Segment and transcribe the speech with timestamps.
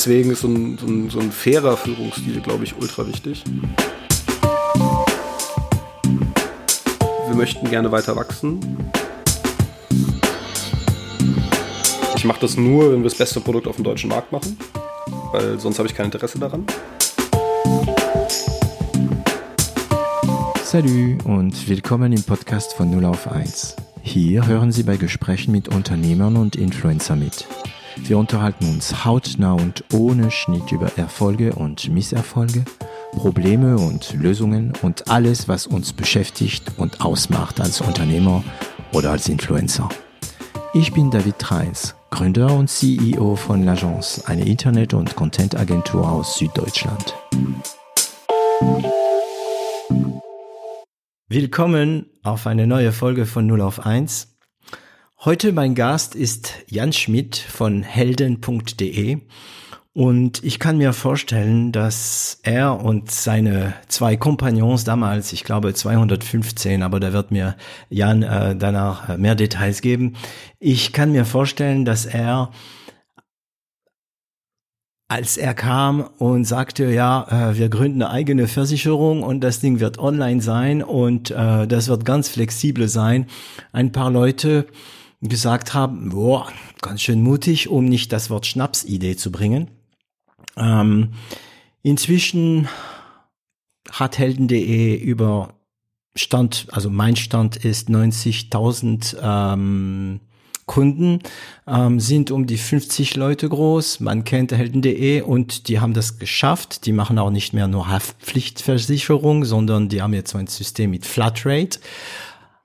[0.00, 3.44] deswegen ist so ein, so ein, so ein fairer Führungsstil, glaube ich, ultra wichtig.
[7.26, 8.60] Wir möchten gerne weiter wachsen.
[12.16, 14.56] Ich mache das nur, wenn wir das beste Produkt auf dem deutschen Markt machen,
[15.32, 16.64] weil sonst habe ich kein Interesse daran.
[20.64, 23.76] Salut und willkommen im Podcast von 0 auf 1.
[24.00, 27.46] Hier hören Sie bei Gesprächen mit Unternehmern und Influencer mit.
[28.02, 32.64] Wir unterhalten uns hautnah und ohne Schnitt über Erfolge und Misserfolge,
[33.12, 38.42] Probleme und Lösungen und alles, was uns beschäftigt und ausmacht als Unternehmer
[38.92, 39.88] oder als Influencer.
[40.74, 47.14] Ich bin David Treins, Gründer und CEO von L'Agence, eine Internet- und Content-Agentur aus Süddeutschland.
[51.28, 54.36] Willkommen auf eine neue Folge von 0 auf 1.
[55.22, 59.18] Heute mein Gast ist Jan Schmidt von helden.de
[59.92, 66.82] und ich kann mir vorstellen, dass er und seine zwei Kompagnons damals, ich glaube 215,
[66.82, 67.58] aber da wird mir
[67.90, 70.14] Jan äh, danach mehr Details geben.
[70.58, 72.50] Ich kann mir vorstellen, dass er
[75.06, 79.80] als er kam und sagte, ja, äh, wir gründen eine eigene Versicherung und das Ding
[79.80, 83.26] wird online sein und äh, das wird ganz flexibel sein,
[83.72, 84.66] ein paar Leute
[85.20, 89.68] gesagt haben, boah, ganz schön mutig, um nicht das Wort Schnapsidee zu bringen.
[90.56, 91.10] Ähm,
[91.82, 92.68] inzwischen
[93.90, 95.54] hat helden.de über
[96.16, 100.20] Stand, also mein Stand ist 90.000 ähm,
[100.70, 101.18] Kunden
[101.66, 103.98] ähm, sind um die 50 Leute groß.
[103.98, 106.86] Man kennt helden.de und die haben das geschafft.
[106.86, 111.06] Die machen auch nicht mehr nur Haftpflichtversicherung, sondern die haben jetzt so ein System mit
[111.06, 111.80] Flatrate.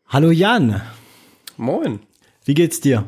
[0.08, 0.84] Hallo Jan.
[1.58, 2.00] Moin.
[2.46, 3.04] Wie geht's dir?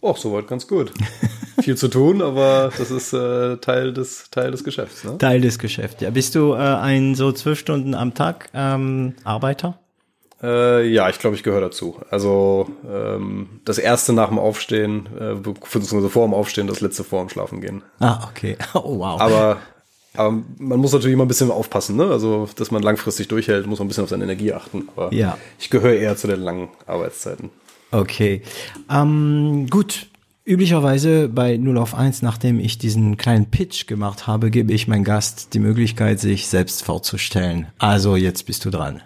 [0.00, 0.92] Och, soweit ganz gut.
[1.62, 5.04] Viel zu tun, aber das ist äh, Teil des Teil des Geschäfts.
[5.04, 5.16] Ne?
[5.18, 6.00] Teil des Geschäfts.
[6.02, 9.78] Ja, bist du äh, ein so zwölf Stunden am Tag ähm, Arbeiter?
[10.42, 11.96] Äh, ja, ich glaube, ich gehöre dazu.
[12.10, 17.20] Also ähm, das erste nach dem Aufstehen, äh, beziehungsweise vor dem Aufstehen, das letzte vor
[17.24, 17.82] dem Schlafen gehen.
[18.00, 18.56] Ah, okay.
[18.74, 19.18] Oh, wow.
[19.20, 19.56] Aber,
[20.14, 22.04] aber man muss natürlich immer ein bisschen aufpassen, ne?
[22.10, 24.88] Also, dass man langfristig durchhält, muss man ein bisschen auf seine Energie achten.
[24.94, 25.38] Aber Ja.
[25.58, 27.48] ich gehöre eher zu den langen Arbeitszeiten.
[27.94, 28.42] Okay.
[28.90, 30.06] Ähm, gut.
[30.46, 35.04] Üblicherweise bei 0 auf 1, nachdem ich diesen kleinen Pitch gemacht habe, gebe ich meinem
[35.04, 37.68] Gast die Möglichkeit, sich selbst vorzustellen.
[37.78, 39.00] Also jetzt bist du dran.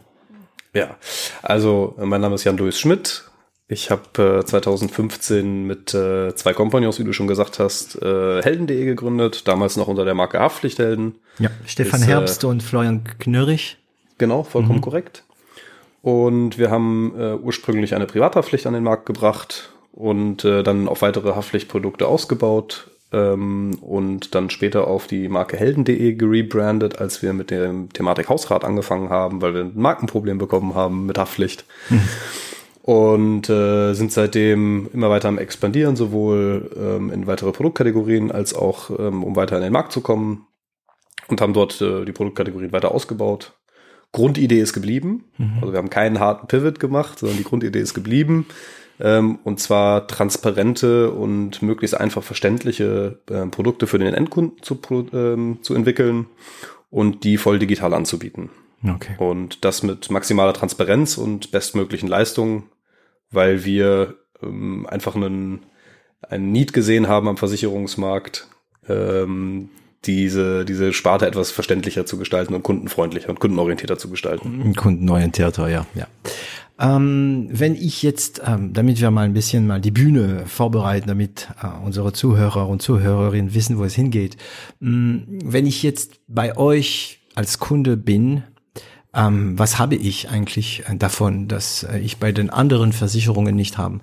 [0.75, 0.97] Ja,
[1.43, 3.25] also mein Name ist Jan-Louis Schmidt.
[3.69, 8.85] Ich habe äh, 2015 mit äh, zwei Kompagnons, wie du schon gesagt hast, äh, Helden.de
[8.85, 11.17] gegründet, damals noch unter der Marke Haftpflichthelden.
[11.39, 11.51] Ja.
[11.67, 13.77] Stefan Ist, äh, Herbst und Florian Knörrich.
[14.17, 15.23] Genau, vollkommen korrekt.
[16.03, 21.03] Und wir haben äh, ursprünglich eine Privathaftpflicht an den Markt gebracht und äh, dann auf
[21.03, 27.51] weitere Haftpflichtprodukte ausgebaut ähm, und dann später auf die Marke helden.de gerebrandet, als wir mit
[27.51, 31.65] der Thematik Hausrat angefangen haben, weil wir ein Markenproblem bekommen haben mit Haftpflicht.
[32.83, 38.91] Und äh, sind seitdem immer weiter am expandieren, sowohl ähm, in weitere Produktkategorien als auch
[38.99, 40.47] ähm, um weiter in den Markt zu kommen
[41.29, 43.53] und haben dort äh, die Produktkategorien weiter ausgebaut.
[44.13, 45.25] Grundidee ist geblieben.
[45.61, 48.47] Also wir haben keinen harten Pivot gemacht, sondern die Grundidee ist geblieben.
[49.01, 54.81] Ähm, und zwar transparente und möglichst einfach verständliche äh, Produkte für den Endkunden zu,
[55.13, 56.27] ähm, zu entwickeln
[56.91, 58.51] und die voll digital anzubieten.
[58.85, 59.15] Okay.
[59.19, 62.65] Und das mit maximaler Transparenz und bestmöglichen Leistungen,
[63.31, 65.67] weil wir ähm, einfach einen,
[66.23, 68.49] einen Need gesehen haben am Versicherungsmarkt,
[68.89, 69.71] ähm,
[70.05, 74.75] diese, diese Sparte etwas verständlicher zu gestalten und kundenfreundlicher und kundenorientierter zu gestalten.
[74.77, 76.07] Kundenorientierter, ja, ja.
[76.81, 81.49] Ähm, wenn ich jetzt, ähm, damit wir mal ein bisschen mal die Bühne vorbereiten, damit
[81.61, 84.37] äh, unsere Zuhörer und Zuhörerinnen wissen, wo es hingeht.
[84.79, 88.45] mh, wenn ich jetzt bei euch als Kunde bin,
[89.13, 93.77] ähm, was habe ich eigentlich äh, davon, dass äh, ich bei den anderen Versicherungen nicht
[93.77, 94.01] habe?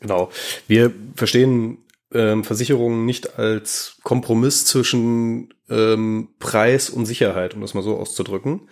[0.00, 0.30] Genau.
[0.66, 1.78] Wir verstehen
[2.14, 8.68] ähm, Versicherungen nicht als Kompromiss zwischen ähm, Preis und Sicherheit, um das mal so auszudrücken,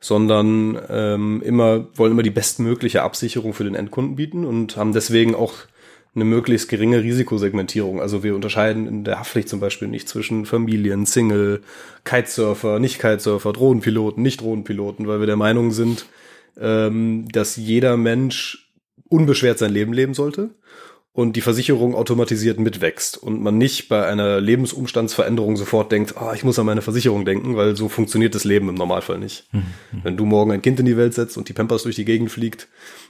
[0.00, 5.34] sondern ähm, immer wollen immer die bestmögliche Absicherung für den Endkunden bieten und haben deswegen
[5.34, 5.54] auch
[6.14, 8.00] eine möglichst geringe Risikosegmentierung.
[8.00, 11.60] Also wir unterscheiden in der Haftpflicht zum Beispiel nicht zwischen Familien, Single,
[12.04, 16.06] Kitesurfer, Nicht-Kitesurfer, Drohnenpiloten, Nicht-Drohnenpiloten, weil wir der Meinung sind,
[16.58, 18.72] ähm, dass jeder Mensch
[19.08, 20.50] unbeschwert sein Leben leben sollte
[21.16, 26.44] und die Versicherung automatisiert mitwächst und man nicht bei einer Lebensumstandsveränderung sofort denkt, ah, ich
[26.44, 29.48] muss an meine Versicherung denken, weil so funktioniert das Leben im Normalfall nicht.
[30.02, 32.30] Wenn du morgen ein Kind in die Welt setzt und die Pampers durch die Gegend
[32.30, 32.68] fliegt,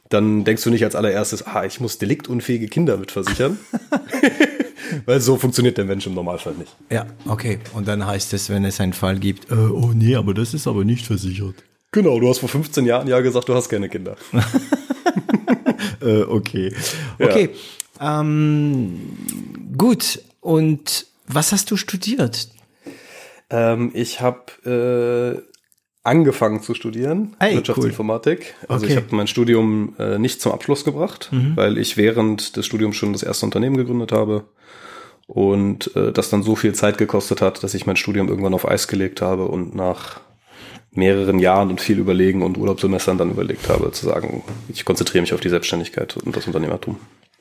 [0.08, 3.58] dann denkst du nicht als allererstes, ah, ich muss deliktunfähige Kinder mitversichern,
[5.04, 6.76] Weil so funktioniert der Mensch im Normalfall nicht.
[6.90, 7.58] Ja, okay.
[7.74, 10.68] Und dann heißt es, wenn es einen Fall gibt, äh, oh nee, aber das ist
[10.68, 11.56] aber nicht versichert.
[11.90, 14.14] Genau, du hast vor 15 Jahren ja gesagt, du hast keine Kinder.
[16.00, 16.72] äh, okay.
[17.18, 17.50] Okay.
[17.52, 17.58] Ja.
[18.00, 19.16] Ähm,
[19.76, 20.20] gut.
[20.40, 22.48] Und was hast du studiert?
[23.50, 25.56] Ähm, ich habe äh,
[26.02, 28.54] angefangen zu studieren, hey, Wirtschaftsinformatik.
[28.62, 28.66] Cool.
[28.68, 28.92] Also okay.
[28.94, 31.56] ich habe mein Studium äh, nicht zum Abschluss gebracht, mhm.
[31.56, 34.44] weil ich während des Studiums schon das erste Unternehmen gegründet habe
[35.26, 38.68] und äh, das dann so viel Zeit gekostet hat, dass ich mein Studium irgendwann auf
[38.68, 40.20] Eis gelegt habe und nach
[40.92, 45.34] mehreren Jahren und viel Überlegen und Urlaubssemestern dann überlegt habe, zu sagen, ich konzentriere mich
[45.34, 46.98] auf die Selbstständigkeit und das Unternehmertum.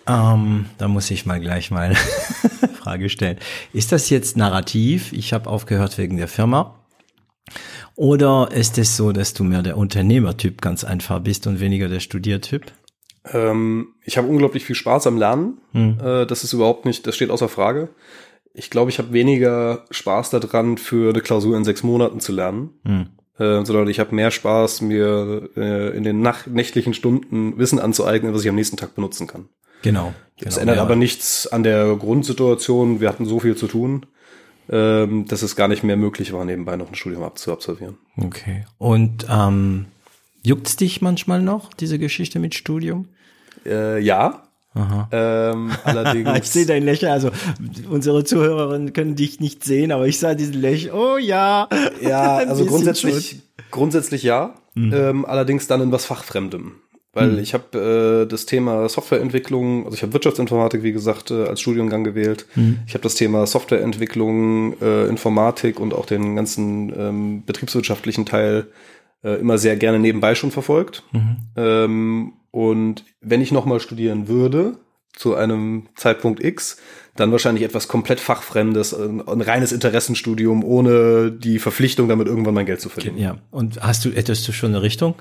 [0.07, 1.96] Ähm, da muss ich mal gleich mal
[2.75, 3.38] Frage stellen.
[3.74, 5.12] Ist das jetzt narrativ?
[5.13, 6.75] Ich habe aufgehört wegen der Firma.
[7.96, 12.02] Oder ist es so, dass du mehr der Unternehmertyp ganz einfach bist und weniger der
[12.02, 12.72] Studiertyp?
[13.31, 15.60] Ähm, ich habe unglaublich viel Spaß am Lernen.
[15.72, 15.98] Hm.
[16.00, 17.90] Äh, das ist überhaupt nicht, das steht außer Frage.
[18.54, 22.69] Ich glaube, ich habe weniger Spaß daran, für eine Klausur in sechs Monaten zu lernen.
[22.86, 23.07] Hm.
[23.38, 28.44] Äh, sondern ich habe mehr Spaß, mir äh, in den nächtlichen Stunden Wissen anzueignen, was
[28.44, 29.50] ich am nächsten Tag benutzen kann.
[29.81, 30.13] Genau.
[30.39, 30.81] Das genau, ändert ja.
[30.83, 33.00] aber nichts an der Grundsituation.
[33.00, 34.06] Wir hatten so viel zu tun,
[34.69, 37.98] ähm, dass es gar nicht mehr möglich war, nebenbei noch ein Studium zu absolvieren.
[38.18, 38.66] Okay.
[38.77, 39.86] Und ähm,
[40.44, 43.07] juckt's dich manchmal noch, diese Geschichte mit Studium?
[43.66, 44.44] Äh, ja.
[44.74, 45.07] Aha.
[45.12, 46.30] Ähm, allerdings.
[46.39, 47.31] ich sehe dein Lächeln, also
[47.89, 50.94] unsere Zuhörerinnen können dich nicht sehen, aber ich sah diesen Lächeln.
[50.94, 51.69] Oh ja.
[52.01, 54.56] Ja, also grundsätzlich, grundsätzlich ja.
[54.74, 54.94] Mhm.
[54.94, 56.74] Ähm, allerdings dann in was Fachfremdem.
[57.15, 57.39] Weil mhm.
[57.39, 62.03] ich habe äh, das Thema Softwareentwicklung, also ich habe Wirtschaftsinformatik, wie gesagt, äh, als Studiengang
[62.03, 62.45] gewählt.
[62.56, 62.79] Mhm.
[62.85, 68.67] Ich habe das Thema Softwareentwicklung, äh, Informatik und auch den ganzen ähm, betriebswirtschaftlichen Teil
[69.23, 71.03] äh, immer sehr gerne nebenbei schon verfolgt.
[71.13, 71.38] Mhm.
[71.56, 74.77] Ähm, und wenn ich nochmal studieren würde,
[75.13, 76.77] zu einem Zeitpunkt X,
[77.15, 82.65] dann wahrscheinlich etwas komplett fachfremdes, ein, ein, reines Interessenstudium ohne die Verpflichtung, damit irgendwann mein
[82.65, 83.18] Geld zu verdienen.
[83.18, 83.38] Ja.
[83.51, 85.15] Und hast du hättest du schon eine Richtung?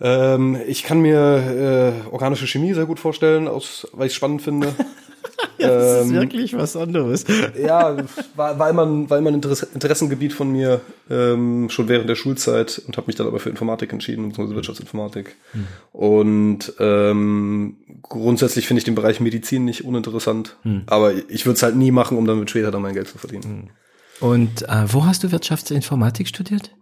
[0.00, 4.42] Ähm, ich kann mir äh, organische Chemie sehr gut vorstellen, aus, weil ich es spannend
[4.42, 4.68] finde.
[5.58, 7.24] ja, das ähm, ist wirklich was anderes.
[7.62, 7.96] ja,
[8.34, 13.06] weil man, weil man Interesse, Interessengebiet von mir ähm, schon während der Schulzeit und habe
[13.06, 15.36] mich dann aber für Informatik entschieden, beziehungsweise Wirtschaftsinformatik.
[15.52, 15.66] Mhm.
[15.92, 20.82] Und ähm, grundsätzlich finde ich den Bereich Medizin nicht uninteressant, mhm.
[20.86, 23.44] aber ich würde es halt nie machen, um damit später dann mein Geld zu verdienen.
[23.48, 23.68] Mhm.
[24.20, 26.72] Und äh, wo hast du Wirtschaftsinformatik studiert?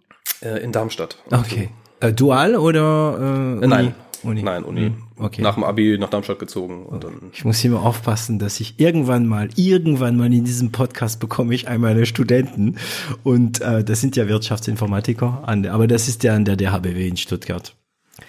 [0.41, 1.19] Äh, in Darmstadt.
[1.31, 1.70] Okay.
[2.02, 3.66] Äh, dual oder äh, Uni?
[3.66, 3.94] Nein.
[4.25, 4.43] Uni.
[4.43, 4.81] Nein, Uni.
[4.82, 5.43] Hm, okay.
[5.43, 7.31] Nach dem Abi nach Darmstadt gezogen und dann.
[7.32, 11.54] Ich muss hier mal aufpassen, dass ich irgendwann mal, irgendwann mal in diesem Podcast bekomme
[11.54, 12.76] ich einmal eine Studenten
[13.25, 17.16] und äh, das sind ja Wirtschaftsinformatiker, an, aber das ist ja an der DHBW in
[17.16, 17.75] Stuttgart.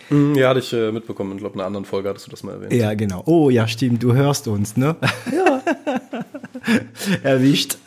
[0.10, 1.34] Hm, ja, hatte ich äh, mitbekommen.
[1.34, 2.74] Ich glaube, in einer anderen Folge hattest du das mal erwähnt.
[2.74, 3.22] Ja, genau.
[3.26, 4.02] Oh, ja, stimmt.
[4.02, 4.96] Du hörst uns, ne?
[5.32, 5.62] Ja.
[7.24, 7.78] Erwischt.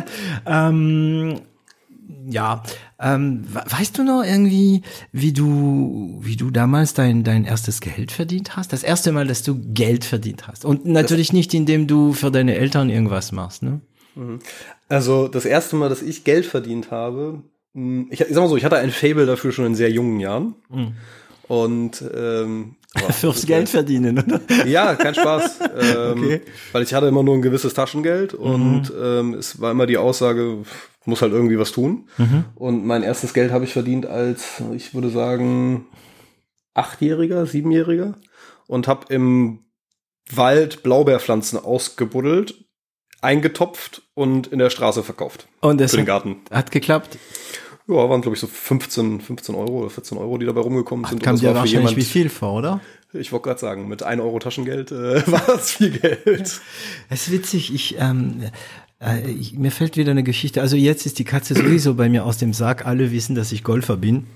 [0.46, 1.40] ähm,
[2.28, 2.62] ja,
[2.98, 4.82] ähm, weißt du noch irgendwie,
[5.12, 8.72] wie du, wie du damals dein, dein erstes Geld verdient hast?
[8.72, 10.64] Das erste Mal, dass du Geld verdient hast.
[10.64, 13.80] Und natürlich nicht, indem du für deine Eltern irgendwas machst, ne?
[14.14, 14.40] Mhm.
[14.88, 17.42] Also, das erste Mal, dass ich Geld verdient habe,
[17.74, 20.18] hm, ich, ich sag mal so, ich hatte ein Fable dafür schon in sehr jungen
[20.18, 20.54] Jahren.
[20.70, 20.94] Mhm.
[21.48, 22.76] Und ähm,
[23.12, 24.40] fürs Geld verdienen, oder?
[24.66, 25.60] Ja, kein Spaß.
[25.80, 26.40] ähm, okay.
[26.72, 29.02] Weil ich hatte immer nur ein gewisses Taschengeld und mhm.
[29.02, 30.58] ähm, es war immer die Aussage,
[31.04, 32.08] muss halt irgendwie was tun.
[32.18, 32.44] Mhm.
[32.54, 35.86] Und mein erstes Geld habe ich verdient als, ich würde sagen,
[36.74, 38.14] Achtjähriger, Siebenjähriger
[38.66, 39.60] und habe im
[40.30, 42.66] Wald Blaubeerpflanzen ausgebuddelt,
[43.20, 45.48] eingetopft und in der Straße verkauft.
[45.60, 46.36] Und das für den Garten.
[46.50, 47.18] Hat geklappt.
[47.88, 51.10] Ja, waren glaube ich so 15, 15 Euro oder 14 Euro, die dabei rumgekommen Ach,
[51.10, 51.22] sind.
[51.22, 52.80] Kam dir wahrscheinlich jemand, wie viel vor, oder?
[53.12, 56.60] Ich wollte gerade sagen, mit 1 Euro Taschengeld äh, war das viel Geld.
[57.08, 58.42] Es ist witzig, ich ähm,
[59.00, 60.60] äh, ich, mir fällt wieder eine Geschichte.
[60.60, 62.86] Also jetzt ist die Katze sowieso bei mir aus dem Sarg.
[62.86, 64.26] Alle wissen, dass ich Golfer bin.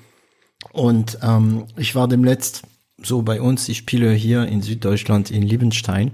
[0.73, 2.63] Und ähm, ich war dem letzt
[3.03, 3.69] so bei uns.
[3.69, 6.13] Ich spiele hier in Süddeutschland in Liebenstein.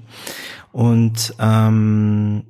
[0.73, 2.45] Und ähm,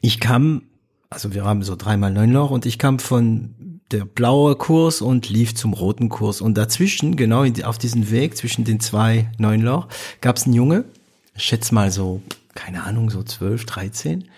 [0.00, 0.62] ich kam,
[1.10, 3.54] also wir haben so dreimal neun Loch und ich kam von
[3.90, 6.40] der blaue Kurs und lief zum roten Kurs.
[6.40, 9.88] Und dazwischen, genau auf diesem Weg zwischen den zwei neun Loch,
[10.20, 10.84] gab es einen Junge,
[11.34, 12.22] ich schätze mal so,
[12.54, 14.28] keine Ahnung, so zwölf, dreizehn.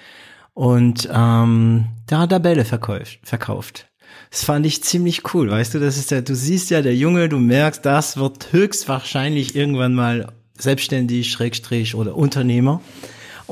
[0.55, 3.19] Und ähm, der hat da Bälle verkauft.
[3.23, 3.89] verkauft.
[4.31, 7.29] Das fand ich ziemlich cool, weißt du, das ist ja, du siehst ja, der Junge,
[7.29, 12.81] du merkst, das wird höchstwahrscheinlich irgendwann mal selbstständig, Schrägstrich oder Unternehmer.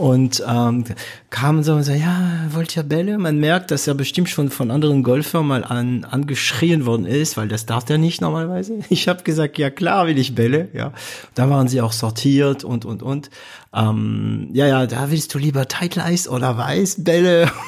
[0.01, 0.85] Und ähm,
[1.29, 3.19] kamen so und so, ja, wollt ihr Bälle?
[3.19, 7.49] Man merkt, dass er bestimmt schon von anderen Golfern mal an, angeschrien worden ist, weil
[7.49, 8.81] das darf er nicht normalerweise.
[8.89, 10.93] Ich habe gesagt, ja klar will ich Bälle, ja.
[11.35, 13.31] Da waren sie auch sortiert und und und.
[13.75, 17.51] Ähm, ja, ja, da willst du lieber Title Eis oder Weißbälle?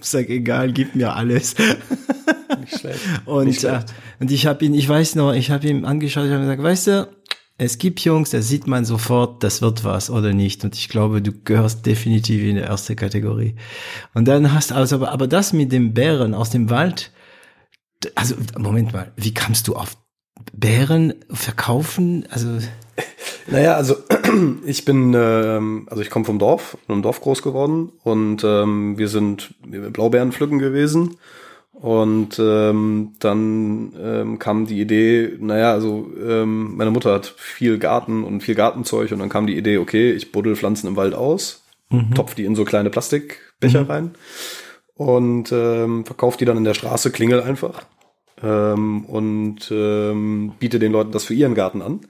[0.00, 1.54] Ich sag, egal, gib mir alles.
[2.60, 3.00] Nicht schlecht.
[3.24, 3.88] und, Nicht schlecht.
[3.88, 6.62] Äh, und ich habe ihn, ich weiß noch, ich habe ihn angeschaut, ich habe gesagt,
[6.62, 7.08] weißt du,
[7.60, 10.62] es gibt Jungs, da sieht man sofort, das wird was oder nicht.
[10.62, 13.56] Und ich glaube, du gehörst definitiv in die erste Kategorie.
[14.14, 17.10] Und dann hast du also, aber, aber das mit dem Bären aus dem Wald,
[18.14, 19.96] also, Moment mal, wie kamst du auf
[20.52, 22.24] Bären verkaufen?
[22.30, 22.58] Also.
[23.50, 23.96] Naja, also
[24.66, 28.98] ich bin, ähm, also ich komme vom Dorf, in einem Dorf groß geworden und ähm,
[28.98, 31.16] wir sind Blaubeeren pflücken gewesen
[31.80, 38.24] und ähm, dann ähm, kam die Idee, naja, also ähm, meine Mutter hat viel Garten
[38.24, 41.62] und viel Gartenzeug und dann kam die Idee, okay, ich buddel Pflanzen im Wald aus,
[41.90, 42.14] mhm.
[42.14, 43.90] topf die in so kleine Plastikbecher mhm.
[43.90, 44.10] rein
[44.94, 47.84] und ähm, verkaufe die dann in der Straße, klingel einfach
[48.42, 52.00] ähm, und ähm, biete den Leuten das für ihren Garten an.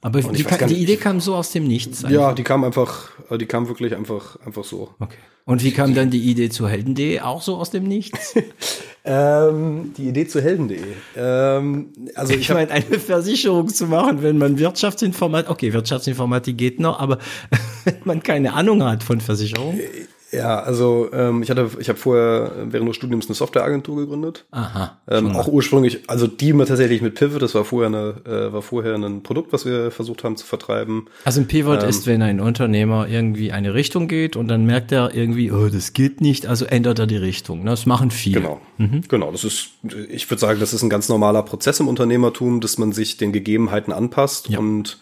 [0.00, 2.04] Aber die, kann, die, Idee kam so aus dem Nichts.
[2.04, 2.20] Einfach.
[2.20, 4.94] Ja, die kam einfach, die kam wirklich einfach, einfach so.
[4.98, 5.18] Okay.
[5.44, 8.34] Und wie kam dann die Idee zu Helden.de auch so aus dem Nichts?
[9.04, 10.80] ähm, die Idee zu Helden.de.
[11.16, 16.80] Ähm, also ich, ich meine, eine Versicherung zu machen, wenn man Wirtschaftsinformatik, okay, Wirtschaftsinformatik geht
[16.80, 17.18] noch, aber
[17.84, 19.78] wenn man keine Ahnung hat von Versicherung.
[20.30, 24.44] Ja, also ähm, ich hatte, ich habe vorher während des Studiums eine Softwareagentur gegründet.
[24.50, 24.98] Aha.
[25.08, 28.94] Ähm, auch ursprünglich, also die tatsächlich mit Pivot, das war vorher eine, äh, war vorher
[28.94, 31.06] ein Produkt, was wir versucht haben zu vertreiben.
[31.24, 34.92] Also ein Pivot ähm, ist, wenn ein Unternehmer irgendwie eine Richtung geht und dann merkt
[34.92, 37.64] er irgendwie, oh, das geht nicht, also ändert er die Richtung.
[37.64, 38.40] Das machen viele.
[38.40, 39.02] Genau, mhm.
[39.08, 39.32] genau.
[39.32, 39.70] Das ist,
[40.10, 43.32] ich würde sagen, das ist ein ganz normaler Prozess im Unternehmertum, dass man sich den
[43.32, 44.58] Gegebenheiten anpasst ja.
[44.58, 44.98] und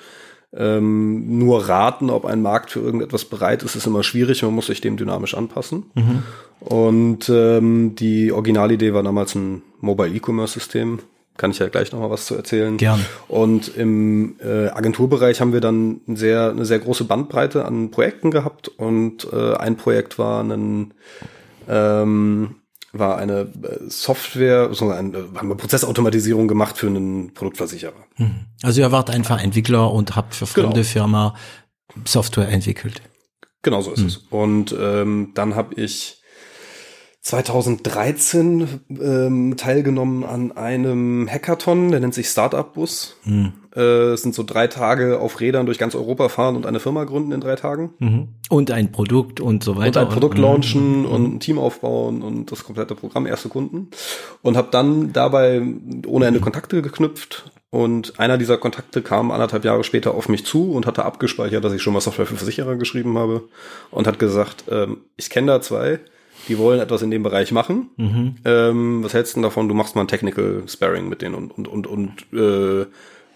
[0.56, 4.42] ähm, nur raten, ob ein Markt für irgendetwas bereit ist, ist immer schwierig.
[4.42, 5.84] Man muss sich dem dynamisch anpassen.
[5.94, 6.22] Mhm.
[6.60, 11.00] Und ähm, die Originalidee war damals ein Mobile E-Commerce-System.
[11.36, 12.78] Kann ich ja gleich noch mal was zu erzählen.
[12.78, 13.04] Gern.
[13.28, 18.68] Und im äh, Agenturbereich haben wir dann sehr, eine sehr große Bandbreite an Projekten gehabt.
[18.68, 20.94] Und äh, ein Projekt war ein
[21.68, 22.54] ähm,
[22.98, 28.04] war eine äh, Software, so eine, äh, haben wir Prozessautomatisierung gemacht für einen Produktversicherer.
[28.16, 28.46] Hm.
[28.62, 30.84] Also ihr wart einfach Entwickler und habt für fremde genau.
[30.84, 31.34] Firma
[32.04, 33.02] Software entwickelt.
[33.62, 34.06] Genau so ist hm.
[34.06, 34.16] es.
[34.30, 36.22] Und ähm, dann habe ich
[37.26, 38.68] 2013
[39.02, 43.16] ähm, teilgenommen an einem Hackathon, der nennt sich Startup Bus.
[43.24, 43.52] Mhm.
[43.74, 43.80] Äh,
[44.12, 47.32] es sind so drei Tage auf Rädern durch ganz Europa fahren und eine Firma gründen
[47.32, 47.94] in drei Tagen.
[47.98, 48.28] Mhm.
[48.48, 50.02] Und ein Produkt und so weiter.
[50.02, 51.06] Und ein Produkt launchen mhm.
[51.06, 53.88] und ein Team aufbauen und das komplette Programm, erste Kunden.
[54.42, 55.60] Und habe dann dabei
[56.06, 57.50] ohne Ende Kontakte geknüpft.
[57.70, 61.72] Und einer dieser Kontakte kam anderthalb Jahre später auf mich zu und hatte abgespeichert, dass
[61.72, 63.42] ich schon mal Software für Versicherer geschrieben habe
[63.90, 65.98] und hat gesagt, ähm, ich kenne da zwei,
[66.48, 67.90] die wollen etwas in dem Bereich machen.
[67.96, 68.36] Mhm.
[68.44, 69.68] Ähm, was hältst du davon?
[69.68, 72.86] Du machst mal ein Technical Sparring mit denen und, und, und, und äh,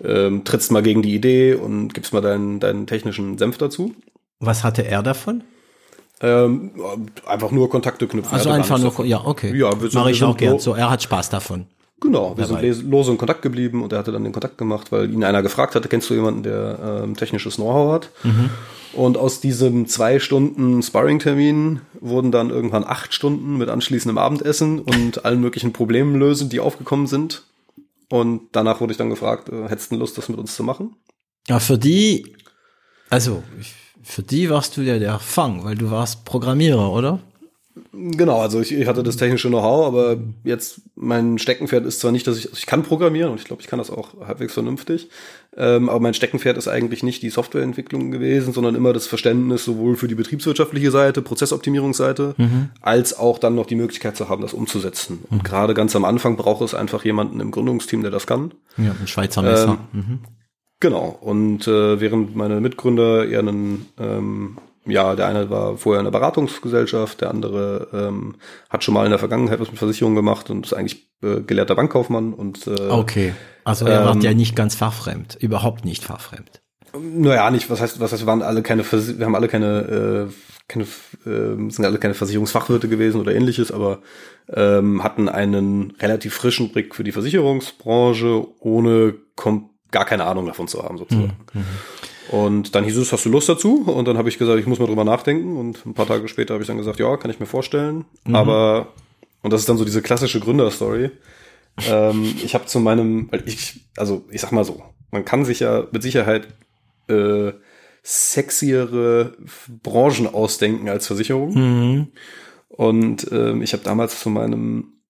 [0.02, 3.95] ähm, trittst mal gegen die Idee und gibst mal deinen, deinen technischen Senf dazu.
[4.38, 5.43] Was hatte er davon?
[6.23, 6.73] Ähm,
[7.26, 8.33] einfach nur Kontakte knüpfen.
[8.33, 9.57] Also einfach nur, ja, okay.
[9.57, 10.59] Ja, Mache ich auch gern.
[10.59, 11.67] So, er hat Spaß davon.
[12.00, 12.73] Genau, wir dabei.
[12.73, 15.43] sind lose in Kontakt geblieben und er hatte dann den Kontakt gemacht, weil ihn einer
[15.43, 18.11] gefragt hatte, kennst du jemanden, der ähm, technisches Know-how hat?
[18.25, 18.50] Mhm.
[18.92, 25.25] Und aus diesem zwei Stunden Sparring-Termin wurden dann irgendwann acht Stunden mit anschließendem Abendessen und
[25.25, 27.44] allen möglichen Problemen lösen, die aufgekommen sind.
[28.09, 30.97] Und danach wurde ich dann gefragt, äh, hättest du Lust, das mit uns zu machen?
[31.47, 32.35] Ja, für die,
[33.09, 33.42] also
[34.02, 37.20] für die warst du ja der Fang, weil du warst Programmierer, oder?
[37.92, 42.26] Genau, also ich, ich hatte das technische Know-how, aber jetzt mein Steckenpferd ist zwar nicht,
[42.26, 45.08] dass ich, also ich kann programmieren und ich glaube, ich kann das auch halbwegs vernünftig,
[45.56, 49.96] ähm, aber mein Steckenpferd ist eigentlich nicht die Softwareentwicklung gewesen, sondern immer das Verständnis sowohl
[49.96, 52.70] für die betriebswirtschaftliche Seite, Prozessoptimierungsseite, mhm.
[52.80, 55.20] als auch dann noch die Möglichkeit zu haben, das umzusetzen.
[55.28, 55.38] Mhm.
[55.38, 58.52] Und gerade ganz am Anfang braucht es einfach jemanden im Gründungsteam, der das kann.
[58.76, 59.78] Ja, ein Schweizer Messer.
[59.94, 60.18] Ähm, mhm.
[60.80, 61.18] Genau.
[61.20, 64.56] Und äh, während meine Mitgründer eher einen ähm,
[64.90, 68.37] ja, der eine war vorher in einer Beratungsgesellschaft, der andere ähm,
[68.68, 71.75] hat schon mal in der Vergangenheit was mit Versicherungen gemacht und ist eigentlich äh, gelehrter
[71.75, 76.61] Bankkaufmann und äh, Okay, also er ähm, war ja nicht ganz fachfremd, überhaupt nicht fachfremd.
[76.99, 80.32] Naja, nicht, was heißt, was heißt, wir waren alle keine, wir haben alle keine, äh,
[80.66, 84.00] keine äh, sind alle keine Versicherungsfachwirte gewesen oder ähnliches, aber
[84.52, 89.14] ähm, hatten einen relativ frischen Blick für die Versicherungsbranche, ohne
[89.90, 91.37] gar keine Ahnung davon zu haben, sozusagen.
[91.52, 91.64] Mhm.
[92.30, 93.82] Und dann hieß es, hast du Lust dazu?
[93.87, 95.56] Und dann habe ich gesagt, ich muss mal drüber nachdenken.
[95.56, 98.04] Und ein paar Tage später habe ich dann gesagt, ja, kann ich mir vorstellen.
[98.25, 98.37] Mhm.
[98.37, 98.92] Aber,
[99.42, 101.10] und das ist dann so diese klassische Gründerstory.
[101.88, 105.58] ähm, ich habe zu meinem, weil ich, also ich sag mal so, man kann sich
[105.58, 106.46] ja mit Sicherheit
[107.08, 107.52] äh,
[108.04, 109.37] sexiere
[109.82, 111.54] Branchen ausdenken als Versicherung.
[111.54, 112.08] Mhm.
[112.68, 115.00] Und ähm, ich habe damals zu meinem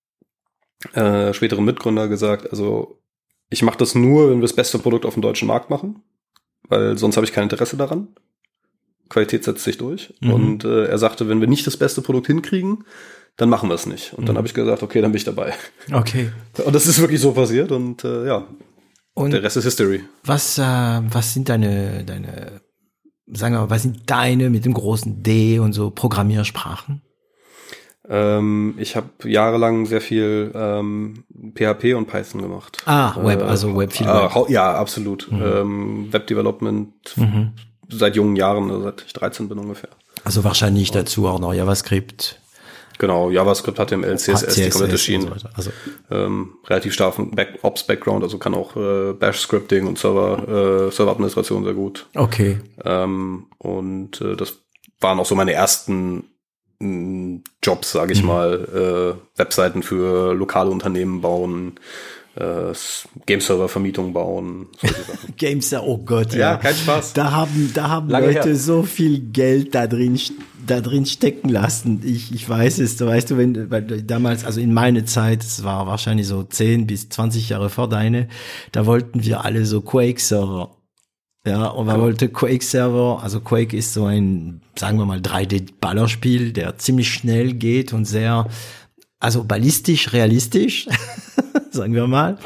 [0.94, 2.98] äh, späteren Mitgründer gesagt, also
[3.50, 6.02] ich mache das nur, wenn wir das beste Produkt auf dem deutschen Markt machen,
[6.70, 8.08] weil sonst habe ich kein Interesse daran.
[9.10, 10.14] Qualität setzt sich durch.
[10.20, 10.32] Mhm.
[10.32, 12.84] Und äh, er sagte, wenn wir nicht das beste Produkt hinkriegen,
[13.36, 14.14] dann machen wir es nicht.
[14.14, 14.38] Und dann Mhm.
[14.38, 15.52] habe ich gesagt, okay, dann bin ich dabei.
[15.92, 16.30] Okay.
[16.64, 18.46] Und das ist wirklich so passiert und äh, ja,
[19.14, 20.04] Und der Rest ist History.
[20.24, 22.60] was, äh, was sind deine, deine,
[23.26, 27.02] sagen wir mal, was sind deine mit dem großen D und so Programmiersprachen?
[28.12, 31.24] Ähm, ich habe jahrelang sehr viel ähm,
[31.54, 32.78] PHP und Python gemacht.
[32.84, 34.50] Ah, Web, also Web, viel ah, Web.
[34.50, 35.28] Ja, absolut.
[35.32, 37.52] Ähm, Web Development Mhm.
[37.88, 39.90] seit jungen Jahren, also seit ich 13 bin ungefähr.
[40.24, 42.40] Also wahrscheinlich dazu auch noch JavaScript,
[42.98, 45.32] Genau, JavaScript, HTML, CSS, die komplette Schiene.
[45.38, 45.48] so.
[45.54, 45.70] Also,
[46.10, 51.72] ähm, relativ starken Back Ops-Background, also kann auch äh, Bash-Scripting und Server, äh, Serveradministration sehr
[51.72, 52.06] gut.
[52.14, 52.58] okay.
[52.84, 54.58] Ähm, und äh, das
[55.00, 56.24] waren auch so meine ersten
[57.62, 58.28] Jobs, sage ich Mhm.
[58.28, 59.16] mal.
[59.36, 61.72] Äh, Webseiten für lokale Unternehmen bauen,
[62.36, 62.72] äh,
[63.26, 65.34] Game-Server-Vermietung bauen, solche Sachen.
[65.36, 66.56] Games, oh Gott, Ja, ja.
[66.56, 67.12] kein Spaß.
[67.12, 68.56] Da haben, da haben Lange Leute her.
[68.56, 70.18] so viel Geld da drin,
[70.66, 72.00] da drin stecken lassen.
[72.04, 75.64] Ich, ich weiß es, du weißt du, wenn, weil damals, also in meine Zeit, es
[75.64, 78.28] war wahrscheinlich so 10 bis 20 Jahre vor deine,
[78.72, 80.70] da wollten wir alle so Quake-Server.
[81.46, 86.76] Ja, und man wollte Quake-Server, also Quake ist so ein, sagen wir mal, 3D-Ballerspiel, der
[86.76, 88.46] ziemlich schnell geht und sehr,
[89.20, 90.86] also ballistisch, realistisch,
[91.70, 92.38] sagen wir mal.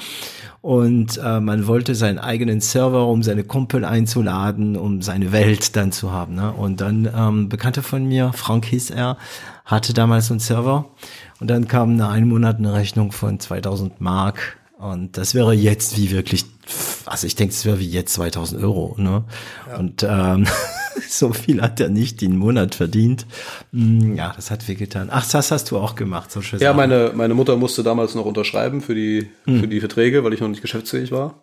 [0.64, 5.92] Und äh, man wollte seinen eigenen Server, um seine Kumpel einzuladen, um seine Welt dann
[5.92, 6.36] zu haben.
[6.36, 6.52] Ne?
[6.52, 9.18] Und dann ähm, Bekannter von mir, Frank hieß er,
[9.66, 10.86] hatte damals so einen Server.
[11.38, 14.58] Und dann kam nach einem Monat eine Rechnung von 2000 Mark.
[14.78, 16.46] Und das wäre jetzt wie wirklich,
[17.06, 18.94] also ich denke, es wäre wie jetzt 2000 Euro.
[18.98, 19.24] Ne?
[19.78, 20.46] Und ähm,
[21.08, 23.26] so viel hat er nicht den Monat verdient.
[23.72, 25.08] Hm, Ja, das hat wehgetan.
[25.10, 26.60] Ach, das hast du auch gemacht, so schön.
[26.60, 29.60] Ja, meine, meine Mutter musste damals noch unterschreiben für die, Hm.
[29.60, 31.42] für die Verträge, weil ich noch nicht geschäftsfähig war.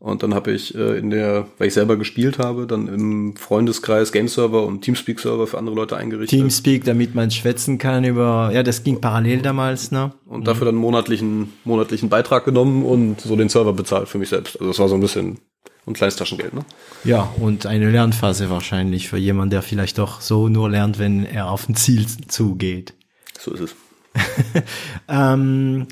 [0.00, 4.12] Und dann habe ich äh, in der, weil ich selber gespielt habe, dann im Freundeskreis
[4.12, 6.38] Game-Server und Teamspeak-Server für andere Leute eingerichtet.
[6.38, 10.12] Teamspeak, damit man schwätzen kann über, ja, das ging parallel damals, ne?
[10.24, 14.56] Und dafür dann monatlichen, monatlichen Beitrag genommen und so den Server bezahlt für mich selbst.
[14.56, 15.38] Also das war so ein bisschen
[15.86, 16.64] ein kleines Taschengeld, ne?
[17.04, 21.50] Ja, und eine Lernphase wahrscheinlich für jemanden, der vielleicht doch so nur lernt, wenn er
[21.50, 22.94] auf ein Ziel zugeht.
[23.38, 23.74] So ist es.
[25.08, 25.86] Ähm,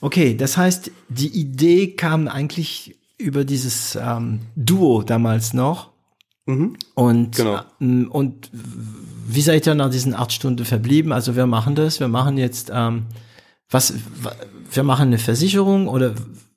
[0.00, 5.90] okay, das heißt, die Idee kam eigentlich über dieses ähm, Duo damals noch.
[6.94, 7.60] Und, Genau.
[7.80, 11.12] ähm, und wie seid ihr nach diesen acht Stunden verblieben?
[11.12, 13.04] Also wir machen das, wir machen jetzt, ähm,
[13.70, 14.34] was, wa-
[14.72, 16.14] wir machen eine Versicherung oder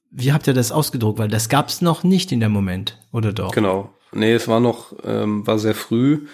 [0.10, 1.20] wie habt ihr das ausgedruckt?
[1.20, 3.52] Weil das gab's noch nicht in dem Moment, oder doch?
[3.52, 3.92] Genau.
[4.14, 6.26] Nee, es war noch, ähm, war sehr früh.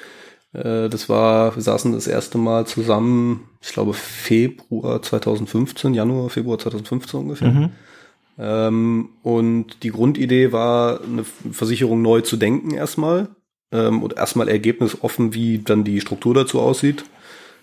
[0.53, 6.57] Äh, das war, wir saßen das erste Mal zusammen, ich glaube Februar 2015, Januar, Februar
[6.59, 7.69] 2015 ungefähr.
[8.39, 13.27] Ähm, und die Grundidee war, eine Versicherung neu zu denken erstmal.
[13.71, 17.03] Ähm, und erstmal ergebnisoffen, wie dann die Struktur dazu aussieht.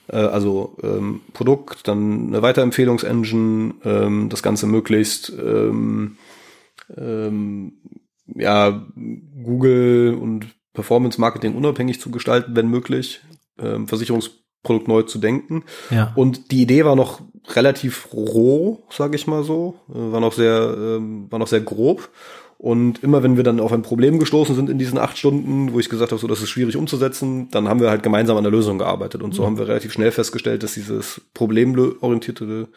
[0.09, 6.17] Äh, also ähm, Produkt, dann eine Weiterempfehlungsengine, ähm, das Ganze möglichst ähm,
[6.97, 7.73] ähm,
[8.35, 8.87] ja,
[9.43, 13.21] Google und Performance Marketing unabhängig zu gestalten, wenn möglich,
[13.59, 15.65] ähm, Versicherungsprodukt neu zu denken.
[15.91, 16.12] Ja.
[16.17, 17.23] Und die Idee war noch
[17.55, 22.09] relativ roh, sage ich mal so, äh, war noch sehr, ähm, war noch sehr grob.
[22.59, 25.79] Und immer wenn wir dann auf ein Problem gestoßen sind in diesen acht Stunden, wo
[25.79, 28.51] ich gesagt habe, so das ist schwierig umzusetzen, dann haben wir halt gemeinsam an der
[28.51, 29.23] Lösung gearbeitet.
[29.23, 32.69] Und so haben wir relativ schnell festgestellt, dass dieses problemorientierte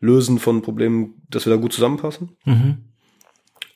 [0.00, 2.30] Lösen von Problemen, dass wir da gut zusammenpassen.
[2.44, 2.78] Mhm.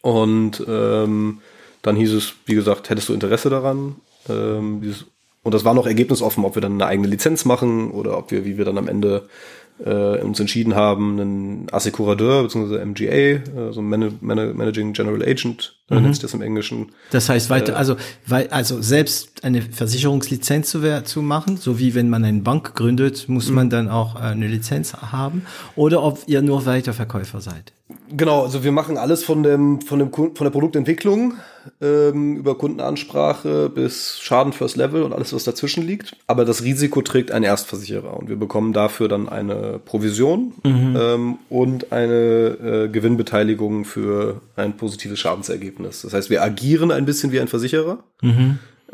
[0.00, 1.40] Und ähm,
[1.83, 3.96] dann hieß es, wie gesagt, hättest du Interesse daran?
[4.28, 5.07] Ähm, dieses,
[5.42, 8.44] und das war noch ergebnisoffen, ob wir dann eine eigene Lizenz machen oder ob wir,
[8.44, 9.28] wie wir dann am Ende
[9.85, 12.85] äh, uns entschieden haben, einen Assekurateur bzw.
[12.85, 13.40] MGA, äh,
[13.72, 16.92] so ein Man Man Managing General Agent, äh, nennt sich das im Englischen.
[17.11, 22.08] Das heißt weiter, also, weil, also selbst eine Versicherungslizenz zu, zu machen, so wie wenn
[22.08, 25.42] man eine Bank gründet, muss man dann auch äh, eine Lizenz haben,
[25.76, 27.72] oder ob ihr nur Weiterverkäufer seid.
[28.14, 31.35] Genau, also wir machen alles von dem, von dem von der Produktentwicklung
[31.81, 36.16] ähm, über Kundenansprache bis Schaden First Level und alles, was dazwischen liegt.
[36.27, 40.53] Aber das Risiko trägt ein Erstversicherer und wir bekommen dafür dann eine Provision
[40.96, 46.03] ähm, und eine äh, Gewinnbeteiligung für ein positives Schadensergebnis.
[46.03, 47.98] Das heißt, wir agieren ein bisschen wie ein Versicherer.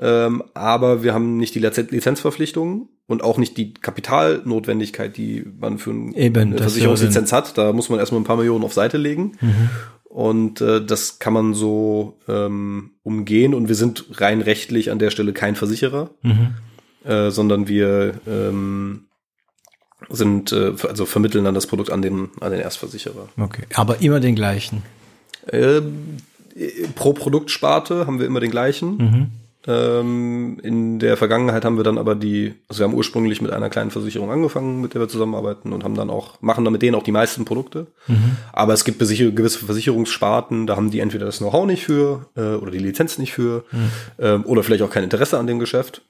[0.00, 5.78] Ähm, aber wir haben nicht die Lizen- Lizenzverpflichtungen und auch nicht die Kapitalnotwendigkeit, die man
[5.78, 7.58] für ein- Eben, eine Versicherungslizenz hat.
[7.58, 9.32] Da muss man erstmal ein paar Millionen auf Seite legen.
[10.04, 13.54] Und äh, das kann man so ähm, umgehen.
[13.54, 16.54] Und wir sind rein rechtlich an der Stelle kein Versicherer, mhm.
[17.04, 19.04] äh, sondern wir ähm,
[20.08, 23.28] sind, äh, also vermitteln dann das Produkt an den, an den Erstversicherer.
[23.36, 24.82] Okay, aber immer den gleichen.
[25.52, 26.18] Ähm,
[26.94, 28.96] pro Produktsparte haben wir immer den gleichen.
[28.96, 29.26] Mhm.
[29.68, 33.68] Ähm, in der Vergangenheit haben wir dann aber die, also wir haben ursprünglich mit einer
[33.68, 36.94] kleinen Versicherung angefangen, mit der wir zusammenarbeiten und haben dann auch, machen dann mit denen
[36.94, 37.86] auch die meisten Produkte.
[38.06, 38.38] Mhm.
[38.54, 42.70] Aber es gibt gewisse Versicherungssparten, da haben die entweder das Know-how nicht für äh, oder
[42.70, 43.90] die Lizenz nicht für mhm.
[44.18, 46.00] ähm, oder vielleicht auch kein Interesse an dem Geschäft.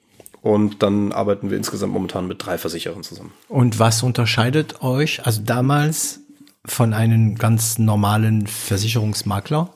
[0.41, 3.33] Und dann arbeiten wir insgesamt momentan mit drei Versicherern zusammen.
[3.49, 6.21] Und was unterscheidet euch, also damals
[6.63, 9.69] von einem ganz normalen Versicherungsmakler?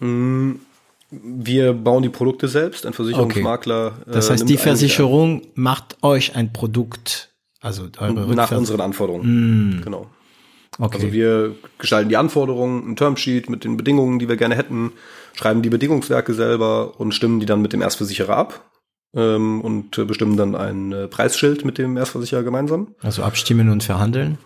[0.00, 0.54] Mm,
[1.10, 3.94] wir bauen die Produkte selbst, ein Versicherungsmakler.
[4.00, 4.10] Okay.
[4.12, 9.78] Das heißt, äh, die Versicherung macht euch ein Produkt, also eure nach unseren Anforderungen.
[9.78, 9.82] Mm.
[9.82, 10.06] Genau.
[10.78, 10.96] Okay.
[10.96, 14.92] Also wir gestalten die Anforderungen, ein Termsheet mit den Bedingungen, die wir gerne hätten,
[15.34, 18.70] schreiben die Bedingungswerke selber und stimmen die dann mit dem Erstversicherer ab
[19.14, 22.94] ähm, und bestimmen dann ein äh, Preisschild mit dem Erstversicherer gemeinsam.
[23.02, 24.38] Also abstimmen und verhandeln?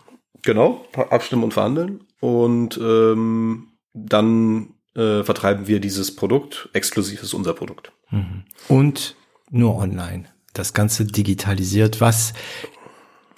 [0.42, 2.00] Genau, abstimmen und verhandeln.
[2.20, 6.68] Und ähm, dann äh, vertreiben wir dieses Produkt.
[6.72, 7.92] Exklusiv ist unser Produkt.
[8.10, 8.44] Mhm.
[8.68, 9.16] Und
[9.50, 10.24] nur online.
[10.52, 12.32] Das Ganze digitalisiert, was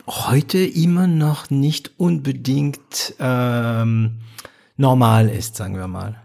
[0.07, 4.19] heute immer noch nicht unbedingt ähm,
[4.77, 6.23] normal ist, sagen wir mal.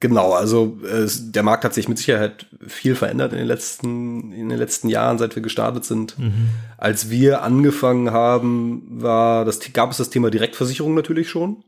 [0.00, 4.48] Genau, also äh, der Markt hat sich mit Sicherheit viel verändert in den letzten in
[4.48, 6.16] den letzten Jahren, seit wir gestartet sind.
[6.18, 6.50] Mhm.
[6.76, 11.64] Als wir angefangen haben, war das gab es das Thema Direktversicherung natürlich schon,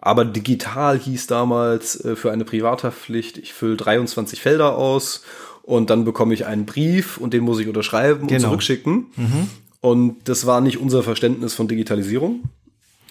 [0.00, 5.22] aber digital hieß damals äh, für eine Privathaftpflicht, ich fülle 23 Felder aus
[5.62, 8.34] und dann bekomme ich einen Brief und den muss ich unterschreiben genau.
[8.34, 9.06] und zurückschicken.
[9.16, 9.50] Mhm.
[9.80, 12.44] Und das war nicht unser Verständnis von Digitalisierung.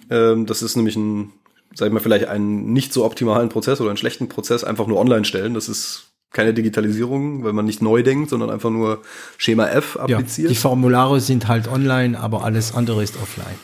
[0.09, 1.31] Ähm, das ist nämlich ein
[1.75, 4.97] sag ich mal, vielleicht einen nicht so optimalen Prozess oder einen schlechten Prozess einfach nur
[4.97, 5.53] online stellen.
[5.53, 9.01] Das ist keine Digitalisierung, weil man nicht neu denkt, sondern einfach nur
[9.37, 10.49] Schema F appliziert.
[10.49, 13.55] Ja, die Formulare sind halt online, aber alles andere ist offline.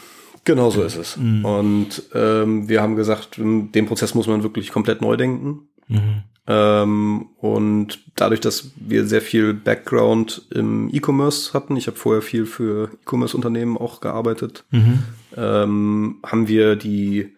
[0.43, 1.17] Genau so ist es.
[1.17, 1.45] Mhm.
[1.45, 5.67] Und ähm, wir haben gesagt, den Prozess muss man wirklich komplett neu denken.
[5.87, 6.23] Mhm.
[6.47, 12.45] Ähm, und dadurch, dass wir sehr viel Background im E-Commerce hatten, ich habe vorher viel
[12.45, 15.03] für E-Commerce-Unternehmen auch gearbeitet, mhm.
[15.37, 17.35] ähm, haben wir die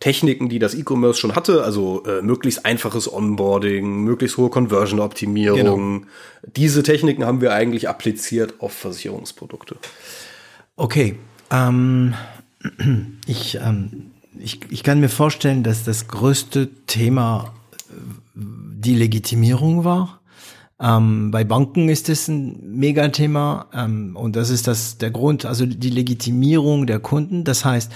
[0.00, 6.00] Techniken, die das E-Commerce schon hatte, also äh, möglichst einfaches Onboarding, möglichst hohe Conversion-Optimierung.
[6.00, 6.06] Genau.
[6.56, 9.76] Diese Techniken haben wir eigentlich appliziert auf Versicherungsprodukte.
[10.76, 11.16] Okay.
[11.50, 12.14] Ähm,
[13.26, 17.54] ich, ähm, ich, ich kann mir vorstellen, dass das größte Thema
[17.90, 17.94] äh,
[18.34, 20.20] die Legitimierung war.
[20.80, 25.66] Ähm, bei Banken ist es ein Megathema ähm, und das ist das der Grund, also
[25.66, 27.42] die Legitimierung der Kunden.
[27.42, 27.90] Das heißt,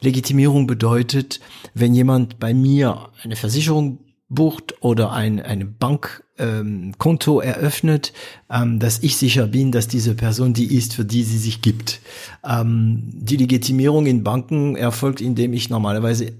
[0.00, 1.40] Legitimierung bedeutet,
[1.74, 8.12] wenn jemand bei mir eine Versicherung bucht oder ein eine Bankkonto ähm, eröffnet,
[8.50, 12.00] ähm, dass ich sicher bin, dass diese Person die ist, für die sie sich gibt.
[12.44, 16.32] Ähm, die Legitimierung in Banken erfolgt, indem ich normalerweise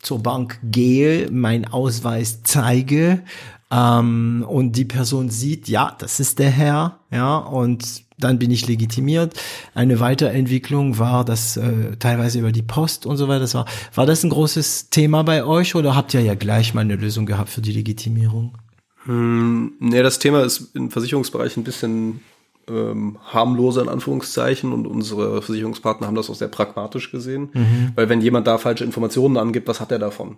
[0.00, 3.22] zur Bank gehe, mein Ausweis zeige
[3.70, 8.66] ähm, und die Person sieht, ja, das ist der Herr, ja, und dann bin ich
[8.66, 9.34] legitimiert.
[9.74, 13.40] Eine Weiterentwicklung war das äh, teilweise über die Post und so weiter.
[13.40, 16.82] Das war, war das ein großes Thema bei euch oder habt ihr ja gleich mal
[16.82, 18.56] eine Lösung gehabt für die Legitimierung?
[19.04, 22.20] Hm, nee, das Thema ist im Versicherungsbereich ein bisschen
[22.68, 27.92] ähm, harmloser in Anführungszeichen und unsere Versicherungspartner haben das auch sehr pragmatisch gesehen, mhm.
[27.94, 30.36] weil wenn jemand da falsche Informationen angibt, was hat er davon?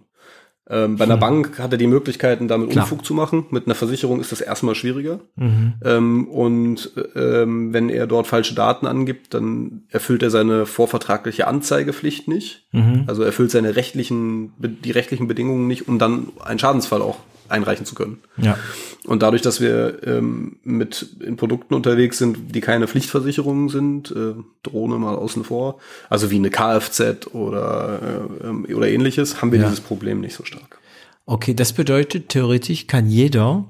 [0.73, 1.21] Ähm, bei einer hm.
[1.21, 2.85] Bank hat er die Möglichkeiten, damit Klar.
[2.85, 3.45] Unfug zu machen.
[3.51, 5.21] Mit einer Versicherung ist das erstmal schwieriger.
[5.37, 5.75] Mhm.
[5.85, 12.27] Ähm, und ähm, wenn er dort falsche Daten angibt, dann erfüllt er seine vorvertragliche Anzeigepflicht
[12.27, 12.67] nicht.
[12.73, 13.05] Mhm.
[13.07, 17.19] Also erfüllt seine rechtlichen, die rechtlichen Bedingungen nicht, um dann einen Schadensfall auch
[17.53, 18.19] einreichen zu können.
[18.37, 18.59] Ja.
[19.07, 24.35] Und dadurch, dass wir ähm, mit in Produkten unterwegs sind, die keine Pflichtversicherungen sind, äh,
[24.63, 28.01] Drohne mal außen vor, also wie eine Kfz oder,
[28.43, 29.65] äh, ähm, oder ähnliches, haben wir ja.
[29.67, 30.79] dieses Problem nicht so stark.
[31.27, 33.69] Okay, das bedeutet, theoretisch kann jeder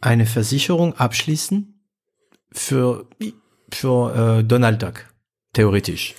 [0.00, 1.74] eine Versicherung abschließen
[2.52, 3.06] für,
[3.70, 5.04] für äh, Donald Duck.
[5.52, 6.14] Theoretisch.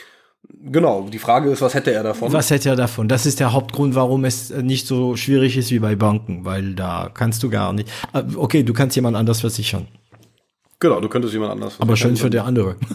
[0.62, 2.34] Genau, die Frage ist, was hätte er davon?
[2.34, 3.08] Was hätte er davon?
[3.08, 7.10] Das ist der Hauptgrund, warum es nicht so schwierig ist wie bei Banken, weil da
[7.14, 7.90] kannst du gar nicht.
[8.14, 9.88] Äh, okay, du kannst jemand anders versichern.
[10.80, 11.88] Genau, du könntest jemand anders versichern.
[11.88, 12.76] Aber schön für der andere.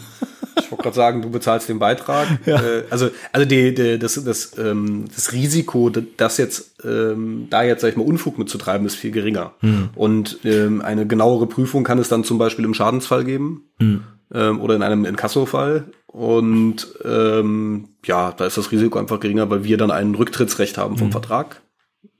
[0.57, 2.27] Ich wollte gerade sagen, du bezahlst den Beitrag.
[2.45, 2.59] Ja.
[2.59, 7.81] Äh, also, also die, die, das, das, ähm, das Risiko, das jetzt ähm, da jetzt
[7.81, 9.51] sag ich mal Unfug mitzutreiben, ist viel geringer.
[9.59, 9.89] Hm.
[9.95, 13.65] Und ähm, eine genauere Prüfung kann es dann zum Beispiel im Schadensfall geben.
[13.79, 15.85] Hm ähm, oder in einem Inkasso-Fall.
[16.15, 20.97] Und ähm, ja, da ist das Risiko einfach geringer, weil wir dann ein Rücktrittsrecht haben
[20.97, 21.11] vom mhm.
[21.11, 21.61] Vertrag.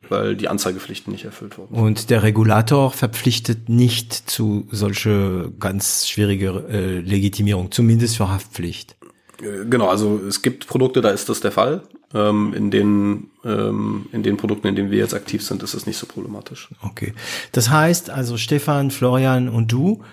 [0.10, 1.74] weil die Anzeigepflichten nicht erfüllt wurden.
[1.76, 8.98] Und der Regulator verpflichtet nicht zu solche ganz schwierige äh, Legitimierung, zumindest für Haftpflicht.
[9.42, 11.84] Äh, Genau, also es gibt Produkte, da ist das der Fall.
[12.14, 15.86] Ähm, in, den, ähm, in den Produkten, in denen wir jetzt aktiv sind, ist es
[15.86, 16.70] nicht so problematisch.
[16.82, 17.14] Okay.
[17.54, 20.04] Das heißt also, Stefan, Florian und du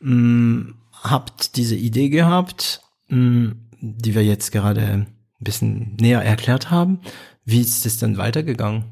[0.00, 0.72] mh,
[1.02, 5.06] habt diese Idee gehabt, die wir jetzt gerade ein
[5.40, 7.00] bisschen näher erklärt haben.
[7.44, 8.84] Wie ist es dann weitergegangen?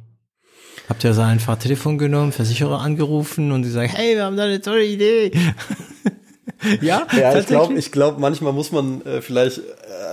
[0.89, 4.61] Habt ihr so einfach Telefon genommen, Versicherer angerufen und gesagt, hey, wir haben da eine
[4.61, 5.33] tolle Idee.
[6.81, 9.61] ja, Ja, ich glaube, ich glaub, manchmal muss man äh, vielleicht,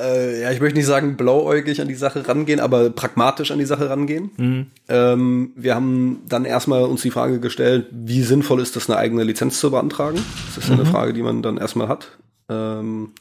[0.01, 3.65] äh, ja, ich möchte nicht sagen blauäugig an die Sache rangehen, aber pragmatisch an die
[3.65, 4.71] Sache rangehen.
[4.89, 9.23] Ähm, wir haben dann erstmal uns die Frage gestellt, wie sinnvoll ist das, eine eigene
[9.23, 10.19] Lizenz zu beantragen?
[10.47, 12.17] Das ist ja eine Frage, die man dann erstmal hat.
[12.49, 13.11] Ähm,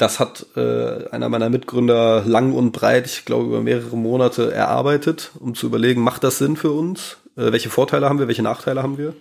[0.00, 5.32] das hat äh, einer meiner Mitgründer lang und breit, ich glaube über mehrere Monate erarbeitet,
[5.38, 7.18] um zu überlegen, macht das Sinn für uns?
[7.36, 9.14] Äh, welche Vorteile haben wir, welche Nachteile haben wir?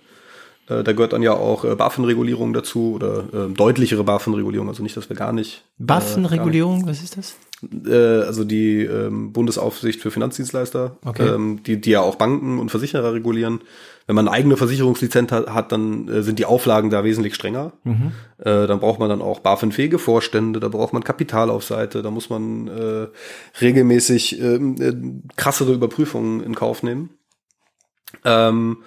[0.70, 4.96] Äh, da gehört dann ja auch äh, BaFin-Regulierung dazu oder äh, deutlichere BaFin-Regulierung, also nicht,
[4.96, 5.64] dass wir gar nicht.
[5.80, 7.36] Waffenregulierung, was ist das?
[7.86, 11.28] Äh, also die ähm, Bundesaufsicht für Finanzdienstleister, Okay.
[11.28, 13.62] ähm, die, die ja auch Banken und Versicherer regulieren.
[14.10, 17.74] Wenn man eine eigene Versicherungslizenz hat, hat dann äh, sind die Auflagen da wesentlich strenger.
[18.40, 22.10] Äh, dann braucht man dann auch BaFin-fähige Vorstände, da braucht man Kapital auf Seite, da
[22.10, 23.08] muss man äh,
[23.62, 27.12] regelmäßig ähm, äh, krassere Überprüfungen in Kauf nehmen.
[28.26, 28.78] Ähm,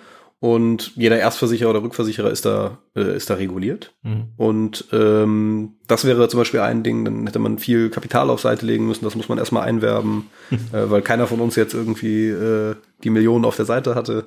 [0.40, 3.94] und jeder Erstversicherer oder Rückversicherer ist da, äh, ist da reguliert.
[4.38, 8.66] Und ähm, das wäre zum Beispiel ein Ding, dann hätte man viel Kapital auf Seite
[8.66, 12.74] legen müssen, das muss man erstmal einwerben, äh, weil keiner von uns jetzt irgendwie äh,
[13.04, 14.26] die Millionen auf der Seite hatte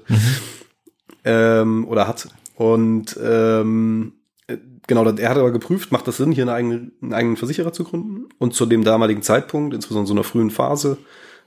[1.26, 2.30] ähm, oder hat.
[2.56, 4.14] Und ähm,
[4.48, 4.58] äh,
[4.88, 7.84] genau, er hat aber geprüft, macht das Sinn, hier einen eigenen, einen eigenen Versicherer zu
[7.84, 8.30] gründen?
[8.38, 10.98] Und zu dem damaligen Zeitpunkt, insbesondere in so einer frühen Phase,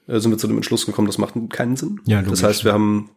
[0.06, 2.00] äh, sind wir zu dem Entschluss gekommen, das macht keinen Sinn.
[2.04, 2.32] Ja, logisch.
[2.32, 3.10] das heißt, wir haben,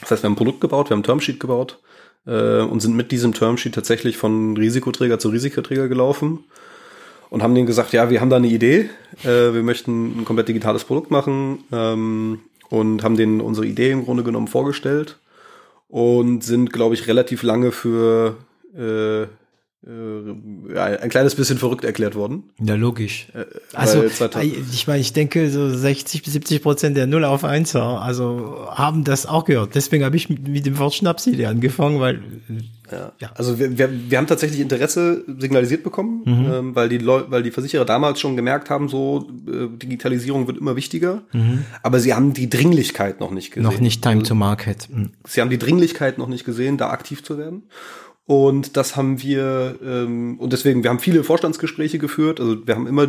[0.00, 1.80] das heißt, wir haben ein Produkt gebaut, wir haben ein Termsheet gebaut
[2.26, 6.40] äh, und sind mit diesem Termsheet tatsächlich von Risikoträger zu Risikoträger gelaufen
[7.30, 8.90] und haben denen gesagt, ja, wir haben da eine Idee,
[9.22, 14.04] äh, wir möchten ein komplett digitales Produkt machen ähm, und haben denen unsere Idee im
[14.04, 15.18] Grunde genommen vorgestellt
[15.94, 18.36] und sind, glaube ich, relativ lange für
[18.76, 19.26] äh, äh,
[20.74, 22.50] ja, ein kleines bisschen verrückt erklärt worden.
[22.60, 23.28] Ja, logisch.
[23.74, 27.44] also, weil 2000 ich meine, ich denke, so 60 bis 70 Prozent der Null auf
[27.44, 29.76] Einser, also haben das auch gehört.
[29.76, 32.20] Deswegen habe ich mit, mit dem Wort Schnapsidee angefangen, weil
[32.92, 33.12] Ja.
[33.34, 37.50] Also wir, wir, wir haben tatsächlich Interesse signalisiert bekommen, ähm, weil die Leu weil die
[37.50, 41.22] Versicherer damals schon gemerkt haben, so äh, Digitalisierung wird immer wichtiger,
[41.82, 43.70] aber sie haben die Dringlichkeit noch nicht gesehen.
[43.70, 44.88] noch nicht Time to Market.
[44.92, 45.10] Hm.
[45.26, 47.62] Sie haben die Dringlichkeit noch nicht gesehen, da aktiv zu werden.
[48.26, 52.40] Und das haben wir, ähm, und deswegen, wir haben viele Vorstandsgespräche geführt.
[52.40, 53.08] Also wir haben immer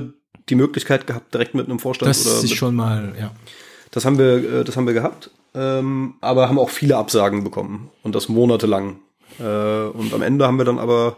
[0.49, 3.31] die Möglichkeit gehabt, direkt mit einem Vorstand Das oder ist mit, schon mal, ja.
[3.91, 7.89] das haben wir, äh, das haben wir gehabt, ähm, aber haben auch viele Absagen bekommen
[8.03, 8.97] und das monatelang.
[9.39, 11.17] Äh, und am Ende haben wir dann aber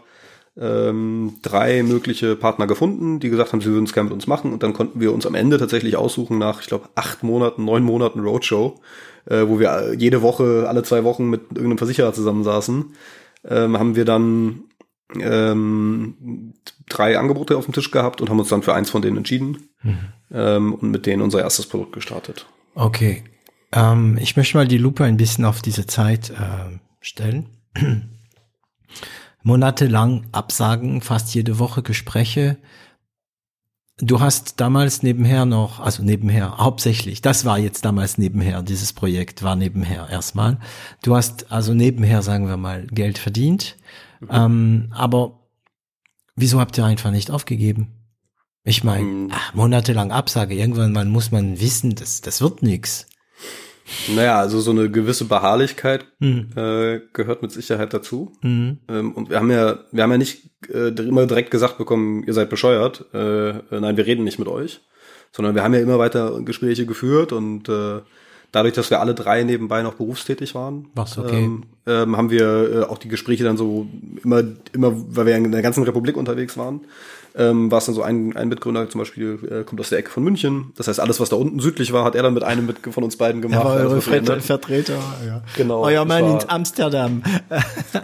[0.60, 4.52] ähm, drei mögliche Partner gefunden, die gesagt haben, sie würden es gerne mit uns machen.
[4.52, 7.84] Und dann konnten wir uns am Ende tatsächlich aussuchen nach, ich glaube, acht Monaten, neun
[7.84, 8.80] Monaten Roadshow,
[9.26, 12.92] äh, wo wir jede Woche, alle zwei Wochen mit irgendeinem Versicherer zusammensaßen,
[13.48, 14.64] ähm, haben wir dann
[15.20, 16.54] ähm,
[16.88, 19.68] drei Angebote auf dem Tisch gehabt und haben uns dann für eins von denen entschieden
[20.32, 22.46] ähm, und mit denen unser erstes Produkt gestartet.
[22.74, 23.24] Okay.
[23.72, 27.46] Ähm, ich möchte mal die Lupe ein bisschen auf diese Zeit äh, stellen.
[29.42, 32.58] Monatelang Absagen, fast jede Woche Gespräche.
[34.00, 39.42] Du hast damals nebenher noch, also nebenher, hauptsächlich, das war jetzt damals nebenher, dieses Projekt
[39.42, 40.58] war nebenher erstmal.
[41.02, 43.76] Du hast also nebenher, sagen wir mal, Geld verdient.
[44.30, 45.40] Ähm, aber
[46.36, 47.88] wieso habt ihr einfach nicht aufgegeben?
[48.62, 49.28] Ich meine, Hm.
[49.32, 53.06] ach, monatelang Absage, irgendwann mal muss man wissen, das, das wird nix.
[54.14, 56.48] Naja, also so eine gewisse Beharrlichkeit Mhm.
[56.56, 58.32] äh, gehört mit Sicherheit dazu.
[58.42, 58.78] Mhm.
[58.88, 62.34] Ähm, und wir haben ja, wir haben ja nicht äh, immer direkt gesagt bekommen, ihr
[62.34, 63.06] seid bescheuert.
[63.14, 64.80] Äh, äh, nein, wir reden nicht mit euch,
[65.32, 68.00] sondern wir haben ja immer weiter Gespräche geführt und äh,
[68.52, 71.44] dadurch, dass wir alle drei nebenbei noch berufstätig waren, okay.
[71.44, 73.86] ähm, ähm, haben wir äh, auch die Gespräche dann so
[74.22, 76.80] immer, immer, weil wir in der ganzen Republik unterwegs waren,
[77.38, 80.10] ähm, war es dann so ein, ein Mitgründer zum Beispiel, äh, kommt aus der Ecke
[80.10, 80.72] von München.
[80.76, 83.04] Das heißt, alles, was da unten südlich war, hat er dann mit einem mit von
[83.04, 83.60] uns beiden gemacht.
[83.60, 84.40] Er war eure Vertreter.
[84.40, 85.42] Vertreter ja.
[85.56, 87.22] Genau, Euer Mann in Amsterdam.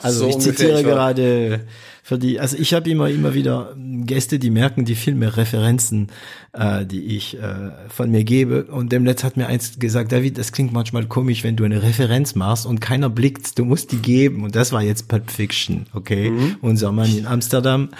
[0.02, 0.82] Also So ich ungefähr, zitiere war-
[1.14, 1.60] gerade
[2.06, 6.08] für die, also ich habe immer, immer wieder Gäste, die merken die Filme, Referenzen,
[6.52, 8.64] äh, die ich äh, von mir gebe.
[8.64, 11.82] Und dem Letzt hat mir eins gesagt, David, das klingt manchmal komisch, wenn du eine
[11.82, 14.44] Referenz machst und keiner blickt, du musst die geben.
[14.44, 16.28] Und das war jetzt Pulp Fiction, okay?
[16.30, 16.56] Mhm.
[16.60, 17.88] Unser Mann in Amsterdam.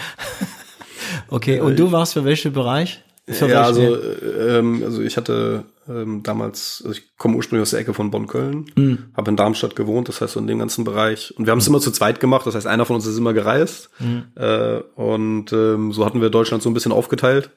[1.29, 3.03] okay, und du warst für welchen Bereich?
[3.27, 7.63] Für ja, welche- also, äh, ähm, also ich hatte ähm, damals, also ich komme ursprünglich
[7.63, 8.99] aus der Ecke von Bonn-Köln, mhm.
[9.17, 11.35] habe in Darmstadt gewohnt, das heißt so in dem ganzen Bereich.
[11.37, 11.75] Und wir haben es mhm.
[11.75, 13.91] immer zu zweit gemacht, das heißt, einer von uns ist immer gereist.
[13.99, 14.25] Mhm.
[14.35, 17.51] Äh, und ähm, so hatten wir Deutschland so ein bisschen aufgeteilt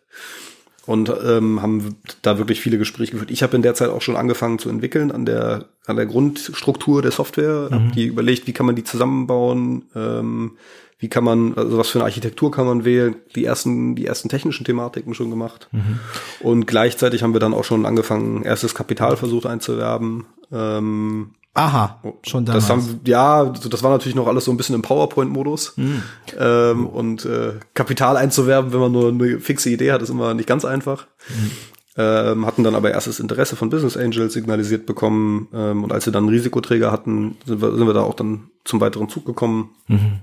[0.85, 3.31] und ähm, haben da wirklich viele Gespräche geführt.
[3.31, 7.01] Ich habe in der Zeit auch schon angefangen zu entwickeln an der an der Grundstruktur
[7.01, 7.75] der Software, mhm.
[7.75, 10.57] habe die überlegt, wie kann man die zusammenbauen, ähm,
[10.99, 14.29] wie kann man, also was für eine Architektur kann man wählen, die ersten, die ersten
[14.29, 15.69] technischen Thematiken schon gemacht.
[15.71, 15.99] Mhm.
[16.39, 20.25] Und gleichzeitig haben wir dann auch schon angefangen, erstes Kapital versucht einzuwerben.
[20.51, 22.67] Ähm, Aha, schon damals.
[22.67, 25.73] Das haben, ja, das war natürlich noch alles so ein bisschen im PowerPoint-Modus.
[25.75, 26.03] Mhm.
[26.37, 30.47] Ähm, und äh, Kapital einzuwerben, wenn man nur eine fixe Idee hat, ist immer nicht
[30.47, 31.07] ganz einfach.
[31.29, 31.51] Mhm.
[31.99, 35.47] Ähm, hatten dann aber erstes Interesse von Business Angels signalisiert bekommen.
[35.51, 38.51] Ähm, und als wir dann einen Risikoträger hatten, sind wir, sind wir da auch dann
[38.63, 39.71] zum weiteren Zug gekommen.
[39.87, 40.19] Mhm.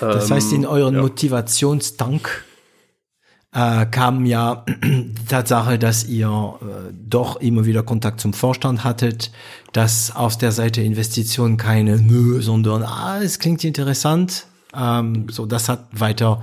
[0.00, 1.02] Das heißt, in ähm, euren ja.
[1.02, 2.44] Motivationsdank
[3.56, 6.28] äh, kam ja die Tatsache, dass ihr
[6.60, 9.32] äh, doch immer wieder Kontakt zum Vorstand hattet,
[9.72, 14.46] dass aus der Seite Investitionen keine nö, sondern ah, es klingt interessant.
[14.74, 16.42] Ähm, so, das hat weiter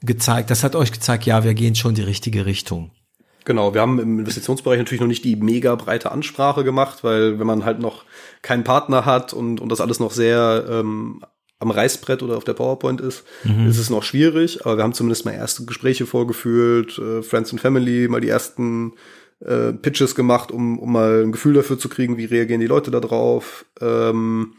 [0.00, 2.90] gezeigt, das hat euch gezeigt, ja, wir gehen schon die richtige Richtung.
[3.44, 7.46] Genau, wir haben im Investitionsbereich natürlich noch nicht die mega breite Ansprache gemacht, weil wenn
[7.46, 8.04] man halt noch
[8.40, 11.22] keinen Partner hat und, und das alles noch sehr ähm,
[11.64, 13.66] am Reißbrett oder auf der PowerPoint ist, mhm.
[13.68, 14.64] ist es noch schwierig.
[14.64, 18.92] Aber wir haben zumindest mal erste Gespräche vorgeführt, äh, Friends and Family, mal die ersten
[19.40, 22.90] äh, Pitches gemacht, um, um mal ein Gefühl dafür zu kriegen, wie reagieren die Leute
[22.90, 23.64] da drauf.
[23.80, 24.54] Ähm,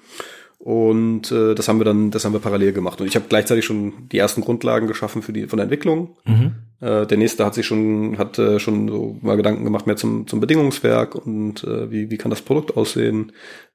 [0.57, 2.99] und äh, das haben wir dann, das haben wir parallel gemacht.
[2.99, 6.17] Und ich habe gleichzeitig schon die ersten Grundlagen geschaffen für die von der Entwicklung.
[6.25, 6.53] Mhm.
[6.81, 10.27] Äh, der nächste hat sich schon, hat äh, schon so mal Gedanken gemacht mehr zum,
[10.27, 13.31] zum Bedingungswerk und äh, wie, wie kann das Produkt aussehen.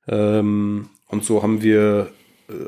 [0.09, 2.11] Ähm, und so haben wir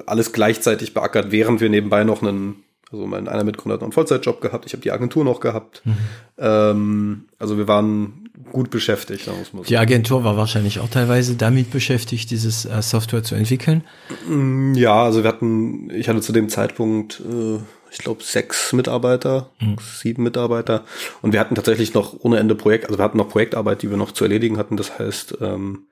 [0.06, 3.92] alles gleichzeitig beackert, während wir nebenbei noch einen, also mein einer Mitgründer hat noch einen
[3.92, 5.82] Vollzeitjob gehabt, ich habe die Agentur noch gehabt.
[5.84, 5.96] Mhm.
[6.38, 9.62] Ähm, also wir waren gut beschäftigt, mal so.
[9.62, 13.84] Die Agentur war wahrscheinlich auch teilweise damit beschäftigt, dieses äh, Software zu entwickeln.
[14.28, 17.58] Mm, ja, also wir hatten, ich hatte zu dem Zeitpunkt, äh,
[17.90, 19.76] ich glaube, sechs Mitarbeiter, mhm.
[19.80, 20.84] sieben Mitarbeiter.
[21.20, 23.96] Und wir hatten tatsächlich noch ohne Ende Projekt, also wir hatten noch Projektarbeit, die wir
[23.96, 24.76] noch zu erledigen hatten.
[24.76, 25.86] Das heißt, ähm,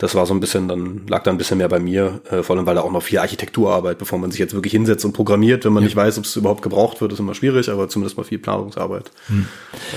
[0.00, 2.56] das war so ein bisschen, dann lag da ein bisschen mehr bei mir, äh, vor
[2.56, 5.66] allem weil da auch noch viel Architekturarbeit, bevor man sich jetzt wirklich hinsetzt und programmiert,
[5.66, 5.88] wenn man ja.
[5.88, 9.10] nicht weiß, ob es überhaupt gebraucht wird, ist immer schwierig, aber zumindest mal viel Planungsarbeit
[9.26, 9.46] hm.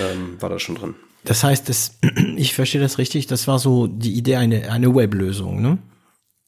[0.00, 0.94] ähm, war da schon drin.
[1.24, 1.98] Das heißt, das,
[2.36, 5.78] ich verstehe das richtig, das war so die Idee, eine, eine Weblösung, ne?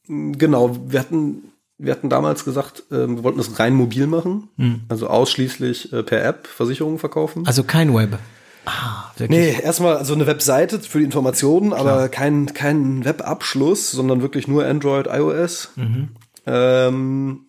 [0.06, 1.44] Genau, wir hatten,
[1.78, 4.82] wir hatten damals gesagt, äh, wir wollten das rein mobil machen, hm.
[4.90, 7.46] also ausschließlich äh, per App Versicherungen verkaufen.
[7.46, 8.18] Also kein Web.
[8.66, 9.54] Ah, wirklich?
[9.54, 11.80] Nee, erstmal also eine Webseite für die Informationen, Klar.
[11.80, 15.70] aber kein, kein Webabschluss, sondern wirklich nur Android, iOS.
[15.76, 16.08] Mhm.
[16.46, 17.46] Ähm,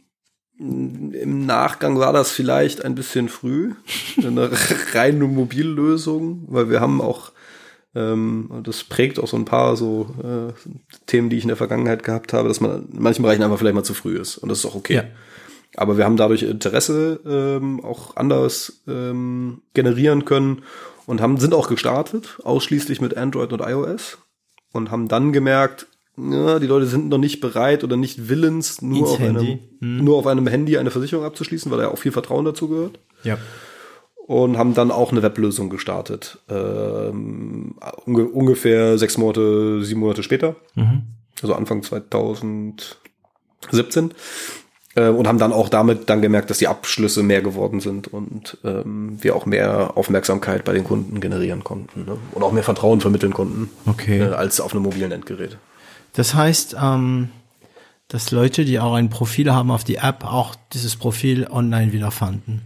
[0.60, 3.74] Im Nachgang war das vielleicht ein bisschen früh,
[4.18, 4.52] eine
[4.94, 7.32] reine Mobillösung, weil wir haben auch,
[7.96, 10.54] ähm, das prägt auch so ein paar so äh,
[11.08, 13.76] Themen, die ich in der Vergangenheit gehabt habe, dass man in manchen Bereichen einfach vielleicht
[13.76, 14.96] mal zu früh ist und das ist auch okay.
[14.96, 15.04] Ja.
[15.76, 20.62] Aber wir haben dadurch Interesse ähm, auch anders ähm, generieren können
[21.08, 24.20] und haben, sind auch gestartet, ausschließlich mit Android und iOS
[24.74, 29.10] und haben dann gemerkt, ja, die Leute sind noch nicht bereit oder nicht willens, nur
[29.10, 30.04] auf, einem, hm.
[30.04, 33.00] nur auf einem Handy eine Versicherung abzuschließen, weil da ja auch viel Vertrauen dazu gehört.
[33.24, 33.38] Ja.
[34.26, 36.40] Und haben dann auch eine Weblösung gestartet.
[36.50, 40.58] Ähm, unge ungefähr sechs Monate, sieben Monate später.
[40.76, 41.04] Mhm.
[41.42, 44.12] Also Anfang 2017
[44.98, 48.58] äh, und haben dann auch damit dann gemerkt, dass die Abschlüsse mehr geworden sind und
[48.64, 52.18] ähm, wir auch mehr Aufmerksamkeit bei den Kunden generieren konnten ne?
[52.34, 54.20] und auch mehr Vertrauen vermitteln konnten okay.
[54.20, 55.58] äh, als auf einem mobilen Endgerät.
[56.14, 57.30] Das heißt, ähm,
[58.08, 62.64] dass Leute, die auch ein Profil haben auf die App, auch dieses Profil online wiederfanden.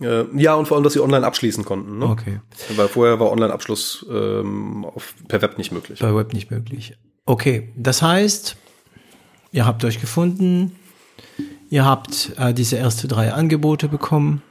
[0.00, 1.98] Äh, ja, und vor allem, dass sie online abschließen konnten.
[1.98, 2.06] Ne?
[2.06, 2.40] Okay.
[2.76, 6.00] Weil vorher war Online-Abschluss ähm, auf, per Web nicht möglich.
[6.00, 6.96] Per Web nicht möglich.
[7.26, 8.56] Okay, das heißt,
[9.52, 10.72] ihr habt euch gefunden,
[11.74, 14.42] Ihr habt äh, diese erste drei Angebote bekommen,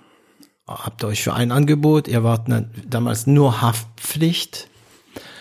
[0.67, 4.67] habt euch für ein Angebot, ihr wart ne, damals nur Haftpflicht.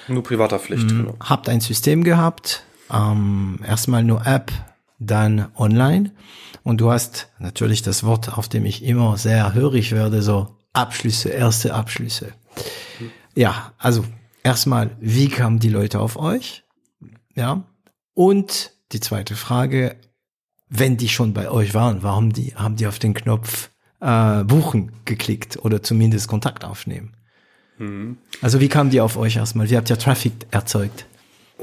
[0.07, 0.85] Nur privater Pflicht.
[0.85, 1.16] Mhm, genau.
[1.18, 4.53] Habt ein System gehabt, ähm, erstmal nur App,
[5.01, 6.12] dann online.
[6.62, 11.31] Und du hast natürlich das Wort, auf dem ich immer sehr hörig werde, so Abschlüsse,
[11.31, 12.33] erste Abschlüsse.
[13.01, 13.11] Mhm.
[13.35, 14.05] Ja, also
[14.45, 16.62] erstmal, wie kamen die Leute auf euch?
[17.35, 17.64] Ja.
[18.14, 19.97] Und die zweite Frage,
[20.73, 23.70] wenn die schon bei euch waren, warum die, haben die auf den Knopf
[24.01, 27.12] äh, buchen geklickt oder zumindest Kontakt aufnehmen?
[27.79, 28.16] Mhm.
[28.41, 29.68] Also wie kamen die auf euch erstmal?
[29.68, 31.07] Wie habt ihr Traffic erzeugt?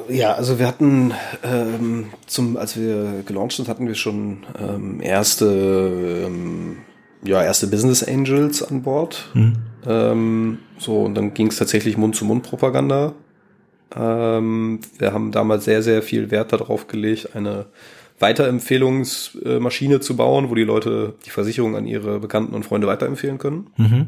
[0.07, 1.11] Ja, also wir hatten
[1.43, 6.77] ähm, zum, als wir gelauncht sind, hatten wir schon ähm, erste, ähm,
[7.23, 9.29] ja, erste Business Angels an Bord.
[9.33, 9.53] Mhm.
[9.85, 13.13] Ähm, so, und dann ging es tatsächlich Mund-zu-Mund-Propaganda.
[13.95, 17.65] Ähm, wir haben damals sehr, sehr viel Wert darauf gelegt, eine
[18.19, 23.67] Weiterempfehlungsmaschine zu bauen, wo die Leute die Versicherung an ihre Bekannten und Freunde weiterempfehlen können.
[23.77, 24.07] Mhm.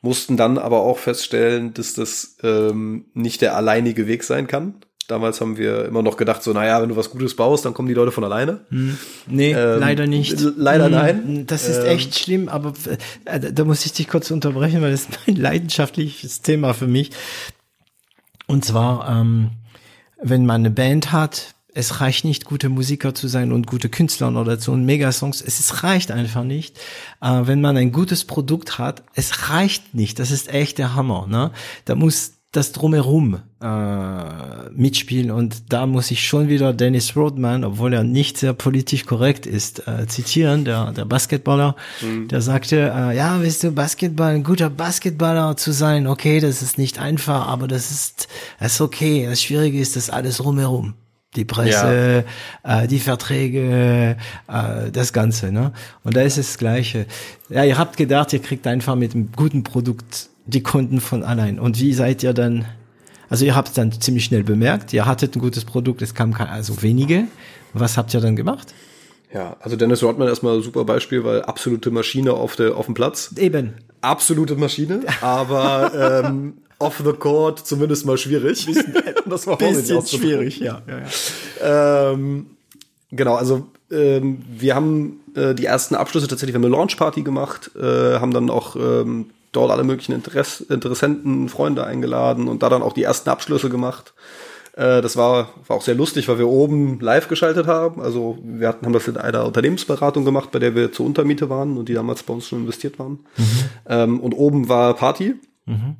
[0.00, 4.74] Mussten dann aber auch feststellen, dass das ähm, nicht der alleinige Weg sein kann.
[5.08, 7.88] Damals haben wir immer noch gedacht, so, naja, wenn du was Gutes baust, dann kommen
[7.88, 8.60] die Leute von alleine.
[8.70, 8.96] Hm.
[9.26, 10.40] Nee, ähm, leider nicht.
[10.56, 11.44] Leider hm, nein.
[11.46, 12.72] Das ist ähm, echt schlimm, aber
[13.24, 17.10] äh, da muss ich dich kurz unterbrechen, weil das ist ein leidenschaftliches Thema für mich.
[18.46, 19.50] Und zwar, ähm,
[20.22, 24.34] wenn man eine Band hat, es reicht nicht, gute Musiker zu sein und gute Künstler
[24.34, 25.40] oder so und Megasongs.
[25.40, 26.78] Es ist, reicht einfach nicht.
[27.20, 30.18] Äh, wenn man ein gutes Produkt hat, es reicht nicht.
[30.18, 31.26] Das ist echt der Hammer.
[31.26, 31.50] Ne?
[31.84, 37.94] Da muss das drumherum äh, mitspielen und da muss ich schon wieder Dennis Rodman, obwohl
[37.94, 42.28] er nicht sehr politisch korrekt ist, äh, zitieren, der, der Basketballer, mhm.
[42.28, 46.76] der sagte, äh, ja, willst du Basketball, ein guter Basketballer zu sein, okay, das ist
[46.76, 48.28] nicht einfach, aber das ist,
[48.60, 50.92] das ist okay, das Schwierige ist das alles drumherum
[51.36, 52.24] die Presse,
[52.64, 52.82] ja.
[52.82, 54.16] äh, die Verträge,
[54.48, 55.50] äh, das Ganze.
[55.50, 55.72] Ne?
[56.04, 57.06] Und da ist es das Gleiche.
[57.48, 61.58] Ja, ihr habt gedacht, ihr kriegt einfach mit einem guten Produkt die Kunden von allein.
[61.58, 62.66] Und wie seid ihr dann?
[63.28, 66.34] Also ihr habt es dann ziemlich schnell bemerkt, ihr hattet ein gutes Produkt, es kam
[66.34, 67.24] also wenige.
[67.72, 68.74] Was habt ihr dann gemacht?
[69.32, 72.94] Ja, also Dennis Rodman erstmal ein super Beispiel, weil absolute Maschine auf, der, auf dem
[72.94, 73.32] Platz.
[73.38, 73.72] Eben.
[74.02, 78.66] Absolute Maschine, aber ähm, off the court zumindest mal schwierig.
[78.66, 78.94] Bisschen,
[79.26, 80.82] das war bisschen schwierig, ja.
[80.86, 82.12] ja, ja.
[82.12, 82.46] Ähm,
[83.10, 87.70] genau, also ähm, wir haben äh, die ersten Abschlüsse tatsächlich, wir haben eine Launchparty gemacht,
[87.76, 92.82] äh, haben dann auch ähm, dort alle möglichen Interess Interessenten, Freunde eingeladen und da dann
[92.82, 94.14] auch die ersten Abschlüsse gemacht.
[94.74, 98.00] Äh, das war, war auch sehr lustig, weil wir oben live geschaltet haben.
[98.00, 101.76] Also wir hatten, haben das in einer Unternehmensberatung gemacht, bei der wir zur Untermiete waren
[101.76, 103.20] und die damals bei uns schon investiert waren.
[103.36, 103.46] Mhm.
[103.86, 105.34] Ähm, und oben war Party.
[105.66, 105.96] Mhm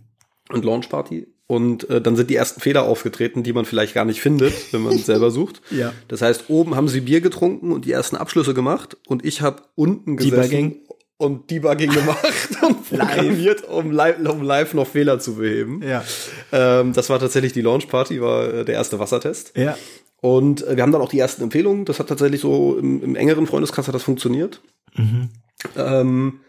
[0.53, 1.27] und Launchparty.
[1.47, 4.83] Und äh, dann sind die ersten Fehler aufgetreten, die man vielleicht gar nicht findet, wenn
[4.83, 5.61] man selber sucht.
[5.71, 5.93] Ja.
[6.09, 9.63] Das heißt, oben haben sie Bier getrunken und die ersten Abschlüsse gemacht und ich habe
[9.75, 10.81] unten gesessen Debugging.
[11.17, 15.83] und Debugging gemacht und programmiert, um live, um live noch Fehler zu beheben.
[15.83, 16.05] Ja.
[16.53, 19.57] Ähm, das war tatsächlich die Launchparty, war äh, der erste Wassertest.
[19.57, 19.77] Ja.
[20.23, 21.85] Und äh, wir haben dann auch die ersten Empfehlungen.
[21.85, 24.61] Das hat tatsächlich so im, im engeren Freundeskreis hat das funktioniert.
[24.95, 25.31] Mhm.
[25.77, 26.41] Ähm,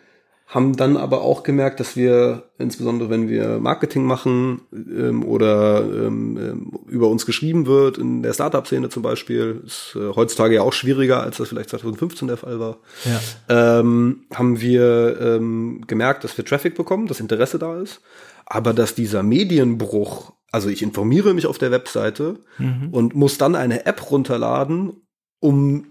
[0.54, 6.38] haben dann aber auch gemerkt, dass wir, insbesondere wenn wir Marketing machen ähm, oder ähm,
[6.38, 10.72] ähm, über uns geschrieben wird, in der Startup-Szene zum Beispiel, ist äh, heutzutage ja auch
[10.72, 13.80] schwieriger, als das vielleicht 2015 der Fall war, ja.
[13.80, 18.01] ähm, haben wir ähm, gemerkt, dass wir Traffic bekommen, dass Interesse da ist,
[18.45, 22.89] aber dass dieser Medienbruch also ich informiere mich auf der Webseite mhm.
[22.91, 25.03] und muss dann eine App runterladen
[25.43, 25.87] um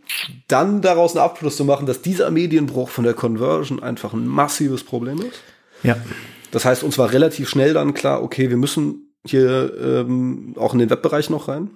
[0.48, 4.82] dann daraus einen Abschluss zu machen, dass dieser Medienbruch von der Conversion einfach ein massives
[4.82, 5.42] Problem ist.
[5.82, 5.98] Ja.
[6.53, 10.78] Das heißt, uns war relativ schnell dann klar, okay, wir müssen hier ähm, auch in
[10.78, 11.68] den Webbereich noch rein.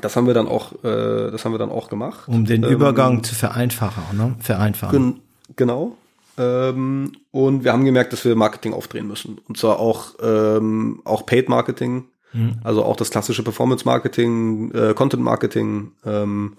[0.00, 2.28] Das haben wir dann auch, äh, das haben wir dann auch gemacht.
[2.28, 4.34] Um den ähm, Übergang zu vereinfachen, ne?
[4.40, 4.98] Vereinfachen.
[4.98, 5.20] Gen
[5.56, 5.98] genau.
[6.38, 9.38] Ähm, und wir haben gemerkt, dass wir Marketing aufdrehen müssen.
[9.46, 12.04] Und zwar auch, ähm, auch Paid Marketing
[12.34, 12.56] Mhm.
[12.62, 16.56] Also auch das klassische Performance-Marketing, äh, Content-Marketing ähm,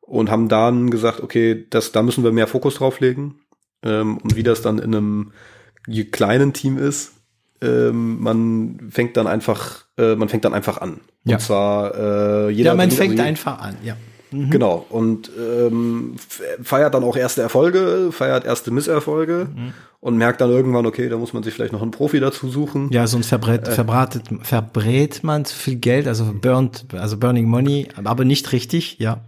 [0.00, 3.40] und haben dann gesagt, okay, das, da müssen wir mehr Fokus drauf legen.
[3.82, 5.32] Ähm, und wie das dann in einem
[6.12, 7.12] kleinen Team ist,
[7.60, 11.00] ähm, man fängt dann einfach, äh, man fängt dann einfach an.
[11.24, 11.36] Ja.
[11.36, 12.70] Und zwar äh, jeder.
[12.70, 13.96] Ja, man fängt also einfach an, ja.
[14.30, 14.50] Mhm.
[14.50, 14.86] Genau.
[14.88, 16.16] Und ähm,
[16.62, 19.72] feiert dann auch erste Erfolge, feiert erste Misserfolge mhm.
[20.06, 22.90] Und merkt dann irgendwann, okay, da muss man sich vielleicht noch einen Profi dazu suchen.
[22.92, 27.88] Ja, sonst verbrät, äh, verbratet, verbrät man zu viel Geld, also burnt, also burning money,
[28.04, 29.24] aber nicht richtig, ja.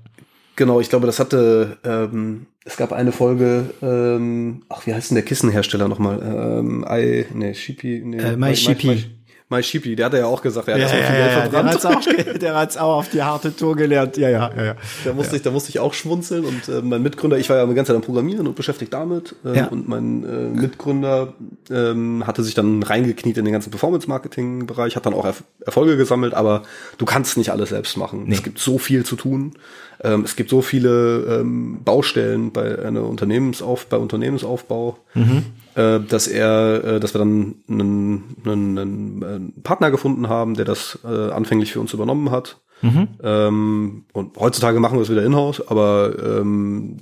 [0.54, 5.16] Genau, ich glaube, das hatte, ähm, es gab eine Folge, ähm, ach, wie heißt denn
[5.16, 6.20] der Kissenhersteller nochmal?
[6.22, 9.04] Ähm, I, nee, Shippy, nee, äh, My, My, My,
[9.50, 11.40] My Sheepy, der hat ja auch gesagt, er hat ja, erstmal viel ja, Geld ja,
[11.40, 11.82] verbrannt.
[11.82, 14.18] Der hat's, auch, der hat's auch auf die harte Tour gelernt.
[14.18, 14.64] Ja, ja, ja.
[14.64, 14.76] ja.
[15.06, 17.66] Da musste, Ich, da musste ich auch schmunzeln und äh, mein Mitgründer, ich war ja
[17.66, 19.34] die ganze Zeit am Programmieren und beschäftigt damit.
[19.46, 19.66] Äh, ja.
[19.68, 21.32] Und mein äh, Mitgründer
[21.70, 26.34] ähm, hatte sich dann reingekniet in den ganzen Performance-Marketing-Bereich, hat dann auch Erf Erfolge gesammelt,
[26.34, 26.62] aber
[26.98, 28.24] du kannst nicht alles selbst machen.
[28.26, 28.34] Nee.
[28.34, 29.54] Es gibt so viel zu tun.
[30.02, 34.98] Ähm, es gibt so viele ähm, Baustellen bei einer Unternehmensauf bei Unternehmensaufbau.
[35.14, 35.44] Mhm
[35.78, 40.98] äh, dass er, äh, dass wir dann einen, einen, einen Partner gefunden haben, der das
[41.04, 42.58] äh, anfänglich für uns übernommen hat.
[42.82, 43.08] Mhm.
[43.22, 46.96] Ähm, und heutzutage machen wir es wieder in-house, aber ähm,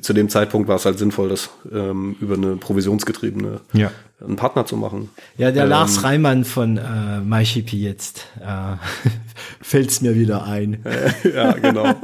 [0.00, 3.90] zu dem Zeitpunkt war es halt sinnvoll, das ähm, über eine provisionsgetriebene ja.
[4.24, 5.10] einen Partner zu machen.
[5.36, 8.76] Ja, der ähm, Lars Reimann von äh, MyShippy jetzt äh,
[9.60, 10.82] fällt's mir wieder ein.
[11.34, 11.94] ja, genau.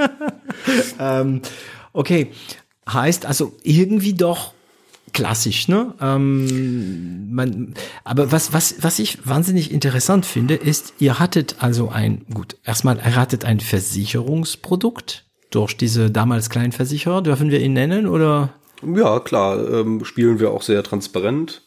[1.01, 1.41] ähm,
[1.95, 2.33] okay,
[2.87, 4.56] heißt also irgendwie doch
[5.17, 5.95] klassisch, ne?
[5.99, 7.73] Ähm, man,
[8.05, 12.99] aber was, was, was ich wahnsinnig interessant finde, ist, ihr hattet also ein, gut, erstmal,
[12.99, 18.51] ihr hattet ein Versicherungsprodukt durch diese damals kleinen Versicherer, dürfen wir ihn nennen, oder?
[18.87, 21.63] Ja, klar, ähm, spielen wir auch sehr transparent.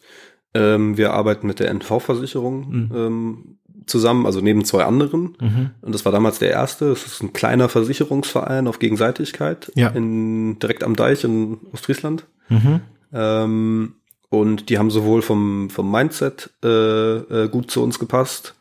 [0.54, 2.90] Ähm, wir arbeiten mit der NV-Versicherung mhm.
[2.94, 5.36] ähm, zusammen, also neben zwei anderen.
[5.40, 5.70] Mhm.
[5.80, 6.92] Und das war damals der erste.
[6.92, 9.88] Es ist ein kleiner Versicherungsverein auf Gegenseitigkeit ja.
[9.88, 12.26] in, direkt am Deich in Ostfriesland.
[12.48, 12.82] Mhm.
[13.12, 13.94] Ähm,
[14.28, 18.54] und die haben sowohl vom, vom Mindset äh, äh, gut zu uns gepasst,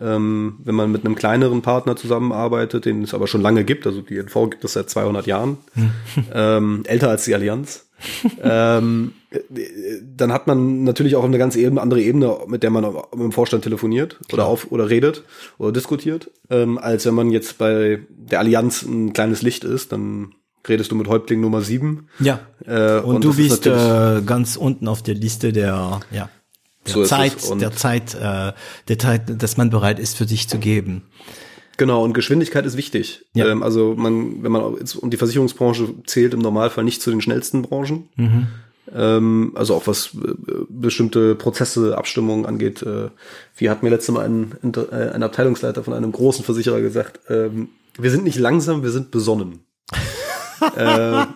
[0.00, 4.02] ähm, wenn man mit einem kleineren Partner zusammenarbeitet, den es aber schon lange gibt, also
[4.02, 5.58] die NV gibt es seit 200 Jahren,
[6.34, 7.86] ähm, älter als die Allianz,
[8.42, 9.12] ähm,
[10.16, 13.32] dann hat man natürlich auch eine ganz eben, andere Ebene, mit der man mit dem
[13.32, 15.22] Vorstand telefoniert oder auf oder redet
[15.58, 20.34] oder diskutiert, ähm, als wenn man jetzt bei der Allianz ein kleines Licht ist, dann
[20.68, 22.08] redest du mit Häuptling Nummer 7.
[22.20, 22.40] Ja.
[22.64, 26.28] Äh, und, und, du bist äh, ganz unten auf der Liste der, ja,
[26.86, 28.52] der so Zeit, der Zeit, äh,
[28.88, 31.02] der Zeit, dass man bereit ist, für dich zu geben.
[31.76, 33.26] Genau, und Geschwindigkeit ist wichtig.
[33.34, 33.46] Ja.
[33.46, 37.20] Ähm, also man, wenn man jetzt, und die Versicherungsbranche zählt im Normalfall nicht zu den
[37.20, 38.08] schnellsten Branchen.
[38.16, 38.46] Mhm.
[38.94, 40.34] Ähm, also auch was äh,
[40.68, 42.82] bestimmte Prozesse, Abstimmungen angeht.
[42.82, 43.08] Äh,
[43.56, 47.70] wie hat mir letztes Mal ein, äh, ein Abteilungsleiter von einem großen Versicherer gesagt, ähm,
[47.98, 49.60] wir sind nicht langsam, wir sind besonnen
[50.76, 51.26] äh,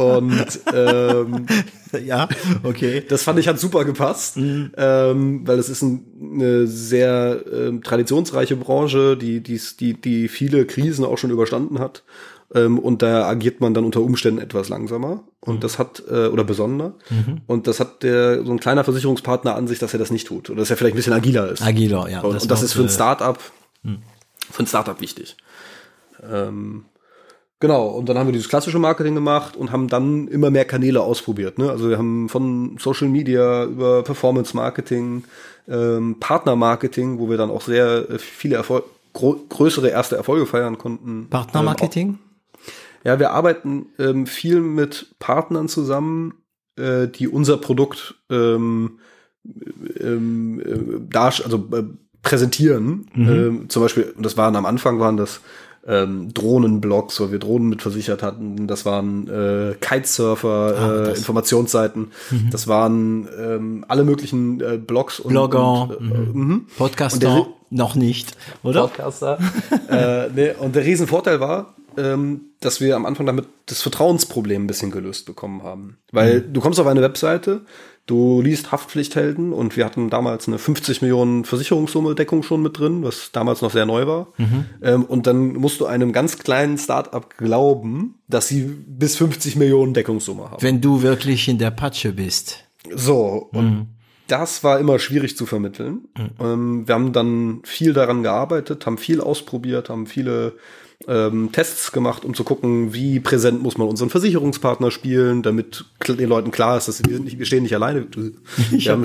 [0.00, 1.46] und ähm,
[2.04, 2.28] ja,
[2.62, 3.04] okay.
[3.08, 4.72] Das fand ich hat super gepasst, mhm.
[4.76, 6.04] ähm, weil es ist ein,
[6.34, 12.02] eine sehr ähm, traditionsreiche Branche, die, die, die, die viele Krisen auch schon überstanden hat.
[12.54, 15.24] Ähm, und da agiert man dann unter Umständen etwas langsamer.
[15.40, 15.60] Und mhm.
[15.60, 16.94] das hat, äh, oder besonderer.
[17.10, 17.40] Mhm.
[17.46, 20.50] Und das hat der, so ein kleiner Versicherungspartner an sich, dass er das nicht tut.
[20.50, 21.62] Oder dass er vielleicht ein bisschen agiler ist.
[21.62, 22.20] Agiler, ja.
[22.20, 23.38] Und das, und das ist für ein Startup,
[23.82, 23.98] mhm.
[24.50, 25.36] für ein Startup wichtig.
[26.22, 26.84] Ähm,
[27.58, 31.00] Genau, und dann haben wir dieses klassische Marketing gemacht und haben dann immer mehr Kanäle
[31.00, 31.58] ausprobiert.
[31.58, 31.70] Ne?
[31.70, 35.24] Also wir haben von Social Media über Performance Marketing,
[35.66, 38.84] ähm, Partner Marketing, wo wir dann auch sehr äh, viele Erfol
[39.14, 41.28] größere erste Erfolge feiern konnten.
[41.30, 42.08] Partner Marketing?
[42.08, 42.18] Ähm,
[43.04, 46.34] ja, wir arbeiten ähm, viel mit Partnern zusammen,
[46.76, 48.98] äh, die unser Produkt ähm,
[49.98, 51.84] ähm, äh, also äh,
[52.20, 53.06] präsentieren.
[53.14, 53.28] Mhm.
[53.28, 55.40] Ähm, zum Beispiel, das waren am Anfang waren das
[55.88, 58.66] ähm, Drohnenblogs, wo wir Drohnen mit versichert hatten.
[58.66, 62.12] Das waren äh, Kitesurfer, ah, äh, Informationsseiten.
[62.30, 62.50] Mhm.
[62.50, 66.32] Das waren ähm, alle möglichen äh, Blogs und, Blogger, und, äh, mhm.
[66.32, 66.66] mhm.
[66.76, 68.82] Podcaster noch nicht, oder?
[68.82, 69.38] Podcaster.
[69.88, 74.66] äh, nee, und der Riesenvorteil war, ähm, dass wir am Anfang damit das Vertrauensproblem ein
[74.66, 75.98] bisschen gelöst bekommen haben.
[76.12, 76.52] Weil mhm.
[76.52, 77.62] du kommst auf eine Webseite,
[78.06, 83.02] Du liest Haftpflichthelden und wir hatten damals eine 50 Millionen Versicherungssumme Deckung schon mit drin,
[83.02, 84.28] was damals noch sehr neu war.
[84.36, 84.64] Mhm.
[84.80, 89.92] Ähm, und dann musst du einem ganz kleinen Startup glauben, dass sie bis 50 Millionen
[89.92, 90.62] Deckungssumme haben.
[90.62, 92.64] Wenn du wirklich in der Patsche bist.
[92.94, 93.86] So, und mhm.
[94.28, 96.06] das war immer schwierig zu vermitteln.
[96.16, 96.30] Mhm.
[96.38, 100.54] Ähm, wir haben dann viel daran gearbeitet, haben viel ausprobiert, haben viele
[101.06, 106.28] ähm, Tests gemacht, um zu gucken, wie präsent muss man unseren Versicherungspartner spielen, damit den
[106.28, 108.06] Leuten klar ist, dass wir, nicht, wir stehen nicht alleine.
[108.70, 109.04] Wir haben,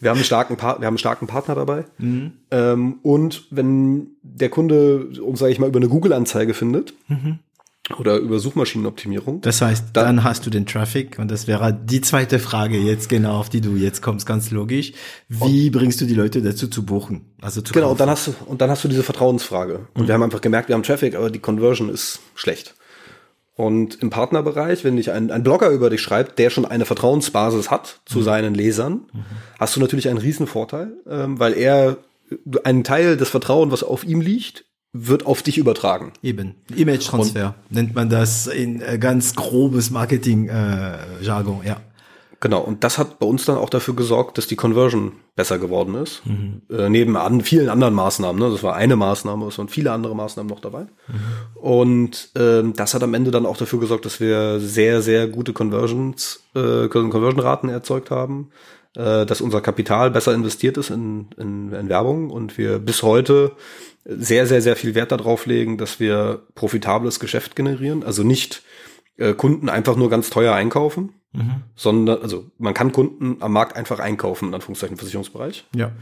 [0.00, 1.84] wir haben einen starken, wir haben einen starken Partner dabei.
[1.98, 2.32] Mhm.
[2.52, 7.40] Ähm, und wenn der Kunde uns, sage ich mal, über eine Google-Anzeige findet, mhm
[7.96, 9.40] oder über Suchmaschinenoptimierung.
[9.40, 13.08] Das heißt, dann, dann, hast du den Traffic und das wäre die zweite Frage jetzt
[13.08, 14.92] genau, auf die du jetzt kommst, ganz logisch.
[15.28, 17.24] Wie bringst du die Leute dazu zu buchen?
[17.40, 19.86] Also zu genau, und dann hast du und dann hast du diese Vertrauensfrage.
[19.94, 20.06] Und mhm.
[20.06, 22.74] wir haben einfach gemerkt, wir haben Traffic, aber die Conversion ist schlecht.
[23.54, 27.72] Und im Partnerbereich, wenn dich ein, ein Blogger über dich schreibt, der schon eine Vertrauensbasis
[27.72, 28.22] hat zu mhm.
[28.22, 29.24] seinen Lesern, mhm.
[29.58, 31.96] hast du natürlich einen riesen Vorteil, ähm, weil er
[32.62, 36.12] einen Teil des Vertrauens, was auf ihm liegt, wird auf dich übertragen.
[36.22, 36.54] Eben.
[36.74, 41.80] Image-Transfer nennt man das in äh, ganz grobes Marketing-Jargon, äh, ja.
[42.40, 45.96] Genau, und das hat bei uns dann auch dafür gesorgt, dass die Conversion besser geworden
[45.96, 46.24] ist.
[46.24, 46.62] Mhm.
[46.70, 48.40] Äh, neben an vielen anderen Maßnahmen.
[48.40, 48.50] Ne?
[48.50, 50.82] Das war eine Maßnahme, es waren viele andere Maßnahmen noch dabei.
[50.82, 51.60] Mhm.
[51.60, 55.52] Und ähm, das hat am Ende dann auch dafür gesorgt, dass wir sehr, sehr gute
[55.52, 58.50] Conversions, äh, Conversion-Raten erzeugt haben,
[58.94, 63.52] äh, dass unser Kapital besser investiert ist in, in, in Werbung und wir bis heute
[64.10, 68.02] sehr, sehr, sehr viel Wert darauf legen, dass wir profitables Geschäft generieren.
[68.02, 68.62] Also nicht
[69.18, 71.62] äh, Kunden einfach nur ganz teuer einkaufen, mhm.
[71.76, 75.66] sondern, also man kann Kunden am Markt einfach einkaufen, in Anführungszeichen Versicherungsbereich.
[75.76, 75.92] Ja.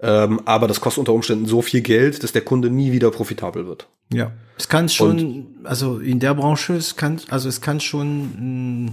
[0.00, 3.66] Ähm, aber das kostet unter Umständen so viel Geld, dass der Kunde nie wieder profitabel
[3.68, 3.86] wird.
[4.12, 4.32] Ja.
[4.58, 8.92] Es kann schon, Und, also in der Branche, es kann, also es kann schon, mh,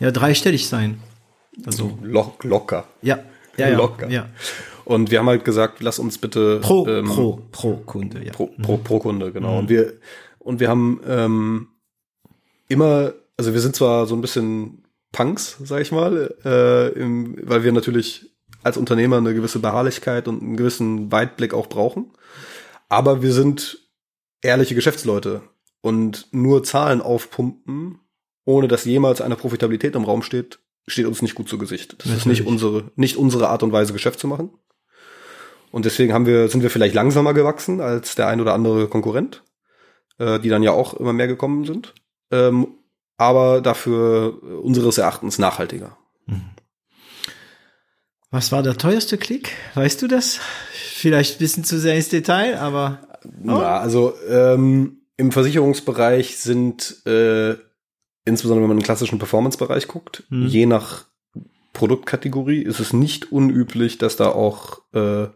[0.00, 0.98] ja, dreistellig sein.
[1.64, 1.96] Also.
[2.02, 2.88] Lock, locker.
[3.02, 3.20] Ja.
[3.56, 3.76] Ja, ja.
[3.76, 4.08] Locker.
[4.08, 4.26] Ja.
[4.84, 8.32] Und wir haben halt gesagt, lass uns bitte pro ähm, pro pro Kunde, ja.
[8.32, 9.52] Pro, pro, pro Kunde, genau.
[9.52, 9.58] Mhm.
[9.58, 9.92] Und wir
[10.38, 11.68] und wir haben ähm,
[12.68, 17.64] immer, also wir sind zwar so ein bisschen Punks, sag ich mal, äh, im, weil
[17.64, 22.12] wir natürlich als Unternehmer eine gewisse Beharrlichkeit und einen gewissen Weitblick auch brauchen.
[22.88, 23.78] Aber wir sind
[24.40, 25.42] ehrliche Geschäftsleute
[25.80, 27.98] und nur Zahlen aufpumpen,
[28.44, 31.96] ohne dass jemals eine Profitabilität im Raum steht, steht uns nicht gut zu Gesicht.
[31.98, 32.18] Das Natürlich.
[32.20, 34.50] ist nicht unsere, nicht unsere Art und Weise, Geschäft zu machen.
[35.72, 39.42] Und deswegen haben wir, sind wir vielleicht langsamer gewachsen als der ein oder andere Konkurrent,
[40.18, 41.94] äh, die dann ja auch immer mehr gekommen sind.
[42.30, 42.68] Ähm,
[43.16, 45.96] aber dafür unseres Erachtens nachhaltiger.
[46.26, 46.50] Mhm.
[48.30, 49.52] Was war der teuerste Klick?
[49.74, 50.38] Weißt du das?
[50.72, 53.00] Vielleicht ein bisschen zu sehr ins Detail, aber.
[53.44, 53.50] Oh.
[53.50, 57.56] Ja, also ähm, im Versicherungsbereich sind äh,
[58.24, 60.46] insbesondere wenn man in den klassischen Performance-Bereich guckt, mhm.
[60.46, 61.06] je nach
[61.72, 65.28] Produktkategorie ist es nicht unüblich, dass da auch äh,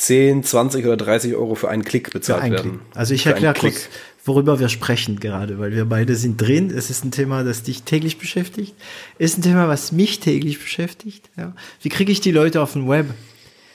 [0.00, 2.70] 10, 20 oder 30 Euro für einen Klick bezahlt einen werden.
[2.70, 2.96] Klick.
[2.96, 3.88] Also ich erkläre kurz,
[4.24, 6.70] worüber wir sprechen gerade, weil wir beide sind drin.
[6.70, 8.74] Es ist ein Thema, das dich täglich beschäftigt.
[9.18, 11.28] Es ist ein Thema, was mich täglich beschäftigt.
[11.36, 11.54] Ja.
[11.82, 13.12] Wie kriege ich die Leute auf dem Web?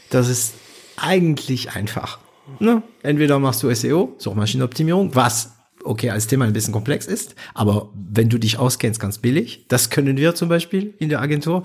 [0.09, 0.55] Das ist
[0.97, 2.17] eigentlich einfach.
[2.59, 2.81] Ne?
[3.03, 5.51] Entweder machst du SEO, Suchmaschinenoptimierung, was
[5.83, 9.65] okay als Thema ein bisschen komplex ist, aber wenn du dich auskennst, ganz billig.
[9.67, 11.63] Das können wir zum Beispiel in der Agentur.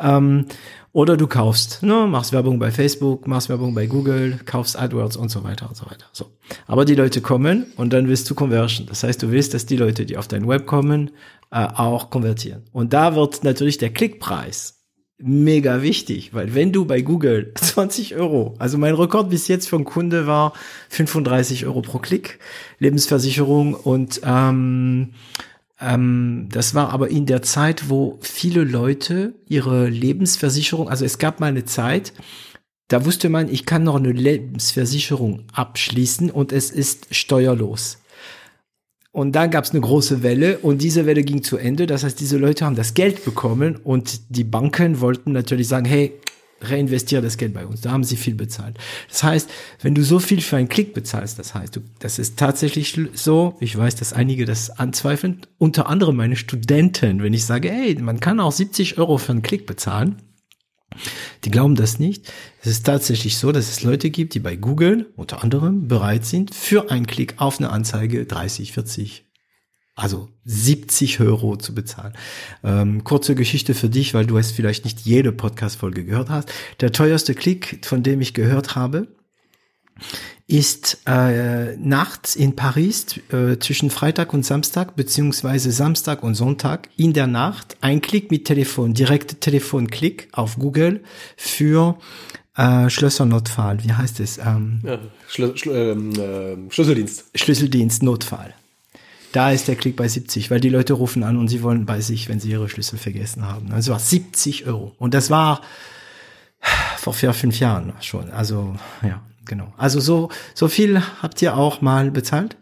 [0.00, 0.46] Ähm,
[0.92, 5.28] oder du kaufst, ne, machst Werbung bei Facebook, machst Werbung bei Google, kaufst AdWords und
[5.30, 6.06] so weiter und so weiter.
[6.12, 6.26] So.
[6.66, 8.86] Aber die Leute kommen und dann willst du Conversion.
[8.86, 11.12] Das heißt, du willst, dass die Leute, die auf dein Web kommen,
[11.50, 12.64] äh, auch konvertieren.
[12.72, 14.80] Und da wird natürlich der Klickpreis
[15.22, 19.76] mega wichtig, weil wenn du bei Google 20 Euro, also mein Rekord bis jetzt für
[19.76, 20.54] einen Kunde war
[20.88, 22.38] 35 Euro pro Klick,
[22.78, 25.10] Lebensversicherung und ähm,
[25.80, 31.40] ähm, das war aber in der Zeit, wo viele Leute ihre Lebensversicherung, also es gab
[31.40, 32.12] mal eine Zeit,
[32.88, 37.98] da wusste man, ich kann noch eine Lebensversicherung abschließen und es ist steuerlos.
[39.12, 41.86] Und dann gab es eine große Welle und diese Welle ging zu Ende.
[41.86, 46.12] Das heißt, diese Leute haben das Geld bekommen und die Banken wollten natürlich sagen, hey,
[46.60, 47.80] reinvestiere das Geld bei uns.
[47.80, 48.78] Da haben sie viel bezahlt.
[49.08, 49.50] Das heißt,
[49.82, 53.56] wenn du so viel für einen Klick bezahlst, das heißt, du, das ist tatsächlich so.
[53.60, 55.40] Ich weiß, dass einige das anzweifeln.
[55.58, 59.42] Unter anderem meine Studenten, wenn ich sage, hey, man kann auch 70 Euro für einen
[59.42, 60.16] Klick bezahlen.
[61.44, 62.32] Die glauben das nicht.
[62.60, 66.54] Es ist tatsächlich so, dass es Leute gibt, die bei Google unter anderem bereit sind,
[66.54, 69.24] für einen Klick auf eine Anzeige 30, 40,
[70.00, 72.14] also 70 Euro zu bezahlen.
[72.64, 76.50] Ähm, kurze Geschichte für dich, weil du es vielleicht nicht jede Podcast-Folge gehört hast.
[76.80, 79.08] Der teuerste Klick, von dem ich gehört habe,
[80.46, 87.12] ist äh, nachts in Paris äh, zwischen Freitag und Samstag beziehungsweise Samstag und Sonntag in
[87.12, 91.04] der Nacht ein Klick mit Telefon, direkte Telefonklick auf Google
[91.36, 91.98] für
[92.56, 93.84] äh, Schlössernotfall.
[93.84, 94.38] Wie heißt es?
[94.38, 94.98] Ähm, ja,
[95.28, 97.26] Schlü Schlü ähm, äh, Schlüsseldienst.
[97.34, 98.54] Schlüsseldienst Notfall.
[99.32, 102.00] Da ist der Klick bei 70, weil die Leute rufen an und sie wollen bei
[102.00, 103.72] sich, wenn sie ihre Schlüssel vergessen haben.
[103.72, 104.94] Also war 70 Euro.
[104.98, 105.60] Und das war
[106.98, 108.30] vor vier, fünf Jahren schon.
[108.30, 109.74] Also ja genau.
[109.76, 112.56] Also so, so viel habt ihr auch mal bezahlt?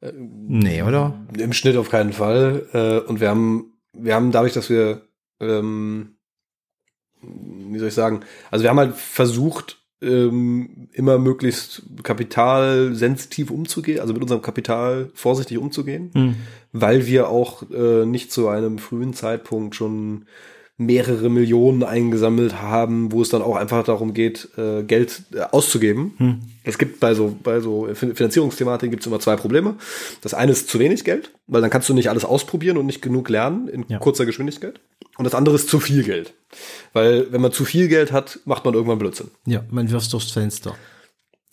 [0.00, 1.26] Äh, nee, oder?
[1.36, 2.66] Im Schnitt auf keinen Fall.
[2.72, 5.08] Äh, und wir haben, wir haben dadurch, dass wir,
[5.40, 6.18] ähm,
[7.22, 8.20] wie soll ich sagen,
[8.50, 15.58] also wir haben halt versucht, ähm, immer möglichst kapitalsensitiv umzugehen, also mit unserem Kapital vorsichtig
[15.58, 16.34] umzugehen, hm.
[16.72, 20.26] weil wir auch äh, nicht zu einem frühen Zeitpunkt schon
[20.78, 26.12] mehrere Millionen eingesammelt haben, wo es dann auch einfach darum geht, äh, Geld äh, auszugeben.
[26.18, 26.40] Hm.
[26.64, 29.76] Es gibt bei so, bei so Finanzierungsthematiken gibt es immer zwei Probleme.
[30.20, 33.00] Das eine ist zu wenig Geld, weil dann kannst du nicht alles ausprobieren und nicht
[33.00, 33.98] genug lernen in ja.
[33.98, 34.78] kurzer Geschwindigkeit.
[35.16, 36.34] Und das andere ist zu viel Geld.
[36.92, 39.30] Weil wenn man zu viel Geld hat, macht man irgendwann Blödsinn.
[39.46, 40.76] Ja, man wirft durchs Fenster.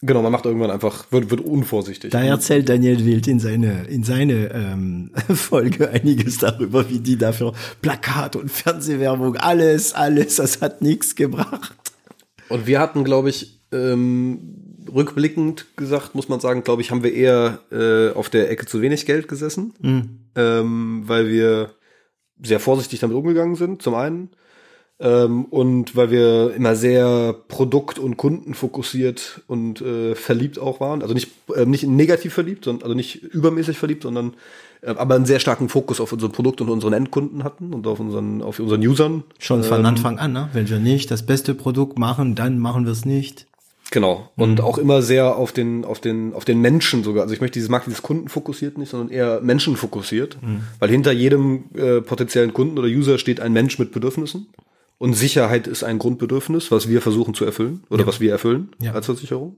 [0.06, 2.12] Genau, man macht irgendwann einfach, wird, wird unvorsichtig.
[2.12, 7.54] Da erzählt Daniel Wild in seine, in seine ähm, Folge einiges darüber, wie die dafür
[7.82, 11.94] Plakat und Fernsehwerbung, alles, alles, das hat nichts gebracht.
[12.50, 17.14] Und wir hatten, glaube ich, ähm, rückblickend gesagt, muss man sagen, glaube ich, haben wir
[17.14, 20.20] eher äh, auf der Ecke zu wenig Geld gesessen, mhm.
[20.36, 21.72] ähm, weil wir
[22.44, 24.32] sehr vorsichtig damit umgegangen sind, zum einen.
[25.00, 31.02] Ähm, und weil wir immer sehr produkt- und kundenfokussiert und äh, verliebt auch waren.
[31.02, 34.36] Also nicht, äh, nicht negativ verliebt, sondern, also nicht übermäßig verliebt, sondern
[34.82, 38.00] äh, aber einen sehr starken Fokus auf unser Produkt und unseren Endkunden hatten und auf
[38.00, 39.24] unseren, auf unseren Usern.
[39.40, 40.50] Schon von ähm, Anfang an, ne?
[40.54, 43.48] Wenn wir nicht das beste Produkt machen, dann machen wir es nicht.
[43.92, 44.30] Genau.
[44.36, 44.66] Und mhm.
[44.66, 47.24] auch immer sehr auf den, auf den, auf den Menschen sogar.
[47.24, 50.38] Also ich möchte dieses, mag dieses Kunden fokussiert nicht, sondern eher Menschen fokussiert.
[50.42, 50.62] Mhm.
[50.80, 54.48] Weil hinter jedem äh, potenziellen Kunden oder User steht ein Mensch mit Bedürfnissen.
[55.04, 58.08] Und Sicherheit ist ein Grundbedürfnis, was wir versuchen zu erfüllen oder ja.
[58.08, 58.94] was wir erfüllen ja.
[58.94, 59.58] als Versicherung.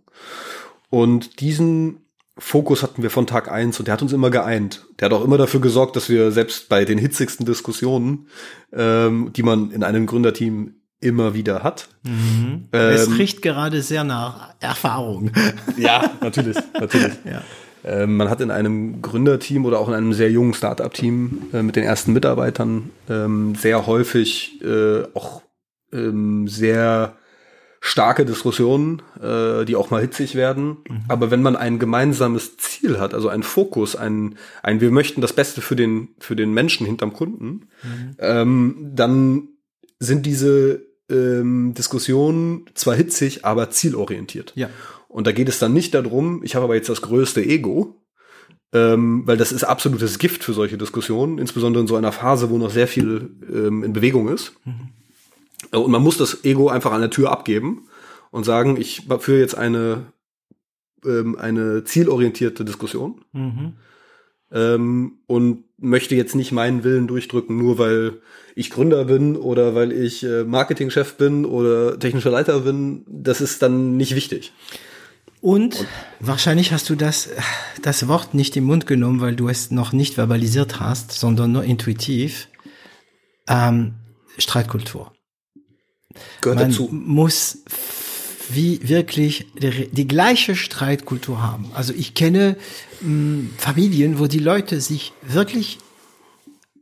[0.90, 1.98] Und diesen
[2.36, 4.88] Fokus hatten wir von Tag eins und der hat uns immer geeint.
[5.00, 8.28] Der hat auch immer dafür gesorgt, dass wir selbst bei den hitzigsten Diskussionen,
[8.74, 11.90] ähm, die man in einem Gründerteam immer wieder hat.
[12.02, 12.70] Mhm.
[12.74, 15.30] Ähm, es riecht gerade sehr nach Erfahrung.
[15.78, 17.14] Ja, natürlich, natürlich.
[17.24, 17.44] ja.
[17.86, 21.76] Ähm, man hat in einem Gründerteam oder auch in einem sehr jungen Startup-Team äh, mit
[21.76, 25.44] den ersten Mitarbeitern ähm, sehr häufig äh, auch
[25.94, 27.16] ähm, sehr
[27.82, 30.78] starke Diskussionen, äh, die auch mal hitzig werden.
[30.90, 31.04] Mhm.
[31.08, 35.34] Aber wenn man ein gemeinsames Ziel hat, also ein Fokus, ein, ein wir möchten das
[35.34, 37.68] Beste für den, für den Menschen hinterm Kunden,
[38.18, 38.96] mhm.
[38.96, 39.50] dann
[40.00, 44.54] sind diese ähm, Diskussionen zwar hitzig, aber zielorientiert.
[44.56, 44.70] Ja.
[45.08, 48.02] Und da geht es dann nicht darum, ich habe aber jetzt das größte Ego,
[48.74, 52.58] ähm, weil das ist absolutes Gift für solche Diskussionen, insbesondere in so einer Phase, wo
[52.58, 54.54] noch sehr viel ähm, in Bewegung ist.
[54.66, 54.90] Mhm.
[55.72, 57.88] Und man muss das Ego einfach an der Tür abgeben
[58.32, 60.08] und sagen, ich führe jetzt eine,
[61.06, 63.74] ähm, eine zielorientierte Diskussion mhm.
[64.52, 68.22] ähm, und möchte jetzt nicht meinen Willen durchdrücken, nur weil
[68.56, 73.06] ich Gründer bin oder weil ich äh, Marketingchef bin oder technischer Leiter bin.
[73.08, 74.54] Das ist dann nicht wichtig.
[75.46, 75.88] Und, und
[76.22, 77.30] wahrscheinlich hast du das,
[77.84, 81.64] das Wort nicht im Mund genommen, weil du es noch nicht verbalisiert hast, sondern nur
[81.64, 82.48] intuitiv.
[83.48, 83.94] Ähm,
[84.40, 85.12] Streitkultur.
[86.42, 86.90] Gehört Man dazu.
[86.92, 87.60] muss
[88.50, 91.70] wie wirklich die, die, gleiche Streitkultur haben.
[91.76, 92.58] Also ich kenne
[93.02, 95.78] mh, hm, Familien, wo die Leute sich wirklich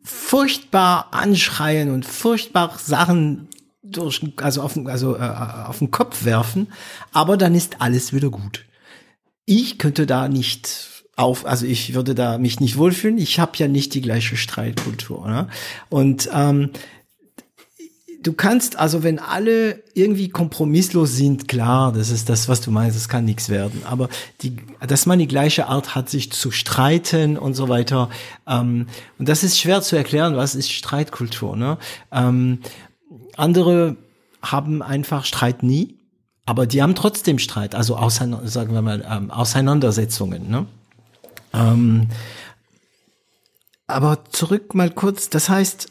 [0.05, 3.49] furchtbar anschreien und furchtbar Sachen
[3.97, 6.67] durch, also auf, also, äh, auf den Kopf werfen,
[7.11, 8.65] aber dann ist alles wieder gut.
[9.45, 13.17] Ich könnte da nicht auf, also ich würde da mich nicht wohlfühlen.
[13.17, 15.27] Ich habe ja nicht die gleiche Streitkultur.
[15.27, 15.47] Ne?
[15.89, 16.71] Und ähm,
[18.23, 22.97] du kannst, also wenn alle irgendwie kompromisslos sind, klar, das ist das, was du meinst,
[22.97, 23.83] das kann nichts werden.
[23.85, 24.09] Aber
[24.41, 24.55] die,
[24.87, 28.09] dass man die gleiche Art hat, sich zu streiten und so weiter.
[28.47, 28.87] Ähm,
[29.19, 31.55] und das ist schwer zu erklären, was ist Streitkultur.
[31.55, 31.77] Ne?
[32.11, 32.59] Ähm,
[33.37, 33.97] andere
[34.41, 35.97] haben einfach Streit nie,
[36.45, 40.49] aber die haben trotzdem Streit, also auseinander, sagen wir mal ähm, Auseinandersetzungen.
[40.49, 40.65] Ne?
[41.53, 42.07] Ähm,
[43.87, 45.87] aber zurück mal kurz, das heißt,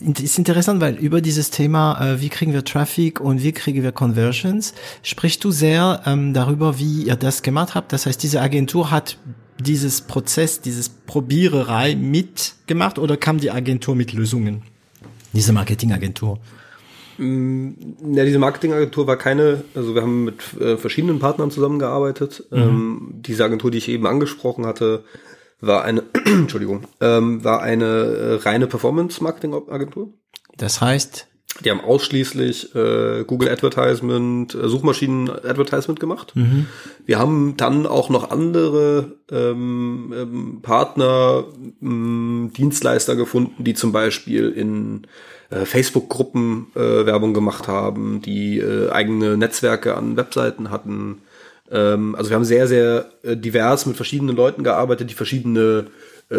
[0.00, 3.92] ist interessant, weil über dieses Thema, äh, wie kriegen wir Traffic und wie kriegen wir
[3.92, 7.92] Conversions, sprichst du sehr ähm, darüber, wie ihr das gemacht habt.
[7.92, 9.18] Das heißt, diese Agentur hat
[9.60, 14.62] dieses Prozess, dieses Probiererei mitgemacht oder kam die Agentur mit Lösungen?
[15.32, 16.38] Diese Marketingagentur?
[17.18, 17.70] Mm,
[18.12, 22.44] ja, diese Marketingagentur war keine, also wir haben mit äh, verschiedenen Partnern zusammengearbeitet.
[22.50, 22.58] Mhm.
[22.58, 25.04] Ähm, diese Agentur, die ich eben angesprochen hatte,
[25.60, 30.12] war eine, Entschuldigung, ähm, war eine äh, reine Performance-Marketing-Agentur.
[30.56, 31.28] Das heißt?
[31.60, 36.34] Die haben ausschließlich äh, Google Advertisement, äh, Suchmaschinen-Advertisement gemacht.
[36.34, 36.66] Mhm.
[37.04, 41.44] Wir haben dann auch noch andere ähm, ähm, Partner,
[41.82, 45.06] ähm, Dienstleister gefunden, die zum Beispiel in
[45.50, 51.18] äh, Facebook-Gruppen äh, Werbung gemacht haben, die äh, eigene Netzwerke an Webseiten hatten,
[51.72, 55.86] ähm, also wir haben sehr, sehr äh, divers mit verschiedenen Leuten gearbeitet, die verschiedene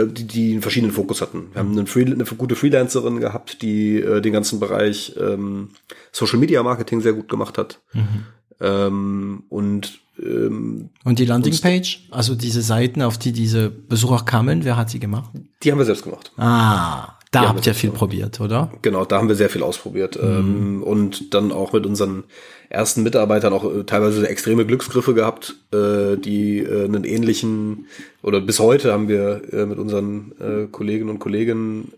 [0.07, 1.47] die, die einen verschiedenen Fokus hatten.
[1.53, 5.69] Wir haben eine, Free, eine gute Freelancerin gehabt, die äh, den ganzen Bereich ähm,
[6.11, 7.79] Social Media Marketing sehr gut gemacht hat.
[7.93, 8.25] Mhm.
[8.59, 14.77] Ähm, und ähm, und die Landingpage, also diese Seiten, auf die diese Besucher kamen, wer
[14.77, 15.31] hat sie gemacht?
[15.63, 16.31] Die haben wir selbst gemacht.
[16.37, 18.71] Ah, da habt ihr viel probiert, oder?
[18.81, 20.21] Genau, da haben wir sehr viel ausprobiert.
[20.21, 20.29] Mhm.
[20.29, 22.23] Ähm, und dann auch mit unseren
[22.69, 27.87] ersten Mitarbeitern auch äh, teilweise extreme Glücksgriffe gehabt, äh, die äh, einen ähnlichen,
[28.21, 31.91] oder bis heute haben wir mit unseren Kolleginnen und Kollegen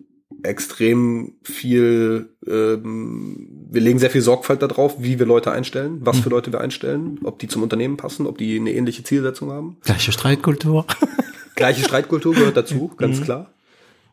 [0.43, 6.29] extrem viel, ähm, wir legen sehr viel Sorgfalt darauf, wie wir Leute einstellen, was für
[6.29, 6.36] mhm.
[6.36, 9.77] Leute wir einstellen, ob die zum Unternehmen passen, ob die eine ähnliche Zielsetzung haben.
[9.83, 10.86] Gleiche Streitkultur.
[11.55, 13.23] Gleiche Streitkultur gehört dazu, ganz mhm.
[13.23, 13.51] klar.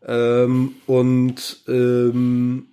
[0.07, 2.67] Ähm, und ähm,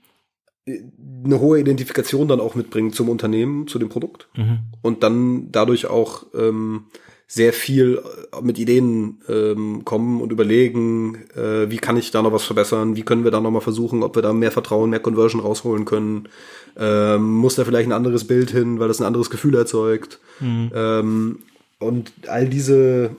[1.26, 4.60] eine hohe Identifikation dann auch mitbringen zum Unternehmen, zu dem Produkt mhm.
[4.82, 6.86] und dann dadurch auch ähm,
[7.32, 8.02] sehr viel
[8.34, 12.96] äh, mit Ideen ähm, kommen und überlegen, äh, wie kann ich da noch was verbessern,
[12.96, 15.86] wie können wir da noch mal versuchen, ob wir da mehr Vertrauen, mehr Conversion rausholen
[15.86, 16.28] können,
[16.76, 20.72] ähm, muss da vielleicht ein anderes Bild hin, weil das ein anderes Gefühl erzeugt mhm.
[20.74, 21.40] ähm,
[21.78, 23.12] und all diese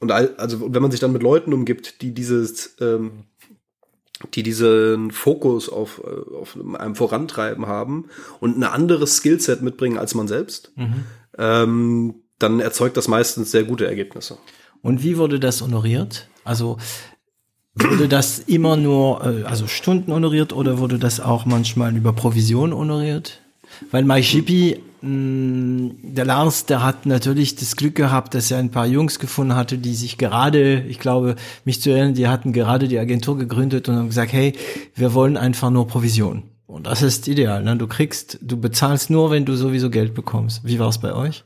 [0.00, 3.24] und all, also wenn man sich dann mit Leuten umgibt, die dieses ähm,
[4.34, 8.06] die diesen Fokus auf, äh, auf einem Vorantreiben haben
[8.40, 11.04] und ein anderes Skillset mitbringen als man selbst, mhm.
[11.36, 14.38] ähm, dann erzeugt das meistens sehr gute Ergebnisse.
[14.82, 16.28] Und wie wurde das honoriert?
[16.44, 16.78] Also
[17.74, 22.74] wurde das immer nur, äh, also Stunden honoriert oder wurde das auch manchmal über Provision
[22.74, 23.40] honoriert?
[23.90, 29.18] Weil mh, der Lars, der hat natürlich das Glück gehabt, dass er ein paar Jungs
[29.18, 33.38] gefunden hatte, die sich gerade, ich glaube, mich zu erinnern, die hatten gerade die Agentur
[33.38, 34.54] gegründet und haben gesagt, hey,
[34.94, 36.44] wir wollen einfach nur Provision.
[36.66, 37.62] Und das ist ideal.
[37.62, 37.76] Ne?
[37.76, 40.64] Du kriegst, du bezahlst nur, wenn du sowieso Geld bekommst.
[40.64, 41.44] Wie war es bei euch?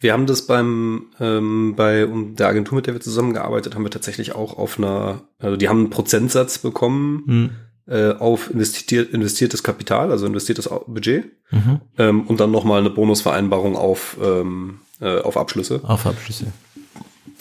[0.00, 2.06] Wir haben das beim ähm, bei
[2.36, 5.78] der Agentur, mit der wir zusammengearbeitet haben, wir tatsächlich auch auf einer, also die haben
[5.78, 7.50] einen Prozentsatz bekommen hm.
[7.86, 11.80] Äh, auf investiert, investiertes Kapital, also investiertes Budget mhm.
[11.98, 15.80] ähm, und dann nochmal eine Bonusvereinbarung auf ähm, äh, auf Abschlüsse.
[15.82, 16.46] Auf Abschlüsse.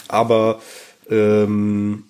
[0.08, 0.60] Aber
[1.10, 2.04] ähm,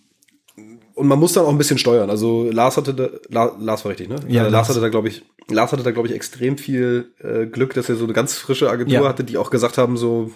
[0.95, 2.09] und man muss dann auch ein bisschen steuern.
[2.09, 4.17] Also Lars hatte da, La, Lars war richtig, ne?
[4.27, 7.45] Ja, äh, Lars, hatte da, glaube ich, Lars hatte da, glaube ich, extrem viel äh,
[7.47, 9.07] Glück, dass er so eine ganz frische Agentur ja.
[9.07, 10.31] hatte, die auch gesagt haben, so,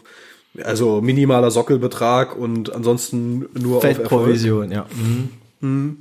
[0.64, 4.88] also minimaler Sockelbetrag und ansonsten nur Feldprovision, ja.
[4.96, 5.30] Mhm.
[5.62, 5.98] Mhm.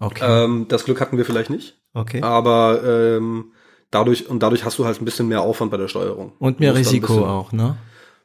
[0.00, 0.44] Okay.
[0.44, 1.76] Ähm, das Glück hatten wir vielleicht nicht.
[1.94, 2.22] Okay.
[2.22, 3.52] Aber ähm,
[3.90, 6.32] dadurch, und dadurch hast du halt ein bisschen mehr Aufwand bei der Steuerung.
[6.38, 7.76] Und mehr Risiko bisschen, auch, ne?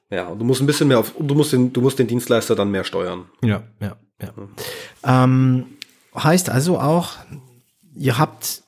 [0.09, 2.69] Ja, du musst ein bisschen mehr auf, du musst den, du musst den Dienstleister dann
[2.69, 3.25] mehr steuern.
[3.41, 4.33] Ja, ja, ja.
[5.03, 5.65] Ähm,
[6.15, 7.13] heißt also auch,
[7.95, 8.61] ihr habt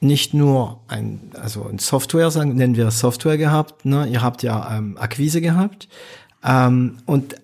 [0.00, 4.06] nicht nur ein, also ein Software, sagen, nennen wir Software gehabt, ne?
[4.06, 5.88] ihr habt ja ähm, Akquise gehabt
[6.44, 7.34] ähm, und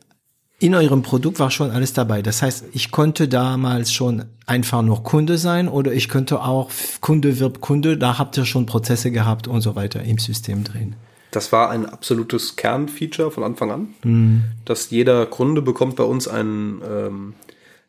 [0.65, 2.23] in eurem Produkt war schon alles dabei.
[2.23, 6.71] Das heißt, ich konnte damals schon einfach nur Kunde sein oder ich könnte auch
[7.03, 10.97] Kunde wirbt Kunde, da habt ihr schon Prozesse gehabt und so weiter im System drin.
[11.33, 14.45] Das war ein absolutes Kernfeature von Anfang an, mhm.
[14.65, 17.35] dass jeder Kunde bekommt bei uns einen, ähm,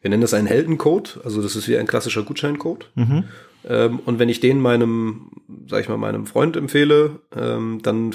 [0.01, 2.89] wir nennen das einen Heldencode, also das ist wie ein klassischer Gutscheincode.
[2.95, 3.23] Mhm.
[3.63, 5.32] Ähm, und wenn ich den meinem,
[5.69, 8.13] sag ich mal, meinem Freund empfehle, ähm, dann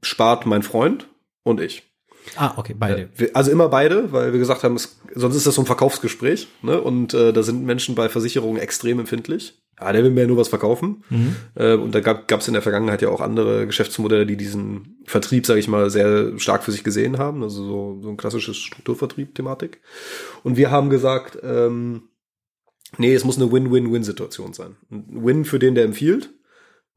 [0.00, 1.06] spart mein Freund
[1.42, 1.89] und ich.
[2.36, 3.08] Ah, okay, beide.
[3.18, 6.48] Äh, also immer beide, weil wir gesagt haben, es, sonst ist das so ein Verkaufsgespräch,
[6.62, 6.80] ne?
[6.80, 10.36] Und äh, da sind Menschen bei Versicherungen extrem empfindlich ja, der will mir ja nur
[10.36, 11.04] was verkaufen.
[11.08, 11.36] Mhm.
[11.54, 15.46] Äh, und da gab es in der Vergangenheit ja auch andere Geschäftsmodelle, die diesen Vertrieb,
[15.46, 17.42] sage ich mal, sehr stark für sich gesehen haben.
[17.42, 19.80] Also so, so ein klassisches Strukturvertrieb-Thematik.
[20.42, 22.02] Und wir haben gesagt, ähm,
[22.98, 24.76] nee, es muss eine Win-Win-Win-Situation sein.
[24.90, 26.30] Ein Win für den, der empfiehlt,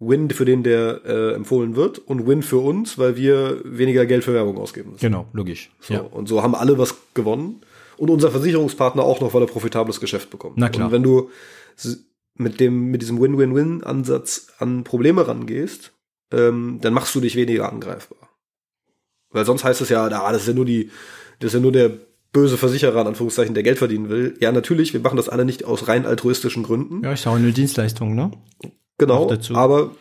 [0.07, 4.23] Win für den, der äh, empfohlen wird und Win für uns, weil wir weniger Geld
[4.23, 5.01] für Werbung ausgeben müssen.
[5.01, 5.71] Genau, logisch.
[5.79, 5.99] So, ja.
[6.01, 7.61] Und so haben alle was gewonnen.
[7.97, 10.57] Und unser Versicherungspartner auch noch, weil er profitables Geschäft bekommt.
[10.57, 10.87] Na klar.
[10.87, 11.29] Und wenn du
[12.35, 15.93] mit dem, mit diesem Win-Win-Win-Ansatz an Probleme rangehst,
[16.31, 18.29] ähm, dann machst du dich weniger angreifbar.
[19.29, 20.89] Weil sonst heißt es ja, ah, das ist ja nur die,
[21.39, 21.91] das ist ja nur der
[22.31, 24.35] böse Versicherer, in Anführungszeichen, der Geld verdienen will.
[24.39, 27.03] Ja, natürlich, wir machen das alle nicht aus rein altruistischen Gründen.
[27.03, 28.31] Ja, ist auch eine Dienstleistung, ne?
[29.05, 29.91] Genau, aber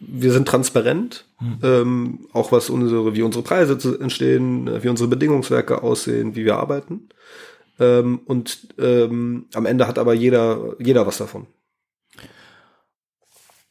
[0.00, 1.58] wir sind transparent, hm.
[1.62, 7.08] ähm, auch was unsere, wie unsere Preise entstehen, wie unsere Bedingungswerke aussehen, wie wir arbeiten.
[7.80, 11.46] Ähm, und ähm, am Ende hat aber jeder, jeder was davon.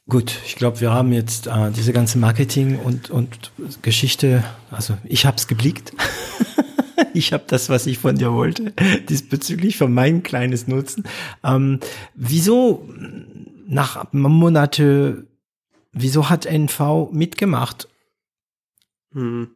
[0.09, 5.25] Gut, ich glaube, wir haben jetzt äh, diese ganze Marketing und, und Geschichte, also ich
[5.25, 5.91] habe es geblickt.
[7.13, 8.71] ich habe das, was ich von dir wollte,
[9.09, 11.03] diesbezüglich für mein kleines Nutzen.
[11.43, 11.81] Ähm,
[12.15, 12.87] wieso
[13.67, 15.27] nach Monate,
[15.91, 17.87] wieso hat NV mitgemacht?
[19.13, 19.49] Hm.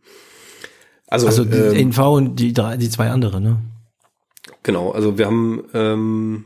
[1.08, 3.58] Also, also die ähm, NV und die, drei, die zwei andere, ne?
[4.64, 6.46] Genau, also wir haben ähm,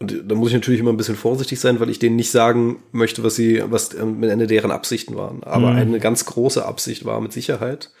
[0.00, 2.82] und da muss ich natürlich immer ein bisschen vorsichtig sein, weil ich denen nicht sagen
[2.90, 5.44] möchte, was sie, was am Ende deren Absichten waren.
[5.44, 5.76] Aber mhm.
[5.76, 7.92] eine ganz große Absicht war mit Sicherheit,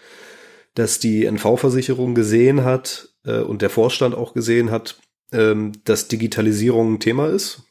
[0.74, 4.98] dass die NV-Versicherung gesehen hat äh, und der Vorstand auch gesehen hat,
[5.32, 7.64] ähm, dass Digitalisierung ein Thema ist.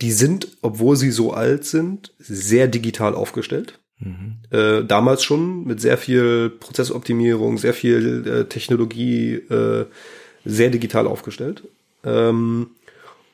[0.00, 3.78] Die sind, obwohl sie so alt sind, sehr digital aufgestellt.
[3.98, 4.36] Mhm.
[4.50, 9.86] Äh, damals schon mit sehr viel Prozessoptimierung, sehr viel äh, Technologie, äh,
[10.44, 11.64] sehr digital aufgestellt.
[12.04, 12.70] Ähm,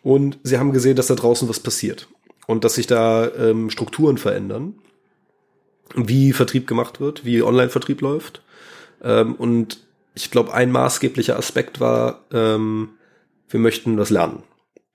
[0.02, 2.08] und sie haben gesehen, dass da draußen was passiert
[2.46, 4.74] und dass sich da ähm, Strukturen verändern,
[5.94, 8.42] wie Vertrieb gemacht wird, wie Online-Vertrieb läuft.
[9.02, 9.82] Ähm, und
[10.14, 12.90] ich glaube, ein maßgeblicher Aspekt war, ähm,
[13.48, 14.42] wir möchten was lernen.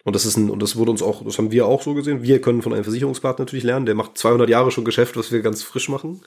[0.05, 2.23] Und das ist ein, und das wurde uns auch, das haben wir auch so gesehen.
[2.23, 3.85] Wir können von einem Versicherungspartner natürlich lernen.
[3.85, 6.21] Der macht 200 Jahre schon Geschäft, was wir ganz frisch machen.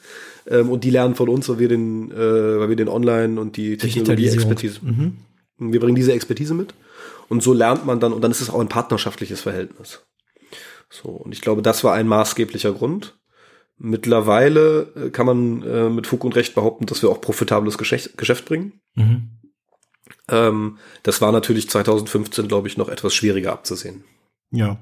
[0.46, 3.56] Ähm, und die lernen von uns, weil wir den, äh, weil wir den Online und
[3.56, 4.80] die Technologie-Expertise.
[4.82, 5.16] Mhm.
[5.58, 6.74] Wir bringen diese Expertise mit.
[7.28, 10.04] Und so lernt man dann, und dann ist es auch ein partnerschaftliches Verhältnis.
[10.90, 13.18] So, und ich glaube, das war ein maßgeblicher Grund.
[13.78, 18.18] Mittlerweile äh, kann man äh, mit Fug und Recht behaupten, dass wir auch profitables Geschäft,
[18.18, 18.80] Geschäft bringen.
[18.94, 19.30] Mhm.
[20.28, 24.04] Ähm, das war natürlich 2015, glaube ich, noch etwas schwieriger abzusehen.
[24.50, 24.78] Ja.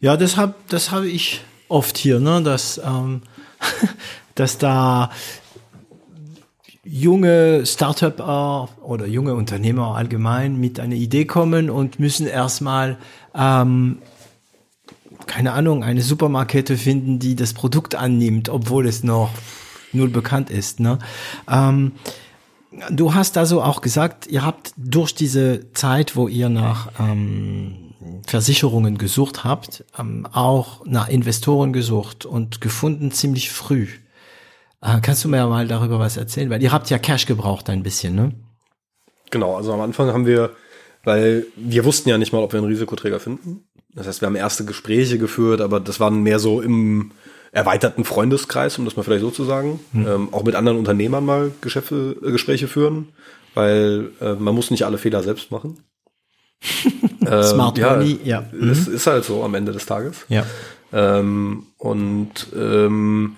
[0.00, 3.22] Ja, das habe das hab ich oft hier, ne, dass, ähm,
[4.34, 5.10] dass da
[6.84, 12.98] junge Startup oder junge Unternehmer allgemein mit einer Idee kommen und müssen erstmal
[13.34, 13.98] ähm,
[15.26, 19.30] keine Ahnung, eine Supermarkete finden, die das Produkt annimmt, obwohl es noch
[19.92, 20.80] null bekannt ist.
[20.80, 20.98] Ne?
[21.48, 21.92] Ähm,
[22.90, 27.94] du hast also auch gesagt, ihr habt durch diese Zeit, wo ihr nach ähm,
[28.26, 33.88] Versicherungen gesucht habt, ähm, auch nach Investoren gesucht und gefunden ziemlich früh.
[34.80, 36.50] Äh, kannst du mir mal darüber was erzählen?
[36.50, 38.32] Weil ihr habt ja Cash gebraucht ein bisschen, ne?
[39.30, 40.50] Genau, also am Anfang haben wir,
[41.04, 43.64] weil wir wussten ja nicht mal, ob wir einen Risikoträger finden.
[43.94, 47.12] Das heißt, wir haben erste Gespräche geführt, aber das waren mehr so im
[47.52, 49.78] erweiterten Freundeskreis, um das mal vielleicht so zu sagen.
[49.92, 50.06] Hm.
[50.06, 53.08] Ähm, auch mit anderen Unternehmern mal Geschäfte, äh, Gespräche führen,
[53.54, 55.78] weil äh, man muss nicht alle Fehler selbst machen.
[57.26, 58.44] ähm, Smart ja, Money, ja.
[58.52, 58.94] Es mhm.
[58.94, 60.24] ist halt so am Ende des Tages.
[60.28, 60.44] Ja.
[60.92, 63.36] Ähm, und ähm,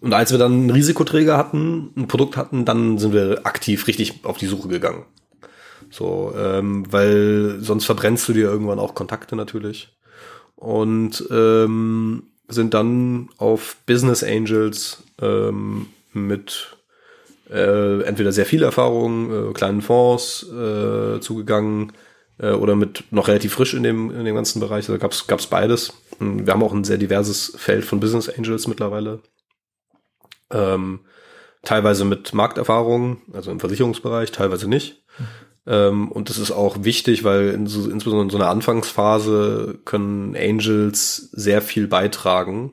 [0.00, 4.24] und als wir dann einen Risikoträger hatten, ein Produkt hatten, dann sind wir aktiv richtig
[4.24, 5.04] auf die Suche gegangen.
[5.90, 9.96] So, ähm, weil sonst verbrennst du dir irgendwann auch Kontakte natürlich.
[10.56, 16.76] Und ähm, sind dann auf Business Angels ähm, mit
[17.50, 21.92] äh, entweder sehr viel Erfahrung, äh, kleinen Fonds äh, zugegangen
[22.38, 24.86] äh, oder mit noch relativ frisch in dem, in dem ganzen Bereich.
[24.86, 25.92] Da gab's gab's beides.
[26.18, 29.20] Wir haben auch ein sehr diverses Feld von Business Angels mittlerweile.
[30.50, 31.00] Ähm,
[31.62, 35.02] teilweise mit Markterfahrung, also im Versicherungsbereich, teilweise nicht.
[35.66, 40.36] Ähm, und das ist auch wichtig, weil in so, insbesondere in so einer Anfangsphase können
[40.36, 42.72] Angels sehr viel beitragen,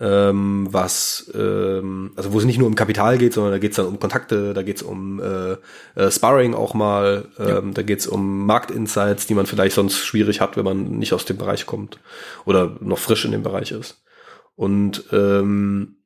[0.00, 3.76] ähm, was, ähm, also wo es nicht nur um Kapital geht, sondern da geht es
[3.76, 5.56] dann um Kontakte, da geht es um äh,
[6.00, 7.60] äh, Sparring auch mal, ähm, ja.
[7.60, 11.24] da geht es um Marktinsights, die man vielleicht sonst schwierig hat, wenn man nicht aus
[11.24, 11.98] dem Bereich kommt
[12.44, 14.02] oder noch frisch in dem Bereich ist.
[14.54, 15.96] Und ähm,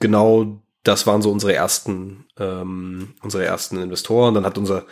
[0.00, 4.34] genau das waren so unsere ersten, ähm, unsere ersten Investoren.
[4.34, 4.84] Dann hat unser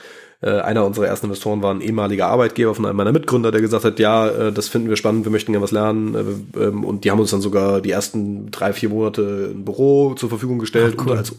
[0.43, 3.85] äh, einer unserer ersten Investoren war ein ehemaliger Arbeitgeber von einem meiner Mitgründer, der gesagt
[3.85, 6.47] hat, ja, äh, das finden wir spannend, wir möchten gerne was lernen.
[6.57, 10.15] Äh, ähm, und die haben uns dann sogar die ersten drei, vier Monate ein Büro
[10.15, 10.97] zur Verfügung gestellt.
[10.99, 11.17] Ach, cool.
[11.17, 11.33] als,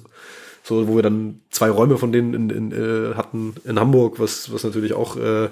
[0.63, 4.53] so, wo wir dann zwei Räume von denen in, in, äh, hatten in Hamburg, was,
[4.53, 5.49] was natürlich auch äh,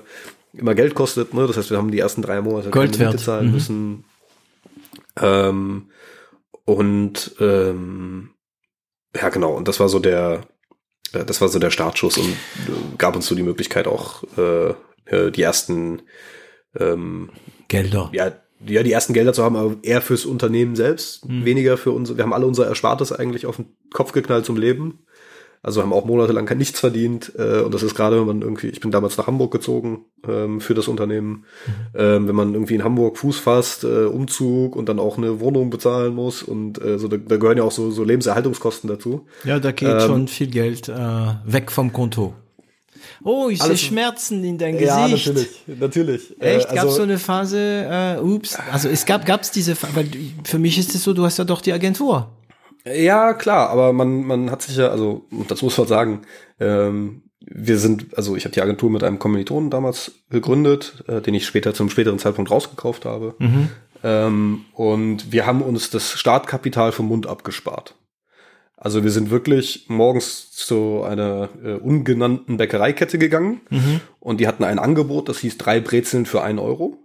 [0.54, 1.34] immer Geld kostet.
[1.34, 1.46] Ne?
[1.46, 3.52] Das heißt, wir haben die ersten drei Monate Gold Miete zahlen mhm.
[3.52, 4.04] müssen.
[5.22, 5.88] Ähm,
[6.64, 8.30] und ähm,
[9.16, 9.54] ja, genau.
[9.54, 10.42] Und das war so der,
[11.14, 14.74] äh, das war so der Startschuss und äh, gab uns so die Möglichkeit auch äh,
[15.06, 16.02] äh, die ersten
[16.80, 17.30] ähm,
[17.68, 18.10] Gelder.
[18.14, 18.32] Ja,
[18.66, 21.46] ja, die ersten Gelder zu haben, aber eher fürs Unternehmen selbst, hm.
[21.46, 22.16] weniger für uns.
[22.16, 25.00] Wir haben alle unser Erspartes eigentlich auf den Kopf geknallt zum Leben.
[25.64, 27.34] Also haben auch monatelang nichts verdient.
[27.38, 30.60] Äh, und das ist gerade, wenn man irgendwie, ich bin damals nach Hamburg gezogen ähm,
[30.60, 31.46] für das Unternehmen.
[31.66, 31.74] Mhm.
[31.96, 35.70] Ähm, wenn man irgendwie in Hamburg Fuß fasst, äh, Umzug und dann auch eine Wohnung
[35.70, 39.28] bezahlen muss und äh, so, da, da gehören ja auch so, so Lebenserhaltungskosten dazu.
[39.44, 40.96] Ja, da geht ähm, schon viel Geld äh,
[41.46, 42.34] weg vom Konto.
[43.24, 44.88] Oh, ich sehe Schmerzen in dein Gesicht.
[44.90, 46.42] Ja, natürlich, natürlich.
[46.42, 46.66] Echt?
[46.66, 49.76] Äh, also, gab es so eine Phase, äh, ups, also es gab, gab es diese,
[49.94, 50.08] weil
[50.44, 52.30] für mich ist es so, du hast ja doch die Agentur.
[52.86, 56.22] Ja, klar, aber man, man hat sich ja, also, das muss man sagen,
[56.60, 61.34] ähm, wir sind, also ich habe die Agentur mit einem Kommilitonen damals gegründet, äh, den
[61.34, 63.36] ich später zum späteren Zeitpunkt rausgekauft habe.
[63.40, 63.70] Mhm.
[64.04, 67.96] Ähm, und wir haben uns das Startkapital vom Mund abgespart.
[68.78, 74.02] Also wir sind wirklich morgens zu einer äh, ungenannten Bäckereikette gegangen mhm.
[74.20, 76.98] und die hatten ein Angebot, das hieß drei Brezeln für einen Euro.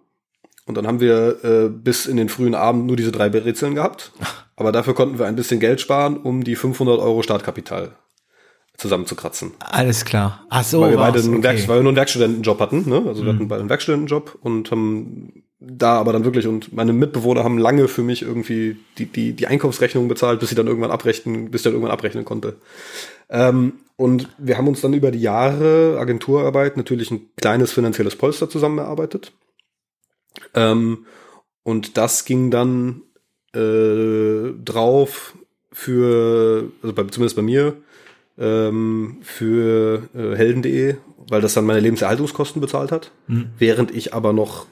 [0.67, 4.12] Und dann haben wir äh, bis in den frühen Abend nur diese drei Brezeln gehabt.
[4.57, 7.93] Aber dafür konnten wir ein bisschen Geld sparen, um die 500 Euro Startkapital
[8.77, 9.53] zusammenzukratzen.
[9.61, 10.45] Alles klar.
[10.51, 11.43] Ach so, weil wir beide einen, okay.
[11.43, 13.05] Werk, weil wir nur einen Werkstudentenjob hatten, ne?
[13.07, 13.49] Also wir hatten mhm.
[13.49, 18.03] beide einen Werkstudentenjob und haben da aber dann wirklich und meine Mitbewohner haben lange für
[18.03, 21.73] mich irgendwie die die die Einkaufsrechnung bezahlt, bis sie dann irgendwann abrechnen, bis ich dann
[21.73, 22.57] irgendwann abrechnen konnte.
[23.31, 28.51] Ähm, und wir haben uns dann über die Jahre Agenturarbeit natürlich ein kleines finanzielles Polster
[28.51, 29.33] zusammen erarbeitet.
[30.55, 31.07] Ähm,
[31.62, 33.03] und das ging dann
[33.55, 35.34] äh, drauf
[35.72, 37.76] für, also bei, zumindest bei mir,
[38.39, 40.97] ähm, für äh, helden.de,
[41.28, 43.51] weil das dann meine Lebenserhaltungskosten bezahlt hat, mhm.
[43.59, 44.66] während ich aber noch,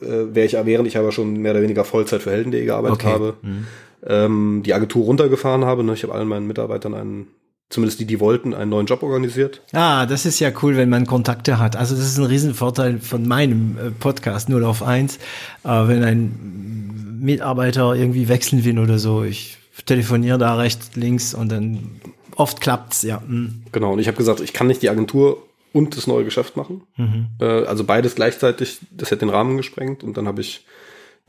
[0.00, 3.12] äh, wäre ich, während ich aber schon mehr oder weniger Vollzeit für helden.de gearbeitet okay.
[3.12, 3.66] habe, mhm.
[4.06, 5.84] ähm, die Agentur runtergefahren habe.
[5.84, 5.94] Ne?
[5.94, 7.28] Ich habe allen meinen Mitarbeitern einen
[7.74, 9.60] zumindest die, die wollten, einen neuen Job organisiert.
[9.72, 11.74] Ah, das ist ja cool, wenn man Kontakte hat.
[11.74, 15.16] Also das ist ein Riesenvorteil von meinem äh, Podcast 0 auf 1.
[15.16, 15.18] Äh,
[15.64, 22.00] wenn ein Mitarbeiter irgendwie wechseln will oder so, ich telefoniere da rechts, links und dann
[22.36, 23.20] oft klappt's, ja.
[23.26, 23.64] Mhm.
[23.72, 26.82] Genau, und ich habe gesagt, ich kann nicht die Agentur und das neue Geschäft machen.
[26.96, 27.26] Mhm.
[27.40, 30.64] Äh, also beides gleichzeitig, das hätte den Rahmen gesprengt und dann habe ich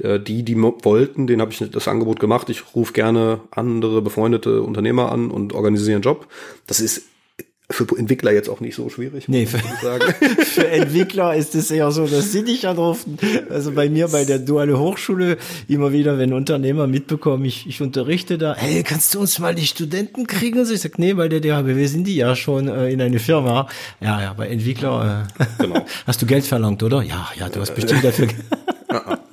[0.01, 2.49] die, die wollten, denen habe ich das Angebot gemacht.
[2.49, 6.27] Ich rufe gerne andere befreundete Unternehmer an und organisiere einen Job.
[6.67, 7.03] Das ist
[7.69, 9.27] für Entwickler jetzt auch nicht so schwierig.
[9.27, 9.57] Nee, für,
[10.45, 13.17] für Entwickler ist es eher so, dass sie nicht anrufen.
[13.49, 15.37] Also bei mir bei der duale Hochschule
[15.67, 19.65] immer wieder, wenn Unternehmer mitbekommen, ich, ich unterrichte da, hey, kannst du uns mal die
[19.65, 20.59] Studenten kriegen?
[20.59, 23.17] Und so, ich sag, nee, bei der DHBW sind die ja schon äh, in eine
[23.17, 23.67] Firma.
[23.99, 25.85] Ja, ja, bei Entwickler äh, genau.
[26.05, 27.01] hast du Geld verlangt, oder?
[27.01, 28.27] Ja, ja, du hast bestimmt dafür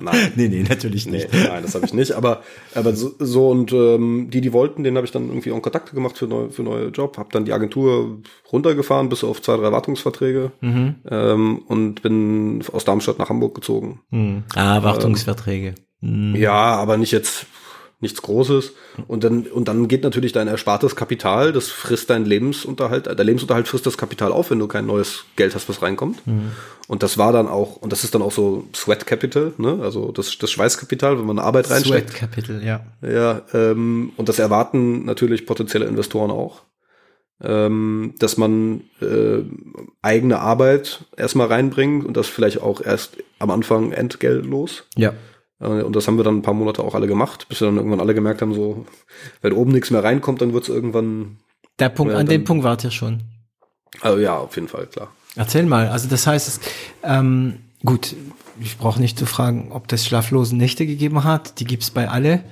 [0.03, 0.31] nein.
[0.35, 1.33] nee, nee, natürlich nicht.
[1.33, 2.13] Nee, nein, das habe ich nicht.
[2.13, 2.41] Aber,
[2.75, 5.95] aber so, so und ähm, die, die wollten, den habe ich dann irgendwie auch Kontakte
[5.95, 8.19] gemacht für neue, für neue Job, habe dann die Agentur
[8.51, 10.95] runtergefahren bis auf zwei, drei Wartungsverträge mhm.
[11.09, 14.01] ähm, und bin aus Darmstadt nach Hamburg gezogen.
[14.11, 14.43] Mhm.
[14.55, 15.75] Ah, Wartungsverträge.
[16.01, 17.47] Ähm, ja, aber nicht jetzt
[18.03, 18.73] nichts Großes.
[19.07, 23.67] Und dann, und dann geht natürlich dein erspartes Kapital, das frisst dein Lebensunterhalt, der Lebensunterhalt
[23.67, 26.25] frisst das Kapital auf, wenn du kein neues Geld hast, was reinkommt.
[26.27, 26.51] Mhm.
[26.87, 29.79] Und das war dann auch, und das ist dann auch so Sweat Capital, ne?
[29.81, 32.11] Also das, das Schweißkapital, wenn man Arbeit reinsteckt.
[32.11, 32.85] Sweat Capital, ja.
[33.01, 36.61] Ja, ähm, und das erwarten natürlich potenzielle Investoren auch.
[37.41, 39.39] Ähm, dass man äh,
[40.01, 44.83] eigene Arbeit erstmal reinbringt und das vielleicht auch erst am Anfang entgeltlos.
[44.95, 45.13] Ja.
[45.63, 47.77] Äh, und das haben wir dann ein paar Monate auch alle gemacht, bis wir dann
[47.77, 48.85] irgendwann alle gemerkt haben, so,
[49.41, 51.37] wenn oben nichts mehr reinkommt, dann wird es irgendwann.
[51.79, 53.21] Der Punkt, an dem Punkt wart ihr schon.
[54.01, 55.11] Also ja, auf jeden Fall, klar.
[55.35, 56.61] Erzähl mal, also das heißt,
[57.03, 58.15] ähm, gut,
[58.59, 62.43] ich brauche nicht zu fragen, ob das schlaflose Nächte gegeben hat, die gibt's bei alle.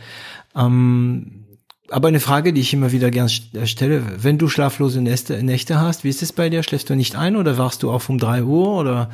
[0.55, 1.45] Ähm,
[1.89, 5.79] aber eine Frage, die ich immer wieder gern äh, stelle, wenn du schlaflose Nächte, Nächte
[5.79, 6.63] hast, wie ist es bei dir?
[6.63, 9.11] Schläfst du nicht ein oder wachst du auf um drei Uhr oder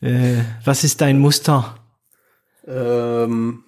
[0.00, 1.76] äh, was ist dein Muster?
[2.66, 3.64] Ähm,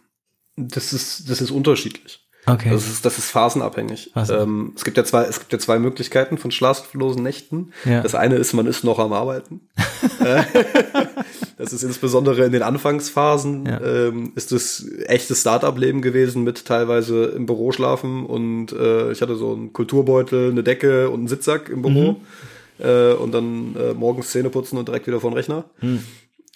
[0.57, 2.25] das ist, das ist unterschiedlich.
[2.47, 2.71] Okay.
[2.71, 4.13] Das ist, das ist phasenabhängig.
[4.15, 7.73] Ähm, es gibt ja zwei, es gibt ja zwei Möglichkeiten von schlaflosen Nächten.
[7.87, 8.03] Ja.
[8.03, 9.61] Das eine ist, man ist noch am Arbeiten.
[10.21, 10.43] Äh,
[11.59, 13.81] das ist insbesondere in den Anfangsphasen, ja.
[13.81, 19.35] ähm, ist es echtes Startup-Leben gewesen mit teilweise im Büro schlafen und äh, ich hatte
[19.35, 22.85] so einen Kulturbeutel, eine Decke und einen Sitzsack im Büro mhm.
[22.85, 25.65] äh, und dann äh, morgens Zähne putzen und direkt wieder vor den Rechner.
[25.81, 26.05] Mhm.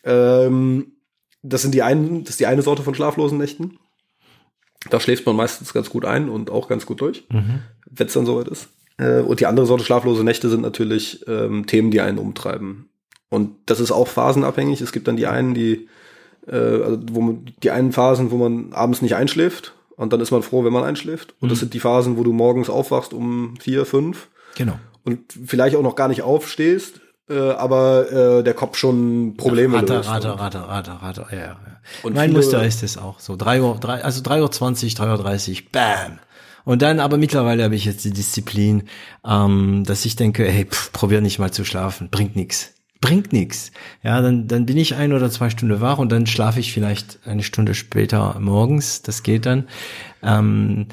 [0.05, 0.93] Ähm,
[1.43, 3.79] das sind die einen, das ist die eine Sorte von schlaflosen Nächten.
[4.91, 7.61] Da schläft man meistens ganz gut ein und auch ganz gut durch, mhm.
[7.91, 8.69] wenn es dann soweit ist.
[8.97, 12.89] Äh, und die andere Sorte schlaflose Nächte sind natürlich ähm, Themen, die einen umtreiben.
[13.29, 14.81] Und das ist auch phasenabhängig.
[14.81, 15.89] Es gibt dann die einen, die,
[16.47, 20.31] äh, also wo man, die einen Phasen, wo man abends nicht einschläft und dann ist
[20.31, 21.35] man froh, wenn man einschläft.
[21.41, 21.51] Und mhm.
[21.51, 24.29] das sind die Phasen, wo du morgens aufwachst um vier, fünf.
[24.57, 24.79] Genau.
[25.05, 29.97] Und vielleicht auch noch gar nicht aufstehst, äh, aber äh, der Kopf schon Probleme Ratter,
[29.97, 30.09] löst.
[30.09, 31.57] Ratter, Ratter, Ratter, Ratter, ja, ja.
[32.03, 33.37] Und mein Muster ist es auch so.
[33.37, 36.19] drei Uhr, drei, also drei Uhr, zwanzig, drei Uhr, dreißig, bam.
[36.65, 38.83] Und dann, aber mittlerweile habe ich jetzt die Disziplin,
[39.27, 42.75] ähm, dass ich denke, hey, pff, probier nicht mal zu schlafen, bringt nix.
[43.01, 43.71] Bringt nix.
[44.03, 47.21] Ja, dann, dann bin ich ein oder zwei Stunden wach und dann schlafe ich vielleicht
[47.25, 49.03] eine Stunde später morgens.
[49.03, 49.69] Das geht dann.
[50.23, 50.89] Ähm,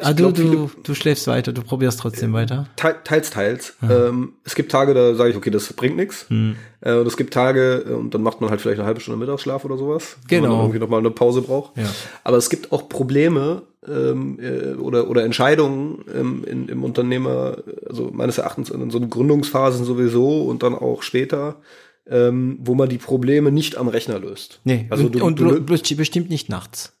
[0.00, 2.68] ah, du, glaub, du, du schläfst weiter, du probierst trotzdem weiter?
[2.76, 3.74] Teils, teils.
[3.82, 4.08] Ja.
[4.08, 6.26] Ähm, es gibt Tage, da sage ich, okay, das bringt nichts.
[6.28, 6.56] Hm.
[6.80, 9.18] Äh, und es gibt Tage, äh, und dann macht man halt vielleicht eine halbe Stunde
[9.18, 10.16] Mittagsschlaf oder sowas.
[10.28, 10.42] Genau.
[10.42, 11.76] Wenn man irgendwie nochmal eine Pause braucht.
[11.76, 11.86] Ja.
[12.22, 17.58] Aber es gibt auch Probleme ähm, äh, oder, oder Entscheidungen ähm, in, im Unternehmer,
[17.88, 21.56] also meines Erachtens in so Gründungsphasen sowieso und dann auch später,
[22.08, 24.60] ähm, wo man die Probleme nicht am Rechner löst.
[24.64, 26.95] Nee, also und, du, und du, bestimmt nicht nachts.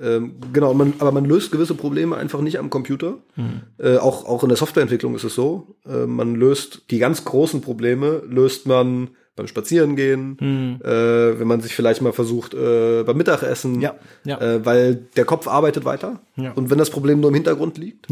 [0.00, 3.18] Ähm, genau, man, aber man löst gewisse Probleme einfach nicht am Computer.
[3.36, 3.62] Mhm.
[3.78, 5.76] Äh, auch, auch in der Softwareentwicklung ist es so.
[5.86, 10.80] Äh, man löst die ganz großen Probleme, löst man beim Spazierengehen, mhm.
[10.84, 14.38] äh, wenn man sich vielleicht mal versucht äh, beim Mittagessen, ja, ja.
[14.40, 16.20] Äh, weil der Kopf arbeitet weiter.
[16.36, 16.52] Ja.
[16.52, 18.10] Und wenn das Problem nur im Hintergrund liegt.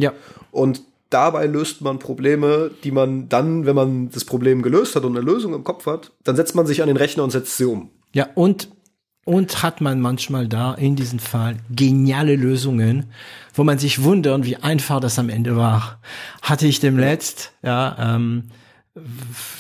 [0.51, 5.17] Und dabei löst man Probleme, die man dann, wenn man das Problem gelöst hat und
[5.17, 7.67] eine Lösung im Kopf hat, dann setzt man sich an den Rechner und setzt sie
[7.67, 7.91] um.
[8.13, 8.69] Ja, und
[9.31, 13.07] und hat man manchmal da in diesem Fall geniale Lösungen,
[13.55, 16.01] wo man sich wundert, wie einfach das am Ende war.
[16.43, 18.51] Hatte ich dem letzt, ja, ähm,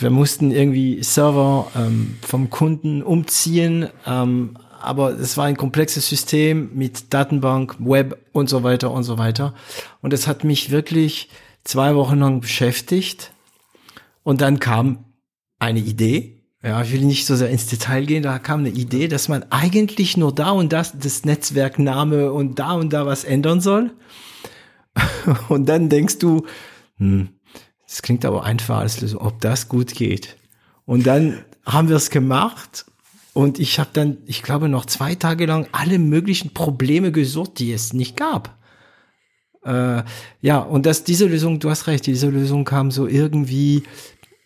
[0.01, 6.71] wir mussten irgendwie Server ähm, vom Kunden umziehen, ähm, aber es war ein komplexes System
[6.75, 9.55] mit Datenbank, Web und so weiter und so weiter.
[10.03, 11.29] Und es hat mich wirklich
[11.63, 13.31] zwei Wochen lang beschäftigt.
[14.25, 15.05] Und dann kam
[15.61, 19.09] eine Idee, ja, ich will nicht so sehr ins Detail gehen, da kam eine Idee,
[19.09, 23.61] dass man eigentlich nur da und das, das Netzwerkname und da und da was ändern
[23.61, 23.93] soll.
[25.49, 26.47] Und dann denkst du,
[26.97, 27.29] hm,
[27.87, 30.37] das klingt aber einfach als Lösung, ob das gut geht.
[30.85, 32.87] Und dann haben wir es gemacht
[33.33, 37.73] und ich habe dann, ich glaube, noch zwei Tage lang alle möglichen Probleme gesucht, die
[37.73, 38.59] es nicht gab.
[39.65, 40.03] Äh,
[40.41, 43.85] ja, und dass diese Lösung, du hast recht, diese Lösung kam so irgendwie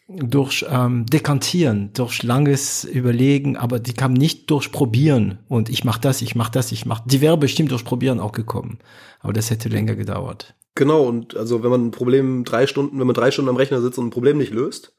[0.06, 5.98] durch ähm, Dekantieren, durch langes Überlegen, aber die kam nicht durch Probieren und ich mach
[5.98, 7.00] das, ich mach das, ich mach.
[7.06, 8.78] Die wäre bestimmt durch Probieren auch gekommen,
[9.20, 10.54] aber das hätte länger gedauert.
[10.74, 13.80] Genau, und also wenn man ein Problem drei Stunden, wenn man drei Stunden am Rechner
[13.80, 14.94] sitzt und ein Problem nicht löst,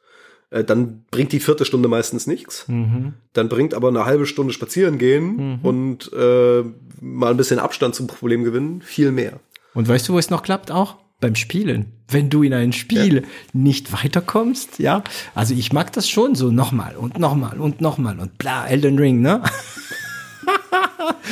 [0.49, 2.67] äh, dann bringt die vierte Stunde meistens nichts.
[2.67, 3.13] Mhm.
[3.33, 6.63] Dann bringt aber eine halbe Stunde spazieren gehen und äh,
[7.01, 9.39] mal ein bisschen Abstand zum Problem gewinnen viel mehr.
[9.73, 10.95] Und weißt du, wo es noch klappt auch?
[11.19, 11.93] Beim Spielen.
[12.07, 13.23] Wenn du in ein Spiel
[13.53, 15.03] nicht weiterkommst, ja.
[15.33, 19.21] Also ich mag das schon so nochmal und nochmal und nochmal und bla, Elden Ring,
[19.21, 19.41] ne?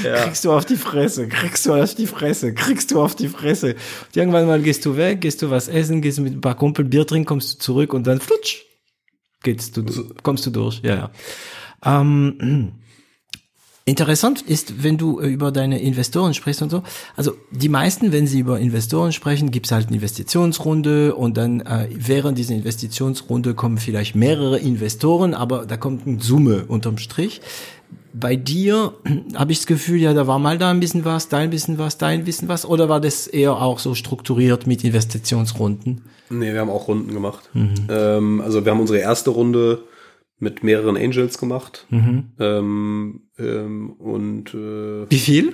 [0.01, 3.75] Kriegst du auf die Fresse, kriegst du auf die Fresse, kriegst du auf die Fresse.
[3.75, 6.85] Und irgendwann mal gehst du weg, gehst du was essen, gehst mit ein paar Kumpel
[6.85, 8.63] Bier trinken, kommst du zurück und dann flutsch,
[9.43, 9.83] geht's du,
[10.23, 11.11] kommst du durch, ja, ja.
[11.85, 12.73] Ähm,
[13.85, 16.83] Interessant ist, wenn du äh, über deine Investoren sprichst und so.
[17.17, 21.89] Also die meisten, wenn sie über Investoren sprechen, gibt's halt eine Investitionsrunde und dann äh,
[21.93, 27.41] während dieser Investitionsrunde kommen vielleicht mehrere Investoren, aber da kommt eine Summe unterm Strich.
[28.13, 28.93] Bei dir
[29.35, 31.77] habe ich das Gefühl, ja, da war mal da ein bisschen was, da ein bisschen
[31.77, 36.03] was, da ein bisschen was, oder war das eher auch so strukturiert mit Investitionsrunden?
[36.29, 37.49] Nee, wir haben auch Runden gemacht.
[37.89, 39.83] Ähm, also wir haben unsere erste Runde
[40.39, 41.85] mit mehreren Angels gemacht.
[41.91, 45.53] Ähm, ähm, und äh, Wie viel?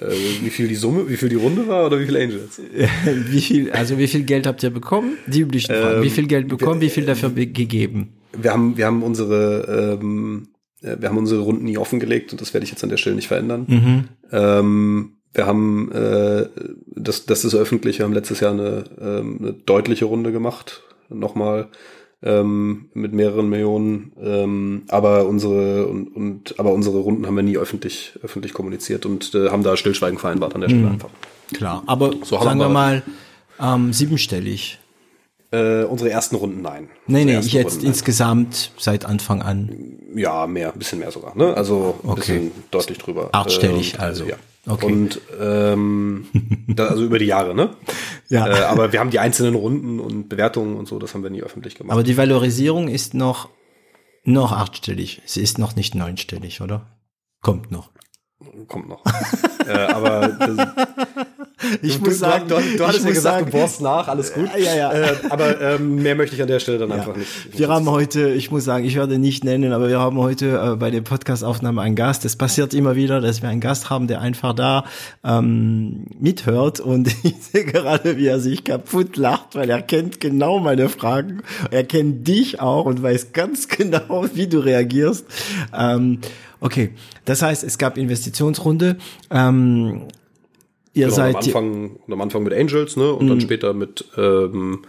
[0.00, 0.06] äh,
[0.42, 2.60] wie viel die Summe, wie viel die Runde war oder wie viele Angels?
[3.28, 5.18] wie viel, also wie viel Geld habt ihr bekommen?
[5.26, 5.98] Die üblichen Fragen.
[5.98, 8.14] Ähm, wie viel Geld bekommen, wie viel dafür be- gegeben?
[8.36, 10.48] Wir haben, wir haben unsere, ähm,
[10.80, 13.16] äh, wir haben unsere Runden nie offengelegt und das werde ich jetzt an der Stelle
[13.16, 14.06] nicht verändern.
[14.30, 16.46] Ähm, wir haben, äh,
[16.96, 21.68] das, das ist öffentlich, wir haben letztes Jahr eine, ähm, eine deutliche Runde gemacht, nochmal
[22.22, 27.56] ähm, mit mehreren Millionen, ähm, aber unsere und, und aber unsere Runden haben wir nie
[27.56, 31.10] öffentlich öffentlich kommuniziert und äh, haben da Stillschweigen vereinbart an der Stelle einfach.
[31.52, 33.02] Klar, aber So sagen wir wir- mal
[33.60, 34.78] ähm, siebenstellig.
[35.50, 36.88] Äh, unsere ersten Runden nein.
[37.06, 39.98] Nee, Unsere nee, ersten jetzt Runden, insgesamt seit Anfang an.
[40.14, 41.36] Ja, mehr, ein bisschen mehr sogar.
[41.36, 41.54] Ne?
[41.54, 42.20] Also ein Okay.
[42.20, 43.28] bisschen deutlich drüber.
[43.32, 44.24] Achtstellig Äh, und, also.
[44.24, 44.36] Ja.
[44.66, 44.86] Okay.
[44.86, 46.26] Und ähm,
[46.68, 47.70] da, also über die Jahre, ne?
[48.28, 48.46] Ja.
[48.46, 51.42] Äh, aber wir haben die einzelnen Runden und Bewertungen und so, das haben wir nie
[51.42, 51.92] öffentlich gemacht.
[51.92, 53.48] Aber die Valorisierung ist noch,
[54.24, 55.20] noch achtstellig.
[55.26, 56.86] Sie ist noch nicht neunstellig, oder?
[57.40, 57.90] Kommt noch.
[58.68, 59.04] Kommt noch.
[59.66, 61.26] äh, aber das,
[61.82, 64.32] Ich du, du, du, du ich hattest ja muss gesagt, sagen, du bohrst nach, alles
[64.32, 64.48] gut.
[64.58, 64.92] Ja, ja.
[64.92, 67.28] Äh, aber ähm, mehr möchte ich an der Stelle dann einfach nicht.
[67.56, 70.76] Wir haben heute, ich muss sagen, ich werde nicht nennen, aber wir haben heute äh,
[70.76, 72.24] bei der Podcastaufnahme einen Gast.
[72.24, 74.84] Es passiert immer wieder, dass wir einen Gast haben, der einfach da
[75.24, 80.58] ähm, mithört und ich sehe gerade, wie er sich kaputt lacht, weil er kennt genau
[80.58, 81.42] meine Fragen.
[81.70, 85.26] Er kennt dich auch und weiß ganz genau, wie du reagierst.
[85.76, 86.18] Ähm,
[86.60, 86.90] okay,
[87.24, 88.96] das heißt, es gab Investitionsrunde.
[89.30, 90.02] Ähm,
[90.94, 93.12] ihr Genau, seid am Anfang, am Anfang mit Angels, ne?
[93.12, 94.82] Und dann später mit, ähm,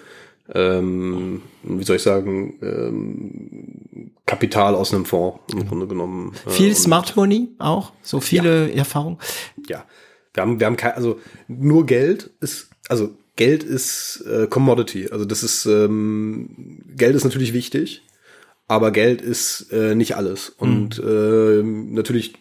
[0.53, 6.33] ähm, wie soll ich sagen, ähm, Kapital aus einem Fonds im Grunde genommen.
[6.45, 9.19] äh, viel Smart Money auch, so viele Erfahrung.
[9.67, 9.85] Ja.
[10.33, 15.09] Wir haben, wir haben kein, also nur Geld ist, also Geld ist äh, Commodity.
[15.11, 18.01] Also das ist, ähm, Geld ist natürlich wichtig,
[18.67, 20.49] aber Geld ist äh, nicht alles.
[20.49, 22.33] Und ähm, natürlich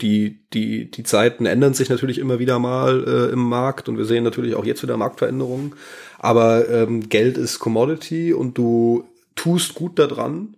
[0.00, 4.04] die, die, die Zeiten ändern sich natürlich immer wieder mal äh, im Markt und wir
[4.04, 5.74] sehen natürlich auch jetzt wieder Marktveränderungen.
[6.18, 9.04] Aber ähm, Geld ist Commodity und du
[9.34, 10.56] tust gut daran,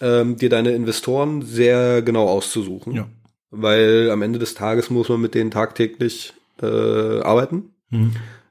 [0.00, 2.94] ähm, dir deine Investoren sehr genau auszusuchen.
[2.94, 3.08] Ja.
[3.50, 7.70] Weil am Ende des Tages muss man mit denen tagtäglich äh, arbeiten.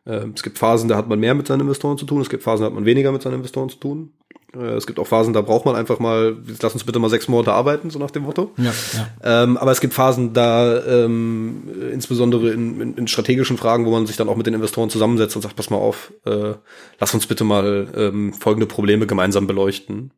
[0.07, 2.43] Ähm, es gibt Phasen, da hat man mehr mit seinen Investoren zu tun, es gibt
[2.43, 4.13] Phasen, da hat man weniger mit seinen Investoren zu tun.
[4.55, 7.27] Äh, es gibt auch Phasen, da braucht man einfach mal, lass uns bitte mal sechs
[7.27, 8.51] Monate arbeiten, so nach dem Motto.
[8.57, 9.43] Ja, ja.
[9.43, 13.91] Ähm, aber es gibt Phasen, da ähm, äh, insbesondere in, in, in strategischen Fragen, wo
[13.91, 16.53] man sich dann auch mit den Investoren zusammensetzt und sagt, pass mal auf, äh,
[16.99, 20.11] lass uns bitte mal ähm, folgende Probleme gemeinsam beleuchten.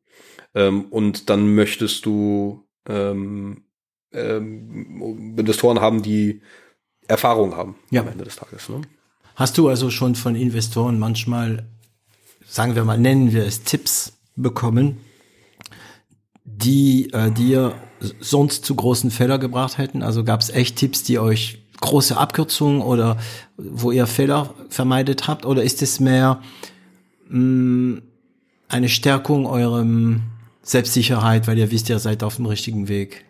[0.56, 3.64] Ähm, und dann möchtest du ähm,
[4.14, 6.42] ähm, Investoren haben, die
[7.08, 8.02] Erfahrung haben Ja.
[8.02, 8.70] am Ende des Tages.
[8.70, 8.82] Ne?
[9.36, 11.68] Hast du also schon von Investoren manchmal,
[12.48, 14.98] sagen wir mal, nennen wir es Tipps bekommen,
[16.46, 17.76] die äh, dir
[18.20, 20.02] sonst zu großen Fehler gebracht hätten?
[20.04, 23.18] Also gab es echt Tipps, die euch große Abkürzungen oder
[23.58, 25.46] wo ihr Fehler vermeidet habt?
[25.46, 26.42] Oder ist es mehr
[27.30, 28.02] mh,
[28.70, 30.22] eine Stärkung eurem
[30.62, 33.26] Selbstsicherheit, weil ihr wisst, ihr seid auf dem richtigen Weg?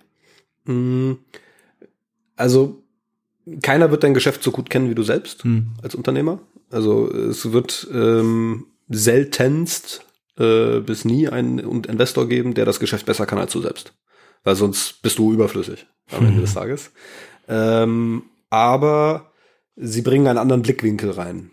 [2.35, 2.83] Also
[3.61, 5.67] keiner wird dein Geschäft so gut kennen wie du selbst Hm.
[5.81, 6.39] als Unternehmer.
[6.69, 10.03] Also es wird ähm, seltenst
[10.37, 13.93] äh, bis nie einen Investor geben, der das Geschäft besser kann als du selbst.
[14.43, 16.91] Weil sonst bist du überflüssig am Ende des Tages.
[17.47, 19.31] Ähm, aber
[19.75, 21.51] sie bringen einen anderen Blickwinkel rein.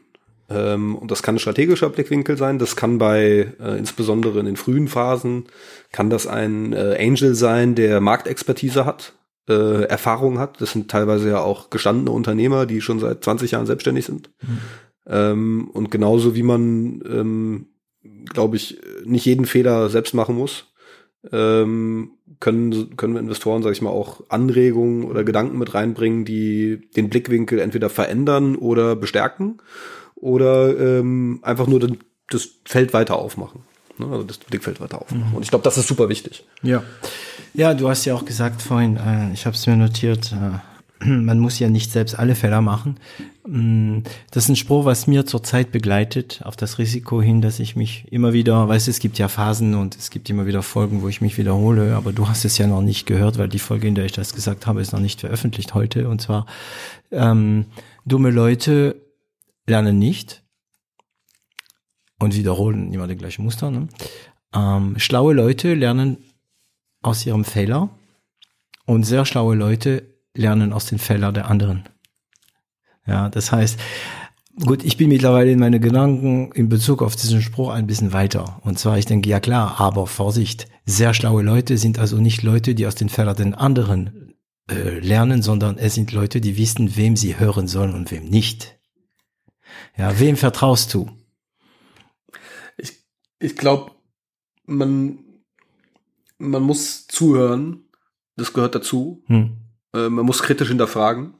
[0.49, 2.59] Ähm, und das kann ein strategischer Blickwinkel sein.
[2.59, 5.47] Das kann bei, äh, insbesondere in den frühen Phasen,
[5.93, 9.15] kann das ein äh, Angel sein, der Marktexpertise hat,
[9.49, 10.61] äh, Erfahrung hat.
[10.61, 14.31] Das sind teilweise ja auch gestandene Unternehmer, die schon seit 20 Jahren selbstständig sind.
[15.07, 17.67] Ähm, und genauso wie man, ähm,
[18.27, 20.67] glaube ich, nicht jeden Fehler selbst machen muss,
[21.33, 22.11] ähm,
[22.41, 27.09] können, können wir Investoren, sage ich mal, auch Anregungen oder Gedanken mit reinbringen, die den
[27.09, 29.59] Blickwinkel entweder verändern oder bestärken
[30.15, 31.99] oder ähm, einfach nur den,
[32.29, 33.63] das Feld weiter aufmachen.
[33.99, 34.07] Ne?
[34.07, 35.31] Also das Blickfeld weiter aufmachen.
[35.31, 35.37] Mhm.
[35.37, 36.45] Und ich glaube, das ist super wichtig.
[36.63, 36.83] Ja.
[37.53, 40.59] Ja, du hast ja auch gesagt vorhin, äh, ich habe es mir notiert, äh,
[41.25, 42.97] man muss ja nicht selbst alle Fehler machen.
[43.47, 43.99] Mm,
[44.31, 48.11] das ist ein Spruch, was mir zurzeit begleitet, auf das Risiko hin, dass ich mich
[48.11, 51.09] immer wieder, weißt du, es gibt ja Phasen und es gibt immer wieder Folgen, wo
[51.09, 53.95] ich mich wiederhole, aber du hast es ja noch nicht gehört, weil die Folge, in
[53.95, 56.09] der ich das gesagt habe, ist noch nicht veröffentlicht heute.
[56.09, 56.47] Und zwar,
[57.11, 57.67] ähm,
[58.05, 58.97] dumme Leute
[59.67, 60.43] lernen nicht
[62.19, 63.71] und wiederholen immer die gleichen Muster.
[63.71, 63.89] Ne?
[64.55, 66.19] Ähm, schlaue Leute lernen
[67.03, 67.91] aus ihrem Fehler
[68.87, 71.89] und sehr schlaue Leute lernen aus den Fehlern der anderen.
[73.07, 73.79] Ja, das heißt,
[74.65, 78.61] gut, ich bin mittlerweile in meine Gedanken in Bezug auf diesen Spruch ein bisschen weiter.
[78.65, 82.75] Und zwar, ich denke, ja klar, aber Vorsicht, sehr schlaue Leute sind also nicht Leute,
[82.75, 84.35] die aus den Fehlern der anderen
[84.71, 88.79] äh, lernen, sondern es sind Leute, die wissen, wem sie hören sollen und wem nicht.
[89.97, 91.11] Ja, wem vertraust du?
[92.77, 93.05] Ich,
[93.39, 93.93] ich glaube,
[94.67, 95.19] man,
[96.39, 97.85] man muss zuhören.
[98.37, 99.23] Das gehört dazu.
[99.27, 99.64] Hm.
[99.95, 101.35] Äh, man muss kritisch hinterfragen.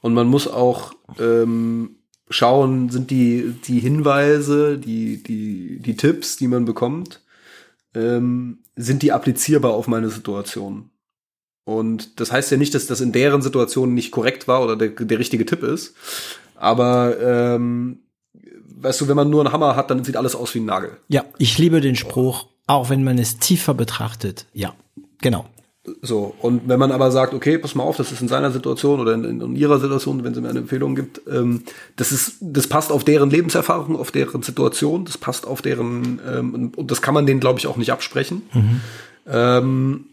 [0.00, 1.96] Und man muss auch ähm,
[2.30, 7.20] schauen, sind die, die Hinweise, die, die, die Tipps, die man bekommt,
[7.94, 10.90] ähm, sind die applizierbar auf meine Situation?
[11.64, 14.88] Und das heißt ja nicht, dass das in deren Situation nicht korrekt war oder der,
[14.88, 15.94] der richtige Tipp ist.
[16.54, 17.98] Aber ähm,
[18.80, 20.96] weißt du, wenn man nur einen Hammer hat, dann sieht alles aus wie ein Nagel.
[21.08, 24.46] Ja, ich liebe den Spruch, auch wenn man es tiefer betrachtet.
[24.54, 24.74] Ja,
[25.20, 25.46] genau.
[26.02, 29.00] So, und wenn man aber sagt, okay, pass mal auf, das ist in seiner Situation
[29.00, 31.64] oder in, in, ihrer Situation, wenn sie mir eine Empfehlung gibt, ähm,
[31.96, 36.72] das ist, das passt auf deren Lebenserfahrung, auf deren Situation, das passt auf deren, ähm,
[36.76, 38.42] und das kann man denen, glaube ich, auch nicht absprechen.
[38.52, 38.80] Mhm.
[39.26, 40.04] Ähm,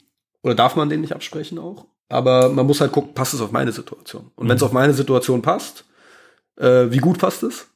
[0.42, 1.86] oder darf man denen nicht absprechen auch?
[2.10, 4.32] Aber man muss halt gucken, passt es auf meine Situation?
[4.36, 4.50] Und mhm.
[4.50, 5.86] wenn es auf meine Situation passt,
[6.58, 7.68] äh, wie gut passt es?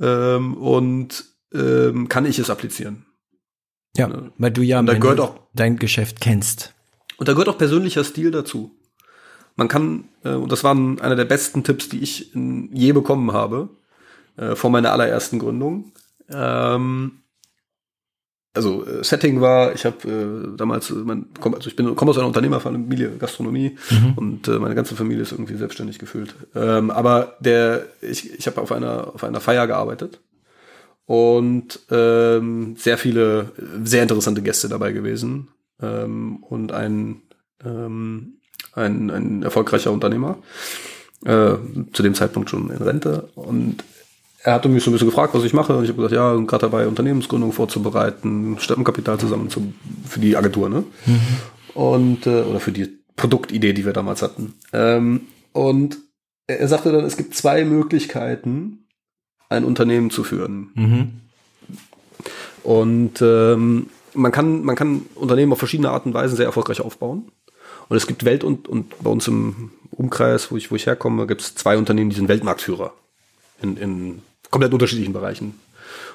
[0.00, 3.06] Ähm, und ähm, kann ich es applizieren?
[3.96, 4.32] Ja, ne?
[4.38, 4.82] weil du ja
[5.54, 6.74] dein Geschäft kennst.
[7.16, 8.70] Und da gehört auch persönlicher Stil dazu.
[9.56, 13.32] Man kann, äh, und das war einer der besten Tipps, die ich in, je bekommen
[13.32, 13.68] habe,
[14.36, 15.92] äh, vor meiner allerersten Gründung.
[16.30, 17.22] Ähm,
[18.54, 22.10] also äh, Setting war, ich habe äh, damals, äh, mein, komm, also ich bin komme
[22.10, 24.12] aus einer Unternehmerfamilie, Gastronomie mhm.
[24.16, 26.34] und äh, meine ganze Familie ist irgendwie selbstständig gefühlt.
[26.54, 30.20] Ähm, aber der, ich, ich habe auf einer auf einer Feier gearbeitet
[31.06, 33.52] und ähm, sehr viele
[33.84, 35.48] sehr interessante Gäste dabei gewesen
[35.82, 37.22] ähm, und ein,
[37.64, 38.34] ähm,
[38.74, 40.38] ein, ein erfolgreicher Unternehmer,
[41.24, 41.54] äh,
[41.92, 43.28] zu dem Zeitpunkt schon in Rente.
[43.34, 43.84] Und
[44.42, 45.76] er hatte mich so ein bisschen gefragt, was ich mache.
[45.76, 49.72] Und ich habe gesagt, ja, gerade dabei, Unternehmensgründung vorzubereiten, Steppenkapital zusammen zu,
[50.08, 50.84] für die Agentur, ne?
[51.06, 51.20] Mhm.
[51.74, 54.54] Und, äh, oder für die Produktidee, die wir damals hatten.
[54.72, 55.22] Ähm,
[55.52, 55.98] und
[56.46, 58.86] er sagte dann, es gibt zwei Möglichkeiten,
[59.48, 60.70] ein Unternehmen zu führen.
[60.74, 61.10] Mhm.
[62.64, 67.30] Und ähm, man kann, man kann Unternehmen auf verschiedene Arten und Weisen sehr erfolgreich aufbauen.
[67.88, 71.26] Und es gibt Welt- und, und bei uns im Umkreis, wo ich, wo ich herkomme,
[71.26, 72.92] gibt es zwei Unternehmen, die sind Weltmarktführer
[73.60, 75.54] in, in komplett unterschiedlichen Bereichen.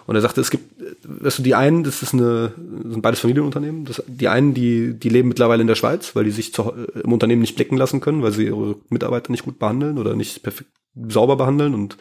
[0.05, 3.85] Und er sagte, es gibt, weißt du, die einen, das ist eine, sind beides Familienunternehmen.
[3.85, 6.71] Das, die einen, die, die leben mittlerweile in der Schweiz, weil die sich zu,
[7.03, 10.43] im Unternehmen nicht blicken lassen können, weil sie ihre Mitarbeiter nicht gut behandeln oder nicht
[10.43, 10.71] perfekt
[11.09, 11.97] sauber behandeln und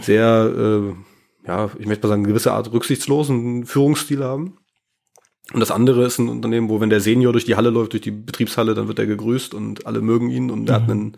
[0.00, 4.56] sehr, äh, ja, ich möchte mal sagen, eine gewisse Art rücksichtslosen Führungsstil haben.
[5.52, 8.02] Und das andere ist ein Unternehmen, wo wenn der Senior durch die Halle läuft, durch
[8.02, 10.68] die Betriebshalle, dann wird er gegrüßt und alle mögen ihn und mhm.
[10.68, 11.16] er hat einen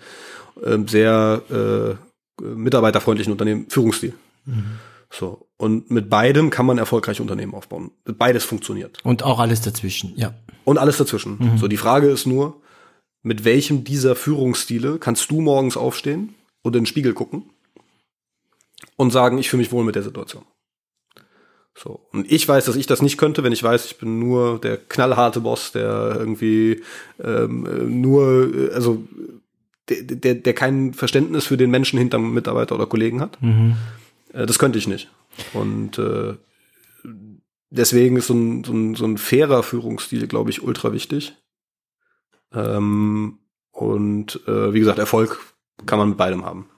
[0.63, 1.99] äh, sehr
[2.41, 4.15] äh, mitarbeiterfreundlichen Unternehmen, Führungsstil.
[4.47, 4.79] Mhm.
[5.11, 5.47] So.
[5.59, 7.91] Und mit beidem kann man erfolgreiche Unternehmen aufbauen.
[8.05, 8.99] Beides funktioniert.
[9.05, 10.35] Und auch alles dazwischen, ja.
[10.65, 11.37] Und alles dazwischen.
[11.39, 11.59] Mhm.
[11.59, 12.61] So, die Frage ist nur,
[13.23, 17.51] mit welchem dieser Führungsstile kannst du morgens aufstehen und in den Spiegel gucken
[18.97, 20.45] und sagen, ich fühle mich wohl mit der Situation?
[21.75, 22.07] So.
[22.13, 24.77] Und ich weiß, dass ich das nicht könnte, wenn ich weiß, ich bin nur der
[24.77, 26.83] knallharte Boss, der irgendwie
[27.23, 29.03] ähm, nur, also
[29.89, 33.41] der, der, der kein Verständnis für den Menschen hinterm Mitarbeiter oder Kollegen hat.
[33.43, 33.77] Mhm.
[34.33, 35.11] Äh, das könnte ich nicht.
[35.55, 36.35] Und äh,
[37.71, 41.35] deswegen ist so ein, so ein, so ein fairer Führungsstil, glaube ich, ultra wichtig.
[42.53, 43.39] Ähm,
[43.71, 45.41] und äh, wie gesagt, Erfolg
[45.87, 46.69] kann man mit beidem haben.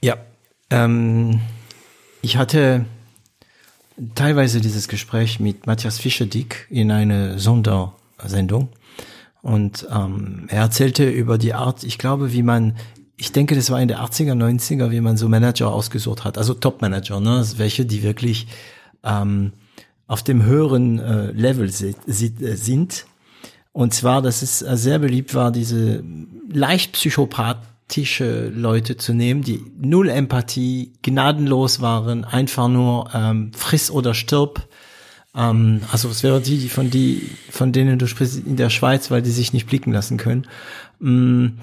[0.00, 0.16] Ja.
[0.70, 1.40] Ähm,
[2.22, 2.86] ich hatte
[4.14, 8.68] teilweise dieses Gespräch mit Matthias Fischer-Dick in eine Sondersendung.
[9.42, 12.74] Und ähm, er erzählte über die Art, ich glaube, wie man
[13.16, 16.54] ich denke, das war in der 80er, 90er, wie man so Manager ausgesucht hat, also
[16.54, 17.36] Top-Manager, ne?
[17.36, 18.48] Also welche, die wirklich
[19.04, 19.52] ähm,
[20.06, 23.06] auf dem höheren äh, Level äh, sind.
[23.72, 26.02] Und zwar, dass es äh, sehr beliebt war, diese
[26.50, 26.96] leicht
[27.88, 34.68] psychopathische Leute zu nehmen, die null Empathie, gnadenlos waren, einfach nur ähm, friss oder stirb.
[35.34, 39.10] Ähm, also es wäre die, die von die, von denen du sprichst in der Schweiz,
[39.10, 40.46] weil die sich nicht blicken lassen können.
[40.98, 41.58] Mm,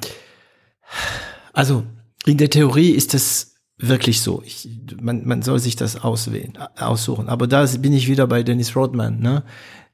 [1.53, 1.83] also
[2.25, 4.43] in der Theorie ist es wirklich so.
[4.45, 4.69] Ich,
[5.01, 7.29] man, man soll sich das auswählen, aussuchen.
[7.29, 9.19] Aber da bin ich wieder bei Dennis Rodman.
[9.19, 9.43] Ne?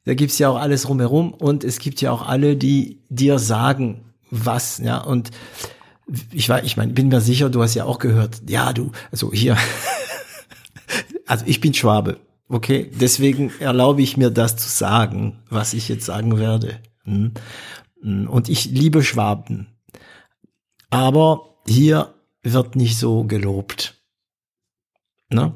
[0.03, 4.03] Da gibt's ja auch alles rumherum und es gibt ja auch alle, die dir sagen,
[4.29, 4.79] was.
[4.79, 5.31] Ja und
[6.31, 8.41] ich war, ich meine, bin mir sicher, du hast ja auch gehört.
[8.49, 9.57] Ja, du, also hier,
[11.25, 12.19] also ich bin Schwabe.
[12.49, 16.79] Okay, deswegen erlaube ich mir das zu sagen, was ich jetzt sagen werde.
[17.03, 17.33] Hm?
[18.01, 19.67] Hm, und ich liebe Schwaben.
[20.89, 24.01] Aber hier wird nicht so gelobt.
[25.29, 25.53] Ne?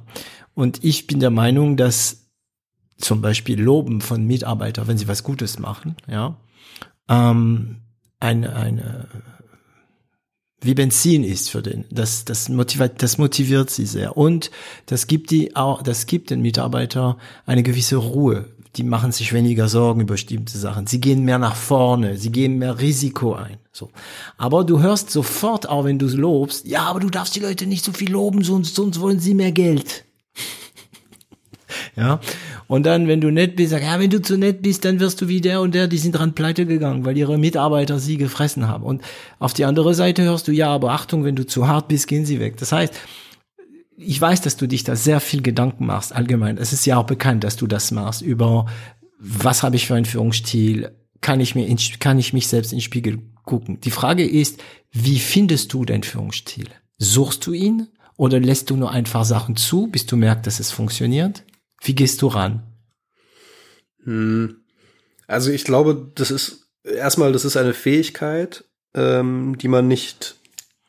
[0.53, 2.29] Und ich bin der Meinung, dass
[2.97, 6.37] zum Beispiel Loben von Mitarbeitern, wenn sie was Gutes machen, ja,
[7.07, 7.77] ähm,
[8.19, 9.07] eine, eine
[10.61, 11.85] wie Benzin ist für den.
[11.89, 14.15] Das, das motiviert, das motiviert sie sehr.
[14.15, 14.51] Und
[14.85, 18.45] das gibt die auch, das gibt den Mitarbeiter eine gewisse Ruhe
[18.77, 20.87] die machen sich weniger Sorgen über bestimmte Sachen.
[20.87, 23.57] Sie gehen mehr nach vorne, sie gehen mehr Risiko ein.
[23.73, 23.89] So.
[24.37, 27.83] Aber du hörst sofort, auch wenn du lobst, ja, aber du darfst die Leute nicht
[27.83, 30.05] so viel loben, sonst, sonst wollen sie mehr Geld.
[31.95, 32.21] ja.
[32.71, 35.19] Und dann, wenn du nett bist, sag, ja, wenn du zu nett bist, dann wirst
[35.19, 38.69] du wie der und der, die sind dran pleite gegangen, weil ihre Mitarbeiter sie gefressen
[38.69, 38.85] haben.
[38.85, 39.01] Und
[39.39, 42.25] auf die andere Seite hörst du, ja, aber Achtung, wenn du zu hart bist, gehen
[42.25, 42.55] sie weg.
[42.55, 42.93] Das heißt,
[43.97, 46.57] ich weiß, dass du dich da sehr viel Gedanken machst, allgemein.
[46.57, 48.67] Es ist ja auch bekannt, dass du das machst über,
[49.19, 50.91] was habe ich für einen Führungsstil?
[51.19, 53.81] Kann ich mir, in, kann ich mich selbst in den Spiegel gucken?
[53.81, 56.69] Die Frage ist, wie findest du deinen Führungsstil?
[56.97, 57.89] Suchst du ihn?
[58.15, 61.43] Oder lässt du nur einfach Sachen zu, bis du merkst, dass es funktioniert?
[61.81, 62.63] Wie gehst du ran?
[64.03, 64.57] Hm.
[65.27, 70.35] Also ich glaube, das ist erstmal, das ist eine Fähigkeit, ähm, die man nicht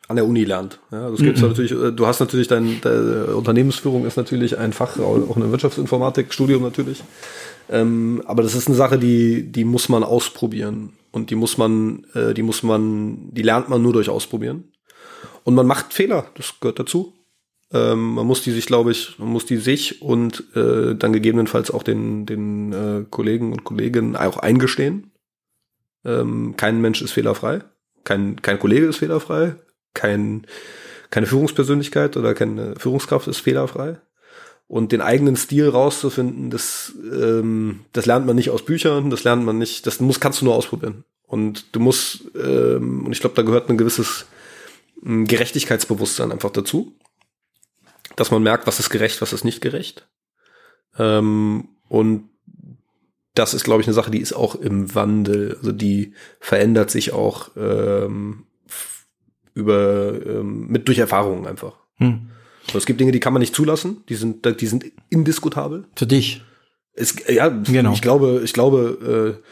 [0.09, 0.81] an der Uni lernt.
[0.91, 1.49] Ja, das gibt's mhm.
[1.49, 6.33] natürlich, äh, du hast natürlich dein, deine Unternehmensführung ist natürlich ein Fach, auch eine Wirtschaftsinformatik,
[6.35, 7.03] Studium natürlich.
[7.71, 10.93] Ähm, aber das ist eine Sache, die, die muss man ausprobieren.
[11.13, 14.73] Und die muss man, äh, die muss man, die lernt man nur durch Ausprobieren.
[15.45, 17.13] Und man macht Fehler, das gehört dazu.
[17.73, 21.71] Ähm, man muss die sich, glaube ich, man muss die sich und äh, dann gegebenenfalls
[21.71, 25.13] auch den, den äh, Kollegen und Kolleginnen auch eingestehen.
[26.05, 27.61] Ähm, kein Mensch ist fehlerfrei.
[28.05, 29.55] Kein, kein Kollege ist fehlerfrei
[29.95, 30.47] kein,
[31.11, 33.99] keine Führungspersönlichkeit oder keine Führungskraft ist fehlerfrei.
[34.69, 39.45] Und den eigenen Stil rauszufinden, das, ähm, das lernt man nicht aus Büchern, das lernt
[39.45, 41.05] man nicht, das muss, kannst du nur ausprobieren.
[41.27, 44.27] Und du musst, ähm, und ich glaube, da gehört ein gewisses
[45.05, 46.95] ein Gerechtigkeitsbewusstsein einfach dazu.
[48.17, 50.07] Dass man merkt, was ist gerecht, was ist nicht gerecht.
[50.99, 52.29] Ähm, und
[53.35, 55.57] das ist, glaube ich, eine Sache, die ist auch im Wandel.
[55.57, 58.45] Also die verändert sich auch ähm,
[59.55, 61.75] über ähm, mit durch Erfahrungen einfach.
[61.97, 62.31] Hm.
[62.71, 65.87] So, es gibt Dinge, die kann man nicht zulassen, die sind, die sind indiskutabel.
[65.97, 66.43] Für dich.
[66.95, 67.93] Es, ja, genau.
[67.93, 69.43] ich glaube, ich glaube, äh,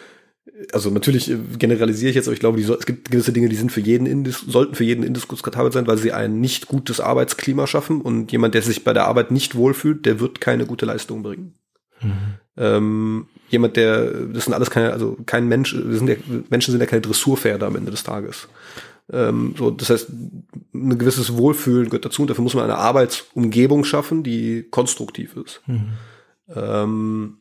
[0.72, 3.72] also natürlich generalisiere ich jetzt, aber ich glaube, die, es gibt gewisse Dinge, die sind
[3.72, 8.00] für jeden indis, sollten für jeden indiskutabel sein, weil sie ein nicht gutes Arbeitsklima schaffen
[8.00, 11.54] und jemand, der sich bei der Arbeit nicht wohlfühlt, der wird keine gute Leistung bringen.
[12.00, 12.12] Mhm.
[12.56, 16.16] Ähm, jemand, der, das sind alles keine, also kein Mensch, sind ja,
[16.50, 18.48] Menschen sind ja keine Dressurpferde am Ende des Tages.
[19.12, 23.84] Ähm, so, das heißt, ein gewisses Wohlfühlen gehört dazu und dafür muss man eine Arbeitsumgebung
[23.84, 25.62] schaffen, die konstruktiv ist.
[25.66, 25.92] Mhm.
[26.54, 27.38] Ähm,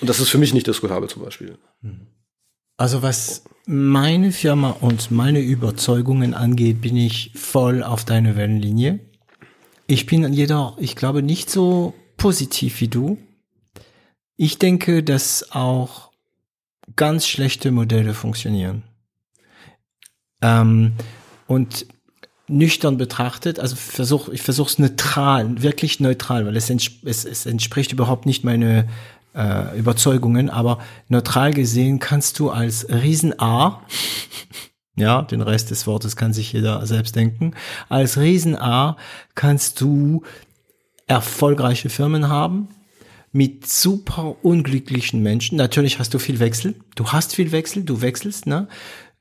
[0.00, 1.58] und das ist für mich nicht diskutabel zum Beispiel.
[1.82, 2.06] Mhm.
[2.76, 9.00] Also was meine Firma und meine Überzeugungen angeht, bin ich voll auf deine Wellenlinie.
[9.86, 13.18] Ich bin jeder, ich glaube, nicht so positiv wie du.
[14.36, 16.10] Ich denke, dass auch
[16.96, 18.82] ganz schlechte Modelle funktionieren.
[20.42, 20.92] Ähm,
[21.46, 21.86] und
[22.46, 27.92] nüchtern betrachtet, also versuch, ich versuche es neutral, wirklich neutral, weil es, es, es entspricht
[27.92, 28.88] überhaupt nicht meine
[29.34, 30.78] äh, Überzeugungen, aber
[31.08, 33.82] neutral gesehen kannst du als Riesen A,
[34.96, 37.54] ja, den Rest des Wortes kann sich jeder selbst denken,
[37.88, 38.96] als Riesen A
[39.34, 40.22] kannst du
[41.06, 42.68] erfolgreiche Firmen haben,
[43.34, 45.58] mit super unglücklichen Menschen.
[45.58, 46.76] Natürlich hast du viel Wechsel.
[46.94, 48.68] Du hast viel Wechsel, du wechselst, ne?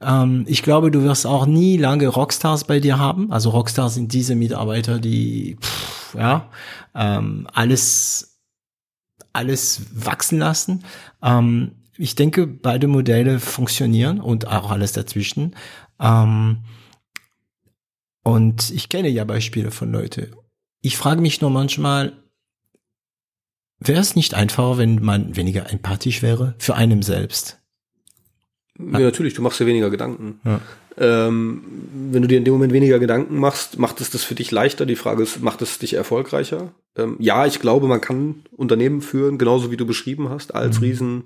[0.01, 3.31] Ähm, ich glaube, du wirst auch nie lange Rockstars bei dir haben.
[3.31, 6.49] Also Rockstars sind diese Mitarbeiter, die pff, ja
[6.93, 8.32] ähm, alles
[9.33, 10.83] alles wachsen lassen.
[11.21, 15.55] Ähm, ich denke, beide Modelle funktionieren und auch alles dazwischen.
[15.99, 16.63] Ähm,
[18.23, 20.31] Und ich kenne ja Beispiele von Leute.
[20.81, 22.13] Ich frage mich nur manchmal,
[23.79, 27.59] wäre es nicht einfacher, wenn man weniger empathisch wäre für einen selbst?
[28.79, 30.39] Ja, natürlich, du machst dir weniger Gedanken.
[30.45, 30.61] Ja.
[30.97, 31.63] Ähm,
[32.11, 34.85] wenn du dir in dem Moment weniger Gedanken machst, macht es das für dich leichter.
[34.85, 36.73] Die Frage ist, macht es dich erfolgreicher?
[36.95, 40.83] Ähm, ja, ich glaube, man kann Unternehmen führen, genauso wie du beschrieben hast, als mhm.
[40.85, 41.23] riesen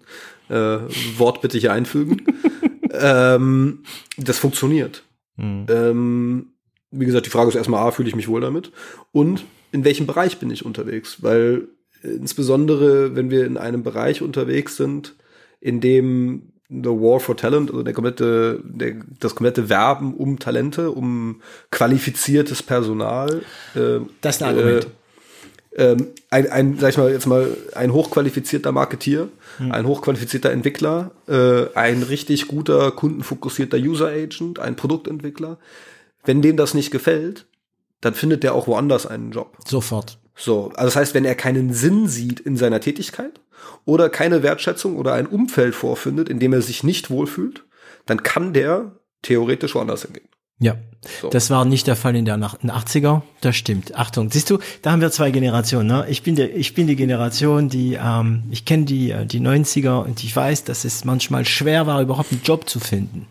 [0.49, 0.79] äh,
[1.17, 2.25] Wort bitte hier einfügen.
[2.93, 3.83] ähm,
[4.17, 5.03] das funktioniert.
[5.35, 5.65] Mhm.
[5.69, 6.45] Ähm,
[6.91, 8.71] wie gesagt, die Frage ist erstmal, A, fühle ich mich wohl damit?
[9.11, 11.21] Und in welchem Bereich bin ich unterwegs?
[11.21, 11.67] Weil
[12.03, 15.15] äh, insbesondere, wenn wir in einem Bereich unterwegs sind,
[15.59, 20.91] in dem The War for Talent, also der komplette, der, das komplette Werben um Talente,
[20.91, 21.41] um
[21.71, 23.41] qualifiziertes Personal.
[23.73, 24.85] Äh, das ist ein Argument.
[24.85, 24.89] Äh,
[25.77, 29.71] ähm, ein, ein, sag ich mal, jetzt mal, ein hochqualifizierter Marketier, hm.
[29.71, 35.57] ein hochqualifizierter Entwickler, äh, ein richtig guter, kundenfokussierter User Agent, ein Produktentwickler.
[36.25, 37.45] Wenn dem das nicht gefällt,
[38.01, 39.55] dann findet der auch woanders einen Job.
[39.65, 40.17] Sofort.
[40.35, 43.39] So, also das heißt, wenn er keinen Sinn sieht in seiner Tätigkeit
[43.85, 47.63] oder keine Wertschätzung oder ein Umfeld vorfindet, in dem er sich nicht wohlfühlt,
[48.05, 50.27] dann kann der theoretisch woanders hingehen.
[50.59, 50.75] Ja,
[51.21, 51.29] so.
[51.29, 53.21] das war nicht der Fall in der 80er.
[53.41, 53.95] Das stimmt.
[53.95, 55.87] Achtung, siehst du, da haben wir zwei Generationen.
[55.87, 56.05] Ne?
[56.09, 60.03] Ich bin der, ich bin die Generation, die, ähm, ich kenne die äh, die 90er
[60.03, 63.27] und ich weiß, dass es manchmal schwer war, überhaupt einen Job zu finden.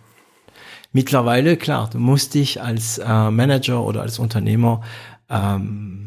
[0.93, 4.83] Mittlerweile, klar, du musst dich als äh, Manager oder als Unternehmer
[5.29, 6.07] ähm,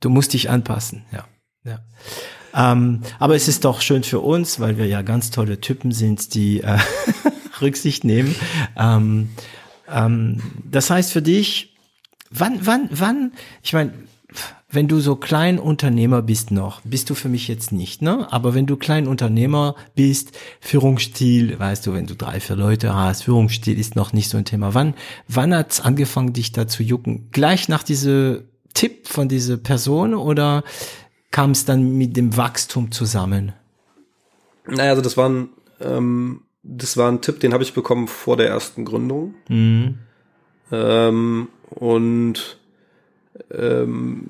[0.00, 1.24] Du musst dich anpassen, ja.
[1.64, 1.80] ja.
[2.56, 6.34] Ähm, aber es ist doch schön für uns, weil wir ja ganz tolle Typen sind,
[6.34, 6.78] die äh,
[7.60, 8.34] Rücksicht nehmen.
[8.76, 9.28] Ähm,
[9.92, 11.76] ähm, das heißt für dich,
[12.30, 13.92] wann, wann, wann, ich meine,
[14.70, 18.30] wenn du so Kleinunternehmer bist noch, bist du für mich jetzt nicht, ne?
[18.32, 23.78] Aber wenn du Kleinunternehmer bist, Führungsstil, weißt du, wenn du drei, vier Leute hast, Führungsstil
[23.78, 24.74] ist noch nicht so ein Thema.
[24.74, 24.94] Wann,
[25.28, 27.28] wann hat's angefangen, dich da zu jucken?
[27.30, 30.64] Gleich nach diese Tipp von dieser Person oder
[31.36, 33.52] kam es dann mit dem Wachstum zusammen?
[34.66, 35.50] Naja, also das war ein,
[35.82, 39.34] ähm, das war ein Tipp, den habe ich bekommen vor der ersten Gründung.
[39.50, 39.98] Mhm.
[40.72, 42.56] Ähm, und
[43.50, 44.24] ähm,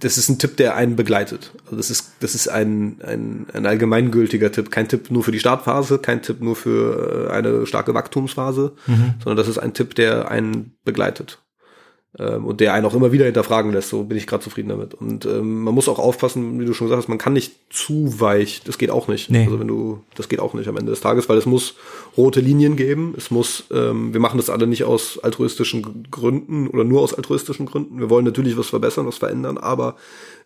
[0.00, 1.52] das ist ein Tipp, der einen begleitet.
[1.66, 4.72] Also das ist, das ist ein, ein, ein allgemeingültiger Tipp.
[4.72, 9.14] Kein Tipp nur für die Startphase, kein Tipp nur für äh, eine starke Wachstumsphase, mhm.
[9.22, 11.38] sondern das ist ein Tipp, der einen begleitet
[12.18, 13.88] ähm, und der einen auch immer wieder hinterfragen lässt.
[13.88, 14.94] So bin ich gerade zufrieden damit.
[14.94, 18.20] Und ähm, man muss auch aufpassen, wie du schon gesagt hast, man kann nicht zu
[18.20, 18.62] weich.
[18.64, 19.30] Das geht auch nicht.
[19.30, 19.44] Nee.
[19.44, 21.74] Also wenn du, das geht auch nicht am Ende des Tages, weil es muss
[22.16, 23.14] rote Linien geben.
[23.16, 27.66] Es muss, ähm, wir machen das alle nicht aus altruistischen Gründen oder nur aus altruistischen
[27.66, 27.98] Gründen.
[27.98, 29.96] Wir wollen natürlich was verbessern, was verändern, aber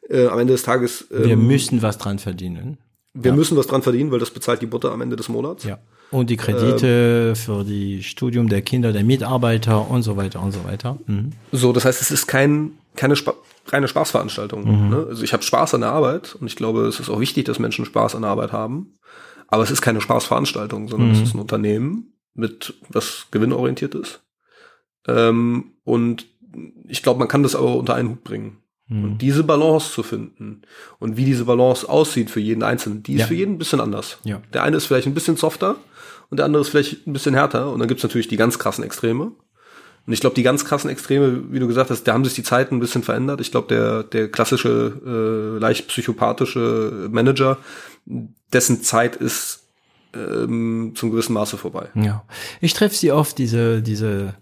[0.09, 1.09] äh, am Ende des Tages.
[1.11, 2.79] Ähm, wir müssen was dran verdienen.
[3.13, 3.37] Wir ja.
[3.37, 5.65] müssen was dran verdienen, weil das bezahlt die Butter am Ende des Monats.
[5.65, 5.79] Ja.
[6.11, 10.53] Und die Kredite ähm, für die Studium der Kinder, der Mitarbeiter und so weiter und
[10.53, 10.99] so weiter.
[11.07, 11.33] Mhm.
[11.53, 13.35] So, das heißt, es ist kein, keine Spa
[13.69, 14.61] reine Spaßveranstaltung.
[14.61, 14.91] Mhm.
[14.91, 15.07] Ne?
[15.09, 17.59] Also ich habe Spaß an der Arbeit und ich glaube, es ist auch wichtig, dass
[17.59, 18.99] Menschen Spaß an der Arbeit haben.
[19.49, 21.15] Aber es ist keine Spaßveranstaltung, sondern mhm.
[21.15, 24.23] es ist ein Unternehmen mit was gewinnorientiert ist.
[25.07, 26.27] Ähm, und
[26.89, 28.59] ich glaube, man kann das aber unter einen Hut bringen.
[28.89, 29.05] Mhm.
[29.05, 30.63] Und diese Balance zu finden
[30.99, 33.27] und wie diese Balance aussieht für jeden Einzelnen, die ist ja.
[33.27, 34.19] für jeden ein bisschen anders.
[34.25, 34.41] Ja.
[34.53, 35.77] Der eine ist vielleicht ein bisschen softer
[36.31, 37.73] und der andere ist vielleicht ein bisschen härter.
[37.73, 39.33] Und dann gibt's natürlich die ganz krassen Extreme.
[40.07, 42.43] Und ich glaube, die ganz krassen Extreme, wie du gesagt hast, da haben sich die
[42.43, 43.41] Zeiten ein bisschen verändert.
[43.41, 47.59] Ich glaube, der, der klassische, äh, leicht psychopathische Manager,
[48.53, 49.65] dessen Zeit ist
[50.15, 51.89] ähm, zum gewissen Maße vorbei.
[51.95, 52.25] Ja.
[52.61, 54.35] Ich treffe sie oft, diese, diese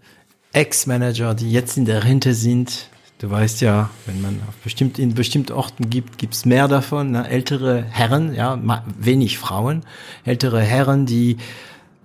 [0.53, 2.89] Ex-Manager, die jetzt in der Rente sind,
[3.19, 7.11] Du weißt ja, wenn man auf bestimmt, in bestimmten Orten gibt, gibt's mehr davon.
[7.11, 7.27] Ne?
[7.27, 8.59] Ältere Herren, ja,
[8.99, 9.83] wenig Frauen,
[10.25, 11.37] ältere Herren, die,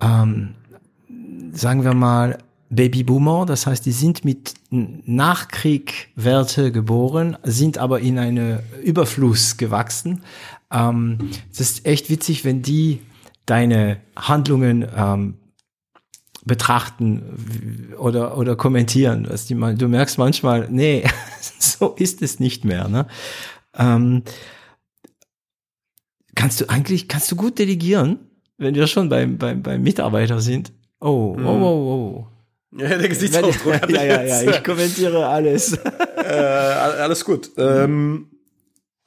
[0.01, 0.55] ähm,
[1.51, 2.37] sagen wir mal,
[2.69, 10.23] Babyboomer, das heißt, die sind mit Nachkriegwerte geboren, sind aber in eine Überfluss gewachsen.
[10.71, 13.01] Ähm, es ist echt witzig, wenn die
[13.45, 15.33] deine Handlungen ähm,
[16.45, 19.27] betrachten oder, oder kommentieren.
[19.29, 21.03] Was die mal, du merkst manchmal, nee,
[21.59, 22.87] so ist es nicht mehr.
[22.87, 23.05] Ne?
[23.75, 24.23] Ähm,
[26.35, 28.19] kannst du eigentlich, kannst du gut delegieren,
[28.61, 30.71] wenn wir schon beim, beim, beim Mitarbeiter sind?
[30.99, 32.27] Oh, oh, oh, oh.
[32.77, 33.81] Ja, der Gesichtsausdruck.
[33.89, 35.73] ja, ja, ja, ich kommentiere alles.
[36.17, 37.49] äh, alles gut.
[37.57, 38.27] Ähm,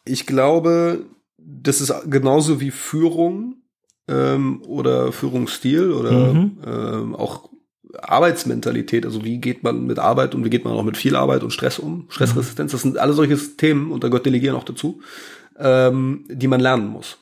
[0.05, 1.07] ich glaube,
[1.39, 3.57] das ist genauso wie Führung
[4.09, 6.59] ähm, oder Führungsstil oder mhm.
[6.67, 7.49] ähm, auch
[8.03, 11.45] Arbeitsmentalität, also wie geht man mit Arbeit und wie geht man auch mit viel Arbeit
[11.45, 15.01] und Stress um, Stressresistenz, das sind alle solche Themen und da gehört Delegieren auch dazu,
[15.61, 17.19] ähm, die man lernen muss.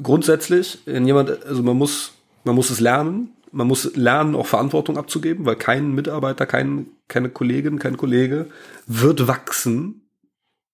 [0.00, 2.12] Grundsätzlich, wenn jemand, also man muss,
[2.44, 7.28] man muss es lernen, man muss lernen, auch Verantwortung abzugeben, weil kein Mitarbeiter, kein, keine
[7.28, 8.46] Kollegin, kein Kollege
[8.86, 10.02] wird wachsen,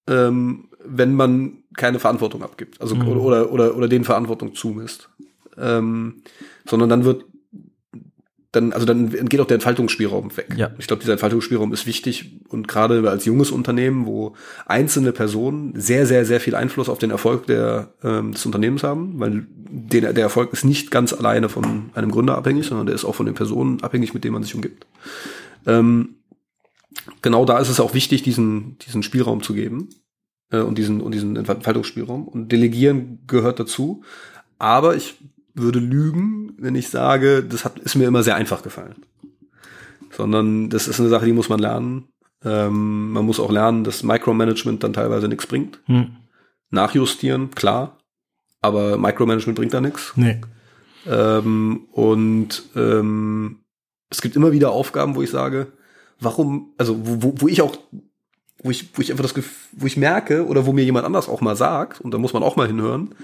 [0.06, 2.80] ähm, wenn man keine Verantwortung abgibt.
[2.80, 3.08] Also mhm.
[3.08, 5.10] oder, oder, oder den Verantwortung zumisst.
[5.56, 6.22] Ähm,
[6.66, 7.24] sondern dann wird
[8.52, 10.54] dann, also dann geht auch der Entfaltungsspielraum weg.
[10.56, 10.70] Ja.
[10.78, 14.34] Ich glaube, dieser Entfaltungsspielraum ist wichtig und gerade als junges Unternehmen, wo
[14.64, 19.20] einzelne Personen sehr, sehr, sehr viel Einfluss auf den Erfolg der, ähm, des Unternehmens haben,
[19.20, 23.04] weil den, der Erfolg ist nicht ganz alleine von einem Gründer abhängig, sondern der ist
[23.04, 24.86] auch von den Personen abhängig, mit denen man sich umgibt.
[25.66, 26.16] Ähm,
[27.20, 29.90] genau da ist es auch wichtig, diesen, diesen Spielraum zu geben
[30.50, 32.26] äh, und diesen und diesen Entfaltungsspielraum.
[32.26, 34.02] Und Delegieren gehört dazu.
[34.58, 35.16] Aber ich
[35.58, 38.96] würde lügen, wenn ich sage, das hat, ist mir immer sehr einfach gefallen.
[40.10, 42.08] Sondern das ist eine Sache, die muss man lernen.
[42.44, 45.80] Ähm, man muss auch lernen, dass Micromanagement dann teilweise nichts bringt.
[45.86, 46.16] Hm.
[46.70, 47.98] Nachjustieren, klar.
[48.60, 50.12] Aber Micromanagement bringt da nichts.
[50.16, 50.40] Nee.
[51.06, 53.60] Ähm, und ähm,
[54.10, 55.68] es gibt immer wieder Aufgaben, wo ich sage,
[56.20, 57.76] warum, also wo, wo, wo ich auch,
[58.62, 59.34] wo ich, wo ich einfach das,
[59.72, 62.42] wo ich merke oder wo mir jemand anders auch mal sagt, und da muss man
[62.42, 63.14] auch mal hinhören,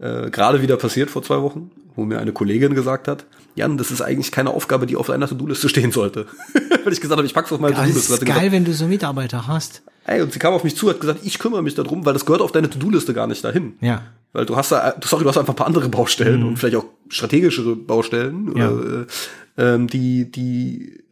[0.00, 3.90] äh, gerade wieder passiert vor zwei Wochen, wo mir eine Kollegin gesagt hat, Jan, das
[3.90, 6.26] ist eigentlich keine Aufgabe, die auf deiner To-Do-Liste stehen sollte.
[6.84, 8.12] Weil ich gesagt habe, ich pack's auf meine To-Do-Liste.
[8.12, 9.82] Das ist geil, gesagt, wenn du so Mitarbeiter hast.
[10.06, 12.24] Ey, und sie kam auf mich zu, hat gesagt, ich kümmere mich darum, weil das
[12.24, 13.74] gehört auf deine To-Do-Liste gar nicht dahin.
[13.80, 14.02] Ja.
[14.32, 16.48] Weil du hast da, sorry, du hast einfach ein paar andere Baustellen mhm.
[16.48, 18.70] und vielleicht auch strategischere Baustellen, ja.
[18.70, 21.02] oder, äh, ähm, die, die,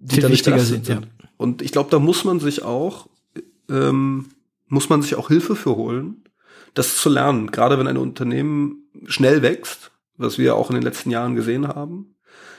[0.00, 1.02] die da wichtiger sind, sind.
[1.02, 1.08] Ja.
[1.36, 3.08] Und ich glaube, da muss man sich auch,
[3.68, 4.26] ähm,
[4.68, 6.23] muss man sich auch Hilfe für holen,
[6.74, 7.50] das zu lernen.
[7.50, 12.14] Gerade wenn ein Unternehmen schnell wächst, was wir auch in den letzten Jahren gesehen haben,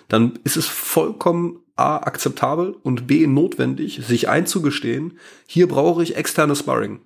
[0.08, 6.56] dann ist es vollkommen A, akzeptabel und B, notwendig, sich einzugestehen, hier brauche ich externe
[6.56, 7.02] Sparring.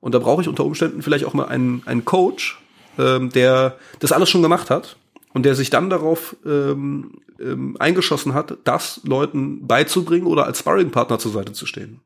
[0.00, 2.60] Und da brauche ich unter Umständen vielleicht auch mal einen, einen Coach,
[2.98, 4.96] ähm, der das alles schon gemacht hat
[5.34, 11.18] und der sich dann darauf ähm, ähm, eingeschossen hat, das Leuten beizubringen oder als Sparringpartner
[11.18, 12.00] zur Seite zu stehen.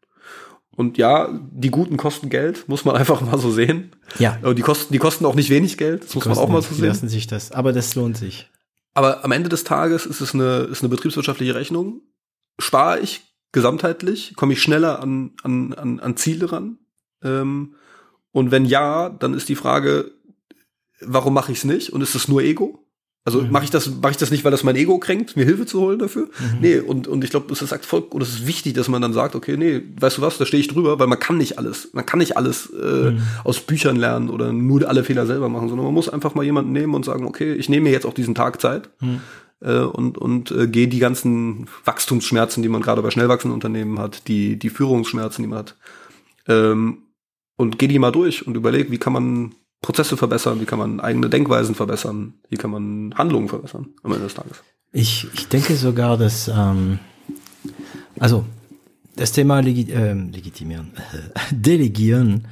[0.77, 3.93] Und ja, die guten kosten Geld, muss man einfach mal so sehen.
[4.19, 4.39] Ja.
[4.43, 6.63] Und die kosten, die kosten auch nicht wenig Geld, das die muss man auch mal
[6.63, 6.87] so sehen.
[6.87, 8.49] lassen sich das, aber das lohnt sich.
[8.95, 12.03] Aber am Ende des Tages ist es eine, ist eine betriebswirtschaftliche Rechnung.
[12.59, 13.23] Spare ich
[13.53, 16.79] gesamtheitlich, komme ich schneller an, an, an, an Ziele ran.
[17.23, 17.75] Ähm,
[18.33, 20.13] und wenn ja, dann ist die Frage,
[21.01, 21.93] warum mache ich es nicht?
[21.93, 22.80] Und ist es nur Ego?
[23.23, 23.51] Also mhm.
[23.51, 25.81] mache ich das, mache ich das nicht, weil das mein Ego kränkt, mir Hilfe zu
[25.81, 26.25] holen dafür?
[26.25, 26.61] Mhm.
[26.61, 29.13] Nee, und, und ich glaube, es ist voll, und es ist wichtig, dass man dann
[29.13, 31.91] sagt, okay, nee, weißt du was, da stehe ich drüber, weil man kann nicht alles,
[31.93, 33.23] man kann nicht alles äh, mhm.
[33.45, 36.73] aus Büchern lernen oder nur alle Fehler selber machen, sondern man muss einfach mal jemanden
[36.73, 39.21] nehmen und sagen, okay, ich nehme mir jetzt auch diesen Tag Zeit mhm.
[39.61, 43.99] äh, und, und äh, gehe die ganzen Wachstumsschmerzen, die man gerade bei schnell wachsenden Unternehmen
[43.99, 45.77] hat, die, die Führungsschmerzen, die man hat,
[46.49, 47.03] ähm,
[47.57, 51.01] und gehe die mal durch und überlege, wie kann man Prozesse verbessern, wie kann man
[51.01, 54.63] eigene Denkweisen verbessern, wie kann man Handlungen verbessern am Ende des Tages.
[54.93, 56.99] Ich, ich denke sogar, dass ähm,
[58.19, 58.45] also
[59.17, 60.93] das Thema Legi äh, legitimieren,
[61.51, 62.47] delegieren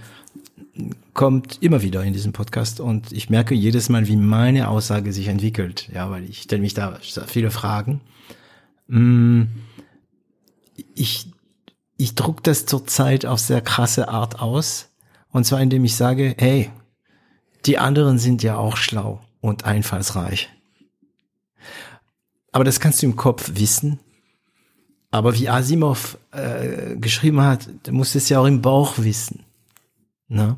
[1.12, 5.26] kommt immer wieder in diesem Podcast und ich merke jedes Mal, wie meine Aussage sich
[5.26, 5.88] entwickelt.
[5.92, 8.00] Ja, weil ich stelle mich da viele Fragen.
[8.86, 9.42] Mm,
[10.94, 11.32] ich
[11.96, 14.90] ich druck das zurzeit auf sehr krasse Art aus
[15.30, 16.70] und zwar indem ich sage, hey,
[17.66, 20.48] die anderen sind ja auch schlau und einfallsreich.
[22.52, 24.00] Aber das kannst du im Kopf wissen.
[25.10, 29.44] Aber wie Asimov äh, geschrieben hat, du musst es ja auch im Bauch wissen.
[30.28, 30.56] Ne?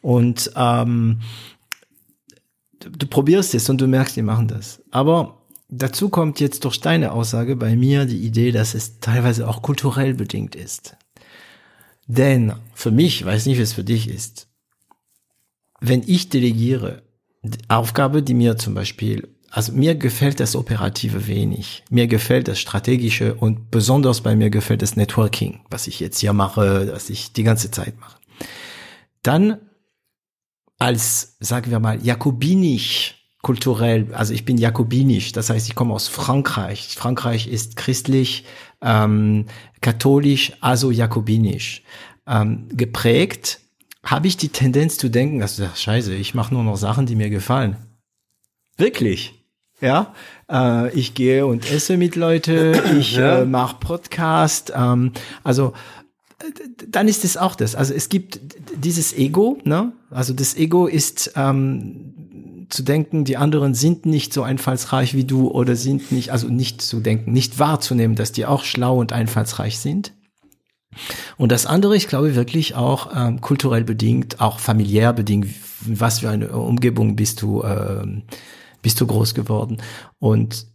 [0.00, 1.20] Und ähm,
[2.80, 4.82] du, du probierst es und du merkst, die machen das.
[4.90, 5.38] Aber
[5.68, 10.14] dazu kommt jetzt durch deine Aussage bei mir die Idee, dass es teilweise auch kulturell
[10.14, 10.96] bedingt ist.
[12.06, 14.48] Denn für mich, weiß nicht, wie es für dich ist,
[15.88, 17.02] wenn ich delegiere,
[17.68, 21.84] Aufgabe, die mir zum Beispiel, also mir gefällt das Operative wenig.
[21.90, 26.32] Mir gefällt das Strategische und besonders bei mir gefällt das Networking, was ich jetzt hier
[26.32, 28.18] mache, was ich die ganze Zeit mache.
[29.22, 29.58] Dann
[30.78, 36.08] als, sagen wir mal, jakobinisch kulturell, also ich bin jakobinisch, das heißt, ich komme aus
[36.08, 36.94] Frankreich.
[36.96, 38.44] Frankreich ist christlich,
[38.80, 39.46] ähm,
[39.82, 41.82] katholisch, also jakobinisch
[42.26, 43.60] ähm, geprägt
[44.04, 47.30] habe ich die Tendenz zu denken, also scheiße, ich mache nur noch Sachen, die mir
[47.30, 47.76] gefallen.
[48.76, 49.44] Wirklich.
[49.80, 50.14] Ja,
[50.50, 53.40] äh, ich gehe und esse mit Leute, ich ja.
[53.40, 54.72] äh, mache Podcast.
[54.74, 55.12] Ähm,
[55.42, 55.72] also
[56.88, 57.74] dann ist es auch das.
[57.74, 58.40] Also es gibt
[58.76, 59.92] dieses Ego, ne?
[60.10, 65.48] Also das Ego ist ähm, zu denken, die anderen sind nicht so einfallsreich wie du
[65.48, 69.78] oder sind nicht, also nicht zu denken, nicht wahrzunehmen, dass die auch schlau und einfallsreich
[69.78, 70.12] sind.
[71.36, 75.48] Und das andere, ich glaube wirklich auch ähm, kulturell bedingt, auch familiär bedingt,
[75.80, 78.22] was für eine Umgebung bist du, ähm,
[78.82, 79.78] bist du groß geworden.
[80.18, 80.66] Und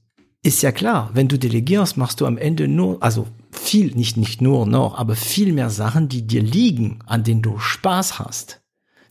[0.42, 4.42] ist ja klar, wenn du delegierst, machst du am Ende nur, also viel, nicht, nicht
[4.42, 8.62] nur noch, aber viel mehr Sachen, die dir liegen, an denen du Spaß hast.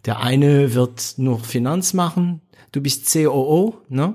[0.06, 2.40] Der eine wird nur Finanz machen,
[2.72, 4.14] du bist COO, ne?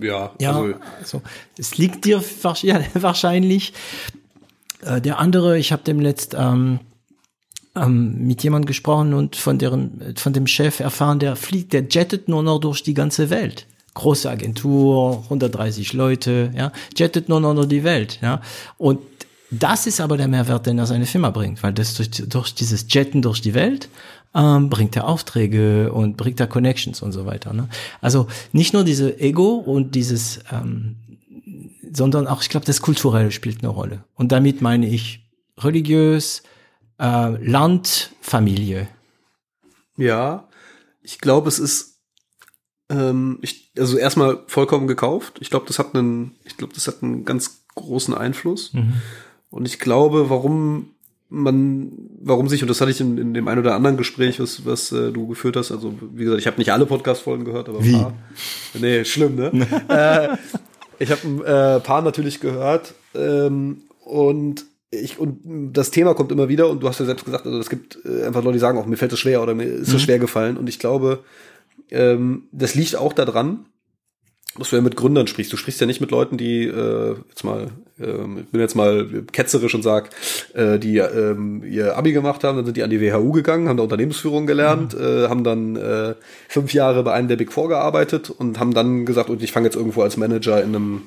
[0.00, 1.22] Ja, ja also, also
[1.58, 2.22] es liegt dir
[2.94, 3.72] wahrscheinlich.
[4.82, 6.80] Äh, der andere, ich habe dem letzt ähm,
[7.74, 12.28] ähm, mit jemandem gesprochen und von deren, von dem Chef erfahren, der fliegt, der jettet
[12.28, 13.66] nur noch durch die ganze Welt.
[13.94, 18.40] Große Agentur, 130 Leute, ja, jettet nur noch die Welt, ja.
[18.78, 19.00] Und
[19.50, 22.86] das ist aber der Mehrwert, den er seine Firma bringt, weil das durch, durch dieses
[22.88, 23.90] Jetten durch die Welt
[24.34, 27.52] ähm, bringt er Aufträge und bringt er Connections und so weiter.
[27.52, 27.68] Ne?
[28.00, 30.96] Also nicht nur diese Ego und dieses, ähm,
[31.94, 34.04] sondern auch, ich glaube, das Kulturelle spielt eine Rolle.
[34.14, 36.42] Und damit meine ich religiös,
[36.98, 38.88] äh, Land, Familie.
[39.96, 40.48] Ja,
[41.02, 41.92] ich glaube, es ist
[42.92, 45.38] ähm, ich, also erstmal vollkommen gekauft.
[45.40, 48.72] Ich glaube, das hat einen, ich glaube, das hat einen ganz großen Einfluss.
[48.74, 48.94] Mhm.
[49.50, 50.90] Und ich glaube, warum
[51.28, 54.66] man, warum sich, und das hatte ich in, in dem ein oder anderen Gespräch, was,
[54.66, 57.82] was äh, du geführt hast, also wie gesagt, ich habe nicht alle Podcast-Folgen gehört, aber
[57.82, 57.94] wie?
[57.94, 58.14] ein paar.
[58.74, 59.50] Nee, schlimm, ne?
[59.88, 60.36] äh,
[61.02, 66.48] ich habe ein äh, paar natürlich gehört ähm, und ich, und das Thema kommt immer
[66.48, 68.78] wieder und du hast ja selbst gesagt, also es gibt äh, einfach Leute, die sagen
[68.78, 69.98] auch, mir fällt es schwer oder mir ist es mhm.
[69.98, 71.24] schwer gefallen und ich glaube,
[71.90, 73.66] ähm, das liegt auch daran,
[74.58, 75.52] dass du ja mit Gründern sprichst.
[75.52, 77.68] Du sprichst ja nicht mit Leuten, die äh, jetzt mal,
[77.98, 80.10] äh, ich bin jetzt mal ketzerisch und sag,
[80.54, 83.78] äh, die ähm, ihr Abi gemacht haben, dann sind die an die WHU gegangen, haben
[83.78, 85.00] da Unternehmensführung gelernt, mhm.
[85.00, 86.14] äh, haben dann äh,
[86.48, 89.66] fünf Jahre bei einem der Big Four gearbeitet und haben dann gesagt, und ich fange
[89.66, 91.02] jetzt irgendwo als Manager in einem,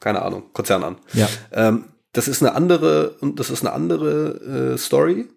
[0.00, 0.96] keine Ahnung, Konzern an.
[1.14, 1.28] Ja.
[1.52, 5.28] Ähm, das ist eine andere und das ist eine andere äh, Story,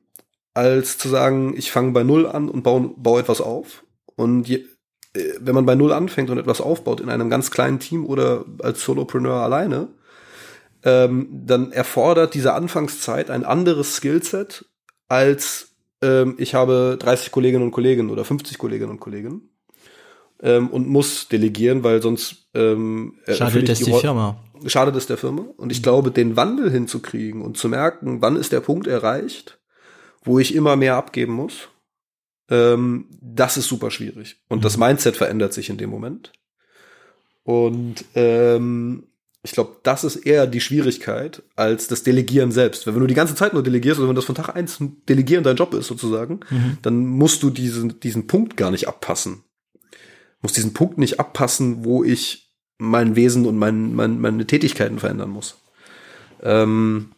[0.53, 3.83] als zu sagen, ich fange bei null an und baue, baue etwas auf.
[4.17, 4.65] Und je,
[5.39, 8.83] wenn man bei Null anfängt und etwas aufbaut in einem ganz kleinen Team oder als
[8.83, 9.87] Solopreneur alleine,
[10.83, 14.65] ähm, dann erfordert diese Anfangszeit ein anderes Skillset
[15.07, 19.49] als ähm, ich habe 30 Kolleginnen und Kollegen oder 50 Kolleginnen und Kollegen
[20.41, 24.37] ähm, und muss delegieren, weil sonst ähm, schadet es die, die Firma.
[24.67, 25.45] Schadet es der Firma.
[25.57, 29.59] Und ich glaube, den Wandel hinzukriegen und zu merken, wann ist der Punkt erreicht,
[30.23, 31.69] wo ich immer mehr abgeben muss
[32.49, 34.37] ähm, das ist super schwierig.
[34.47, 34.63] Und mhm.
[34.63, 36.31] das Mindset verändert sich in dem Moment.
[37.43, 39.07] Und ähm,
[39.43, 42.87] ich glaube, das ist eher die Schwierigkeit als das Delegieren selbst.
[42.87, 45.43] Weil wenn du die ganze Zeit nur delegierst, oder wenn das von Tag eins Delegieren
[45.43, 46.79] dein Job ist sozusagen, mhm.
[46.81, 49.43] dann musst du diesen, diesen Punkt gar nicht abpassen.
[50.41, 55.29] Muss diesen Punkt nicht abpassen, wo ich mein Wesen und mein, mein, meine Tätigkeiten verändern
[55.29, 55.57] muss.
[56.41, 57.11] Ähm,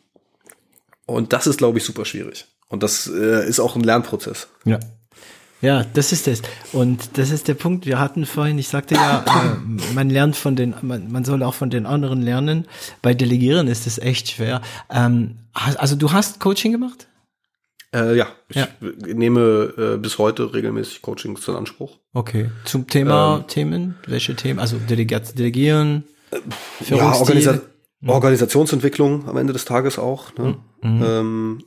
[1.06, 2.46] und das ist, glaube ich, super schwierig.
[2.68, 4.50] Und das äh, ist auch ein Lernprozess.
[4.66, 4.80] Ja.
[5.62, 6.42] Ja, das ist es.
[6.72, 7.86] Und das ist der Punkt.
[7.86, 11.56] Wir hatten vorhin, ich sagte ja, äh, man lernt von den, man, man soll auch
[11.56, 12.68] von den anderen lernen.
[13.02, 14.62] Bei Delegieren ist es echt schwer.
[14.90, 17.08] Ähm, also du hast Coaching gemacht?
[17.94, 18.68] Äh, ja, ich ja.
[18.82, 21.98] nehme äh, bis heute regelmäßig Coachings in Anspruch.
[22.14, 22.52] Okay.
[22.66, 23.96] Zum Thema ähm, Themen?
[24.06, 24.60] Welche Themen?
[24.60, 26.04] Also Delegiert, Delegieren?
[26.32, 27.62] Äh, ja, Organisa
[28.02, 28.10] mhm.
[28.10, 30.36] Organisationsentwicklung am Ende des Tages auch.
[30.38, 30.58] Ne?
[30.84, 31.04] Mhm.
[31.04, 31.64] Ähm,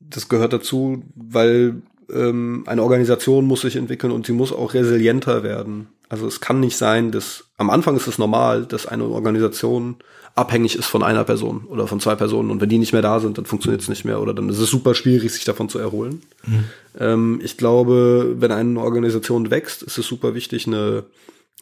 [0.00, 1.82] das gehört dazu, weil
[2.12, 5.88] ähm, eine Organisation muss sich entwickeln und sie muss auch resilienter werden.
[6.08, 9.96] Also es kann nicht sein, dass am Anfang ist es normal, dass eine Organisation
[10.34, 13.18] abhängig ist von einer Person oder von zwei Personen und wenn die nicht mehr da
[13.20, 15.78] sind, dann funktioniert es nicht mehr oder dann ist es super schwierig, sich davon zu
[15.78, 16.22] erholen.
[16.46, 16.64] Mhm.
[16.98, 21.04] Ähm, ich glaube, wenn eine Organisation wächst, ist es super wichtig, eine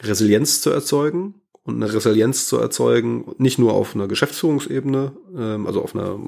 [0.02, 5.82] Resilienz zu erzeugen und eine Resilienz zu erzeugen, nicht nur auf einer Geschäftsführungsebene, ähm, also
[5.82, 6.18] auf einer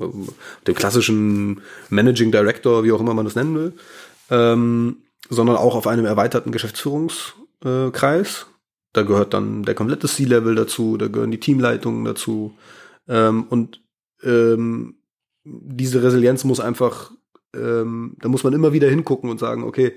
[0.67, 3.73] dem klassischen Managing Director, wie auch immer man das nennen will,
[4.31, 8.47] ähm, sondern auch auf einem erweiterten Geschäftsführungskreis.
[8.93, 12.55] Da gehört dann der komplette C-Level dazu, da gehören die Teamleitungen dazu.
[13.07, 13.83] Ähm, und
[14.23, 14.97] ähm,
[15.45, 17.11] diese Resilienz muss einfach,
[17.55, 19.95] ähm, da muss man immer wieder hingucken und sagen, okay,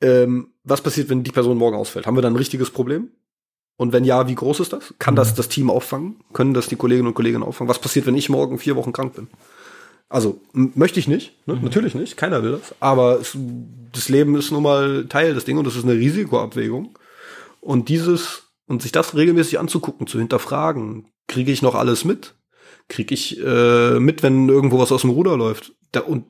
[0.00, 2.06] ähm, was passiert, wenn die Person morgen ausfällt?
[2.06, 3.10] Haben wir dann ein richtiges Problem?
[3.76, 4.94] Und wenn ja, wie groß ist das?
[4.98, 5.36] Kann das mhm.
[5.36, 6.16] das Team auffangen?
[6.32, 7.68] Können das die Kolleginnen und Kollegen auffangen?
[7.68, 9.28] Was passiert, wenn ich morgen vier Wochen krank bin?
[10.08, 11.56] Also möchte ich nicht, ne?
[11.56, 11.64] mhm.
[11.64, 12.74] natürlich nicht, keiner will das.
[12.78, 13.36] Aber es,
[13.92, 16.96] das Leben ist nun mal Teil des Ding und das ist eine Risikoabwägung.
[17.60, 22.34] Und dieses und sich das regelmäßig anzugucken, zu hinterfragen, kriege ich noch alles mit?
[22.88, 25.72] Kriege ich äh, mit, wenn irgendwo was aus dem Ruder läuft?
[25.92, 26.26] Da, und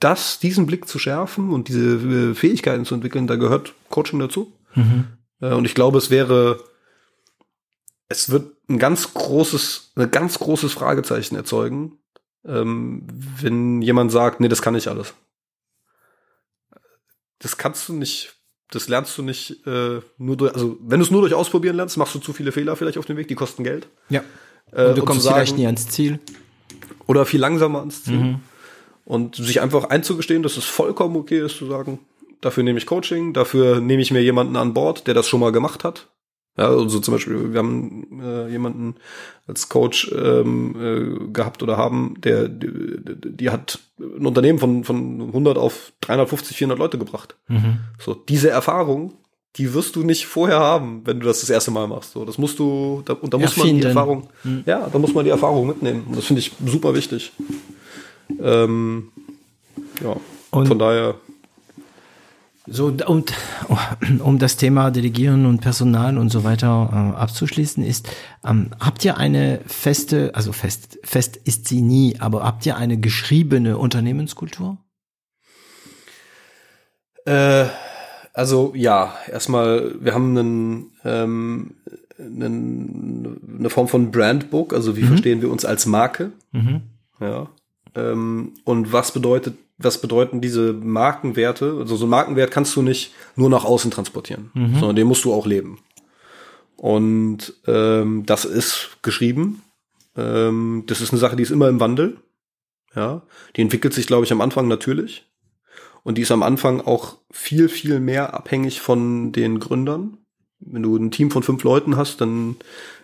[0.00, 4.52] das, diesen Blick zu schärfen und diese äh, Fähigkeiten zu entwickeln, da gehört Coaching dazu.
[4.74, 5.06] Mhm.
[5.40, 6.62] Äh, und ich glaube, es wäre,
[8.08, 11.98] es wird ein ganz großes, ein ganz großes Fragezeichen erzeugen,
[12.44, 13.06] ähm,
[13.40, 15.14] wenn jemand sagt, nee, das kann ich alles.
[17.38, 18.34] Das kannst du nicht,
[18.70, 21.96] Das lernst du nicht äh, nur durch, also wenn du es nur durch Ausprobieren lernst,
[21.96, 23.88] machst du zu viele Fehler vielleicht auf dem Weg, die kosten Geld.
[24.08, 24.22] Ja.
[24.72, 26.18] Äh, Und du und kommst sagen- vielleicht nie ans Ziel.
[27.06, 28.38] Oder viel langsamer ans Ziel.
[29.06, 32.00] Und sich einfach einzugestehen, dass es vollkommen okay ist zu sagen,
[32.42, 35.50] dafür nehme ich Coaching, dafür nehme ich mir jemanden an Bord, der das schon mal
[35.52, 36.08] gemacht hat.
[36.58, 38.96] Ja, also zum Beispiel, wir haben äh, jemanden
[39.46, 40.74] als Coach ähm,
[41.28, 42.98] äh, gehabt oder haben, der, die,
[43.32, 47.36] die hat ein Unternehmen von, von 100 auf 350, 400 Leute gebracht.
[47.98, 49.14] So, diese Erfahrung,
[49.56, 52.12] die wirst du nicht vorher haben, wenn du das das erste Mal machst.
[52.12, 53.72] So, das musst du, da, und da muss man die.
[53.88, 54.28] Erfahrung,
[54.66, 56.04] ja, da muss man die Erfahrung mitnehmen.
[56.08, 57.32] Und das finde ich super wichtig.
[58.40, 59.08] Ähm,
[60.02, 60.16] ja,
[60.50, 61.14] Und- von daher,
[62.70, 63.24] So, um,
[64.20, 68.08] um das Thema Delegieren und Personal und so weiter äh, abzuschließen, ist,
[68.44, 72.98] ähm, habt ihr eine feste, also fest, fest ist sie nie, aber habt ihr eine
[72.98, 74.78] geschriebene Unternehmenskultur?
[77.24, 77.66] Äh,
[78.32, 81.74] also ja, erstmal, wir haben einen, ähm,
[82.18, 86.32] einen, eine Form von Brandbook, also wie verstehen wir uns als Marke.
[87.20, 87.48] Ja.
[87.94, 91.76] Ähm, und was bedeutet, was bedeuten diese Markenwerte?
[91.78, 95.32] Also so einen Markenwert kannst du nicht nur nach außen transportieren, sondern den musst du
[95.32, 95.78] auch leben.
[96.76, 99.62] Und ähm, das ist geschrieben.
[100.16, 102.18] Ähm, das ist eine Sache, die ist immer im Wandel.
[102.94, 103.22] Ja,
[103.56, 105.26] die entwickelt sich, glaube ich, am Anfang natürlich.
[106.02, 110.18] Und die ist am Anfang auch viel, viel mehr abhängig von den Gründern.
[110.60, 112.56] Wenn du ein Team von fünf Leuten hast, dann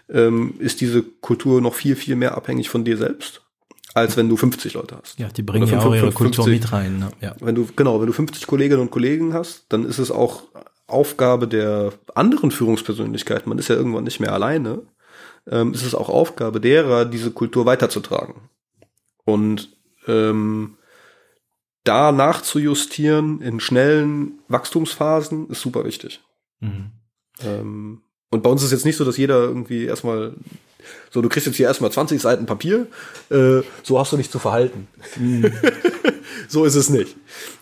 [0.08, 3.42] ähm, ist diese Kultur noch viel, viel mehr abhängig von dir selbst,
[3.94, 5.18] als wenn du 50 Leute hast.
[5.18, 6.16] Ja, die bringen ja auch ihre 55.
[6.16, 6.98] Kultur mit rein.
[6.98, 7.10] Ne?
[7.20, 7.36] Ja.
[7.40, 10.42] Wenn du, genau, wenn du 50 Kolleginnen und Kollegen hast, dann ist es auch
[10.86, 14.82] Aufgabe der anderen Führungspersönlichkeiten, man ist ja irgendwann nicht mehr alleine,
[15.46, 18.34] ähm, ist es auch Aufgabe derer, diese Kultur weiterzutragen.
[19.24, 19.70] Und
[20.06, 20.76] ähm,
[21.84, 26.20] da nachzujustieren in schnellen Wachstumsphasen ist super wichtig.
[26.60, 26.90] Mhm.
[27.40, 30.34] Ähm, und bei uns ist jetzt nicht so, dass jeder irgendwie erstmal
[31.10, 32.86] so, du kriegst jetzt hier erstmal 20 Seiten Papier,
[33.30, 34.88] äh, so hast du dich zu verhalten.
[36.48, 37.16] so ist es nicht.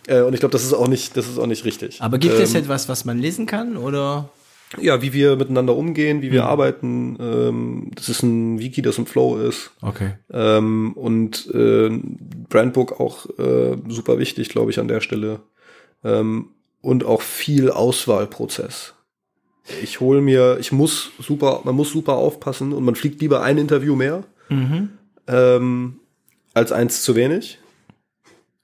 [0.07, 2.01] Äh, und ich glaube, das ist auch nicht, das ist auch nicht richtig.
[2.01, 4.29] Aber gibt es ähm, etwas, was man lesen kann oder?
[4.81, 9.05] ja, wie wir miteinander umgehen, wie wir arbeiten, ähm, das ist ein Wiki, das im
[9.05, 9.71] Flow ist.
[9.81, 10.13] Okay.
[10.31, 11.89] Ähm, und äh,
[12.49, 15.41] Brandbook auch äh, super wichtig, glaube ich, an der Stelle.
[16.03, 16.49] Ähm,
[16.81, 18.92] und auch viel Auswahlprozess.
[19.81, 23.57] Ich hole mir, ich muss super, man muss super aufpassen und man fliegt lieber ein
[23.57, 24.23] Interview mehr
[25.27, 25.99] ähm,
[26.53, 27.59] als eins zu wenig.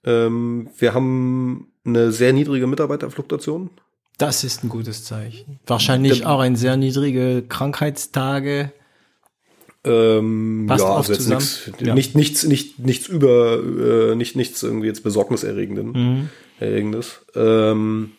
[0.03, 3.69] Ähm, wir haben eine sehr niedrige Mitarbeiterfluktuation.
[4.17, 5.59] Das ist ein gutes Zeichen.
[5.65, 8.73] Wahrscheinlich auch ein sehr niedrige Krankheitstage.
[9.85, 11.39] Ähm, Passt ja, also jetzt zusammen.
[11.39, 11.93] nix, Ja.
[11.95, 13.57] nicht, nichts, nicht, nichts über,
[14.11, 16.29] äh, nicht, nichts irgendwie jetzt besorgniserregenden, Mhm.
[16.59, 17.21] erregendes.
[17.33, 18.11] Ähm,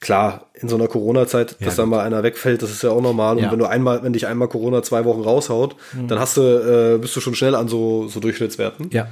[0.00, 3.36] klar, in so einer Corona-Zeit, dass da mal einer wegfällt, das ist ja auch normal.
[3.36, 3.48] Und Ja.
[3.48, 3.52] Mhm.
[3.52, 5.74] wenn du einmal, wenn dich einmal Corona zwei Wochen raushaut,
[6.06, 8.90] dann hast du, äh, bist du schon schnell an so, so Durchschnittswerten.
[8.92, 9.08] Ja.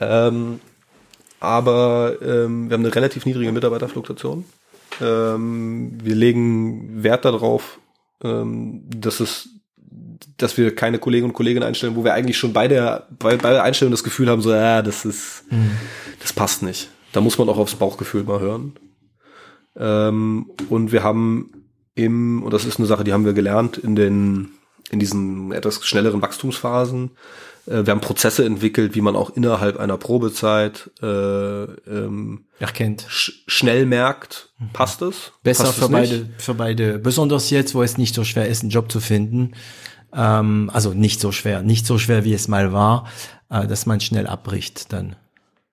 [0.00, 0.60] Ähm,
[1.40, 4.44] aber ähm, wir haben eine relativ niedrige Mitarbeiterfluktuation.
[5.00, 7.78] Ähm, wir legen Wert darauf,
[8.22, 9.48] ähm, dass es,
[10.38, 13.50] dass wir keine Kollegen und Kolleginnen einstellen, wo wir eigentlich schon bei der, bei, bei
[13.50, 15.44] der Einstellung das Gefühl haben, so, ja, das ist,
[16.20, 16.88] das passt nicht.
[17.12, 18.74] Da muss man auch aufs Bauchgefühl mal hören.
[19.76, 23.96] Ähm, und wir haben im, und das ist eine Sache, die haben wir gelernt in
[23.96, 24.50] den,
[24.90, 27.12] in diesen etwas schnelleren Wachstumsphasen.
[27.66, 33.06] Äh, wir haben Prozesse entwickelt, wie man auch innerhalb einer Probezeit äh, ähm, Erkennt.
[33.08, 35.32] sch schnell merkt, passt es?
[35.42, 36.98] Besser passt für es beide, für beide.
[36.98, 39.52] Besonders jetzt, wo es nicht so schwer ist, einen Job zu finden.
[40.14, 43.08] Ähm, also nicht so schwer, nicht so schwer, wie es mal war,
[43.50, 45.16] äh, dass man schnell abbricht dann.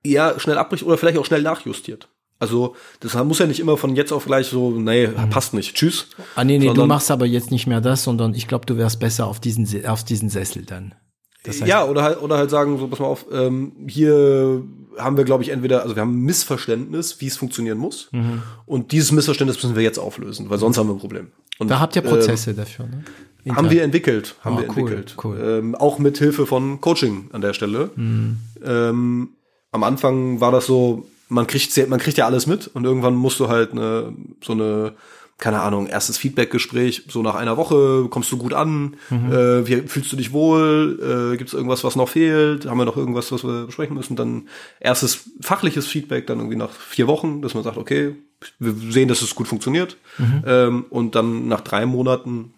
[0.06, 2.08] Ja, schnell abbricht oder vielleicht auch schnell nachjustiert.
[2.40, 6.08] Also das muss ja nicht immer von jetzt auf gleich so, nee, passt nicht, tschüss.
[6.36, 8.78] Ah, nee, nee, du Sondern- machst aber jetzt nicht mehr das, sondern ich glaube, du
[8.78, 10.96] wärst besser auf diesen, Se- auf diesen Sessel dann.
[11.44, 14.64] Das heißt, ja, oder halt, oder halt sagen, so, pass mal auf, ähm, hier
[14.98, 18.10] haben wir, glaube ich, entweder, also wir haben ein Missverständnis, wie es funktionieren muss.
[18.12, 18.42] Mhm.
[18.66, 21.28] Und dieses Missverständnis müssen wir jetzt auflösen, weil sonst haben wir ein Problem.
[21.58, 23.04] Und, da habt ihr Prozesse dafür, ne?
[23.56, 25.16] haben wir entwickelt, haben Ah, wir cool, entwickelt.
[25.24, 25.40] cool.
[25.42, 27.90] Ähm, auch mit Hilfe von Coaching an der Stelle.
[27.96, 28.38] Mhm.
[28.64, 29.30] Ähm,
[29.72, 33.40] am Anfang war das so, man kriegt, man kriegt ja alles mit und irgendwann musst
[33.40, 34.94] du halt eine, so eine,
[35.38, 39.32] keine Ahnung, erstes Feedbackgespräch, so nach einer Woche kommst du gut an, Mhm.
[39.32, 41.00] äh, wie fühlst du dich wohl,
[41.34, 44.18] äh, gibt es irgendwas, was noch fehlt, haben wir noch irgendwas, was wir besprechen müssen,
[44.18, 44.50] dann
[44.82, 48.16] erstes fachliches Feedback, dann irgendwie nach vier Wochen, dass man sagt, okay,
[48.60, 50.44] wir sehen, dass es gut funktioniert Mhm.
[50.46, 52.54] ähm, und dann nach drei Monaten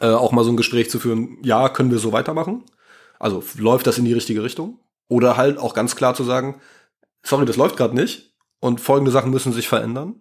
[0.00, 2.62] äh, auch mal so ein Gespräch zu führen, ja, können wir so weitermachen?
[3.18, 4.78] Also läuft das in die richtige Richtung?
[5.08, 6.56] Oder halt auch ganz klar zu sagen,
[7.28, 10.14] sorry, das läuft gerade nicht und folgende Sachen müssen sich verändern.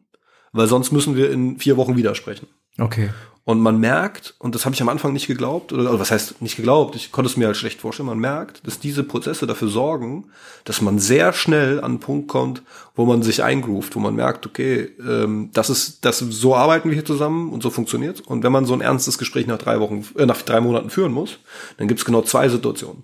[0.54, 2.48] weil sonst müssen wir in vier Wochen widersprechen.
[2.80, 3.10] Okay.
[3.44, 6.42] Und man merkt, und das habe ich am Anfang nicht geglaubt, oder also was heißt
[6.42, 9.70] nicht geglaubt, ich konnte es mir halt schlecht vorstellen, man merkt, dass diese Prozesse dafür
[9.70, 10.32] sorgen,
[10.66, 12.62] dass man sehr schnell an einen Punkt kommt,
[12.96, 16.96] wo man sich eingroovt, wo man merkt, okay, ähm, das ist, das so arbeiten wir
[16.96, 18.22] hier zusammen und so funktioniert.
[18.22, 21.14] Und wenn man so ein ernstes Gespräch nach drei Wochen, äh, nach drei Monaten führen
[21.14, 21.40] muss,
[21.78, 23.04] dann gibt es genau zwei Situationen.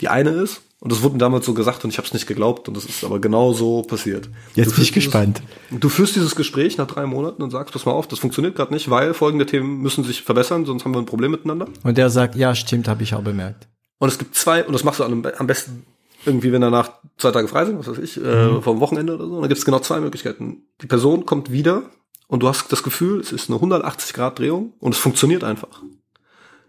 [0.00, 2.26] Die eine ist, und das wurde mir damals so gesagt und ich habe es nicht
[2.26, 4.28] geglaubt und das ist aber genau so passiert.
[4.56, 5.40] Jetzt Du bin ich gespannt.
[5.70, 8.56] Dieses, du führst dieses Gespräch nach drei Monaten und sagst, pass mal auf, das funktioniert
[8.56, 11.68] gerade nicht, weil folgende Themen müssen sich verbessern, sonst haben wir ein Problem miteinander.
[11.84, 13.68] Und der sagt, ja, stimmt, habe ich auch bemerkt.
[13.98, 15.86] Und es gibt zwei, und das machst du am, besten
[16.26, 19.34] irgendwie, wenn danach zwei Tage frei sind, was weiß ich, äh, vom Wochenende oder so.
[19.36, 20.62] Und dann gibt es genau zwei Möglichkeiten.
[20.80, 21.84] Die Person kommt wieder
[22.26, 25.80] und du hast das Gefühl, es ist eine 180-Grad-Drehung und es funktioniert einfach.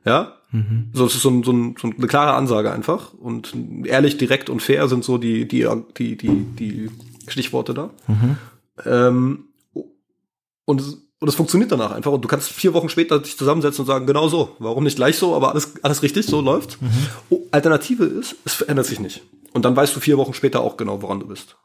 [0.05, 0.37] Ja?
[0.93, 3.13] So, es ist so, ein, so, ein, so eine klare Ansage einfach.
[3.13, 3.55] Und
[3.85, 5.67] ehrlich, direkt und fair sind so die, die,
[5.97, 6.91] die, die, die
[7.27, 7.89] Stichworte da.
[8.85, 9.45] Ähm,
[10.65, 12.11] und, es, und es funktioniert danach einfach.
[12.11, 14.55] Und du kannst vier Wochen später dich zusammensetzen und sagen, genau so.
[14.59, 16.77] Warum nicht gleich so, aber alles, alles richtig, so läuft.
[17.29, 19.23] Oh, Alternative ist, es verändert sich nicht.
[19.53, 21.55] Und dann weißt du vier Wochen später auch genau, woran du bist.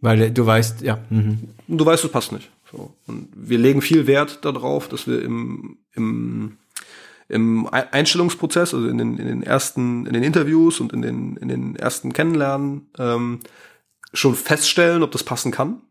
[0.00, 0.98] Weil du weißt, ja.
[1.08, 1.48] Mhm.
[1.68, 2.50] Du weißt, es passt nicht.
[2.70, 2.92] So.
[3.06, 6.58] Und wir legen viel Wert darauf, dass wir im, im,
[7.28, 11.36] im Ei- Einstellungsprozess, also in den, in den ersten, in den Interviews und in den,
[11.36, 13.40] in den ersten Kennenlernen, ähm,
[14.12, 15.82] schon feststellen, ob das passen kann.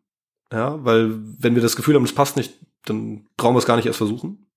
[0.51, 2.53] Ja, weil wenn wir das Gefühl haben, es passt nicht,
[2.85, 4.47] dann brauchen wir es gar nicht erst versuchen.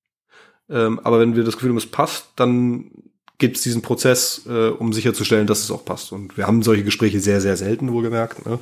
[0.68, 2.90] Ähm, aber wenn wir das Gefühl haben, es passt, dann
[3.38, 6.12] gibt es diesen Prozess, äh, um sicherzustellen, dass es auch passt.
[6.12, 8.44] Und wir haben solche Gespräche sehr, sehr selten, wohlgemerkt.
[8.46, 8.58] Ne?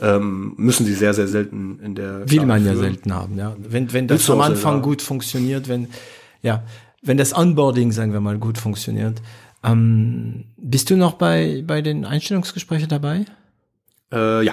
[0.00, 2.84] Ähm, müssen sie sehr, sehr selten in der Will man ja führen.
[2.84, 3.56] selten haben, ja.
[3.58, 5.88] Wenn, wenn das am Anfang gut funktioniert, wenn,
[6.42, 6.62] ja,
[7.02, 9.20] wenn das Onboarding, sagen wir mal, gut funktioniert.
[9.64, 13.24] Ähm, bist du noch bei, bei den Einstellungsgesprächen dabei?
[14.12, 14.52] Äh, ja.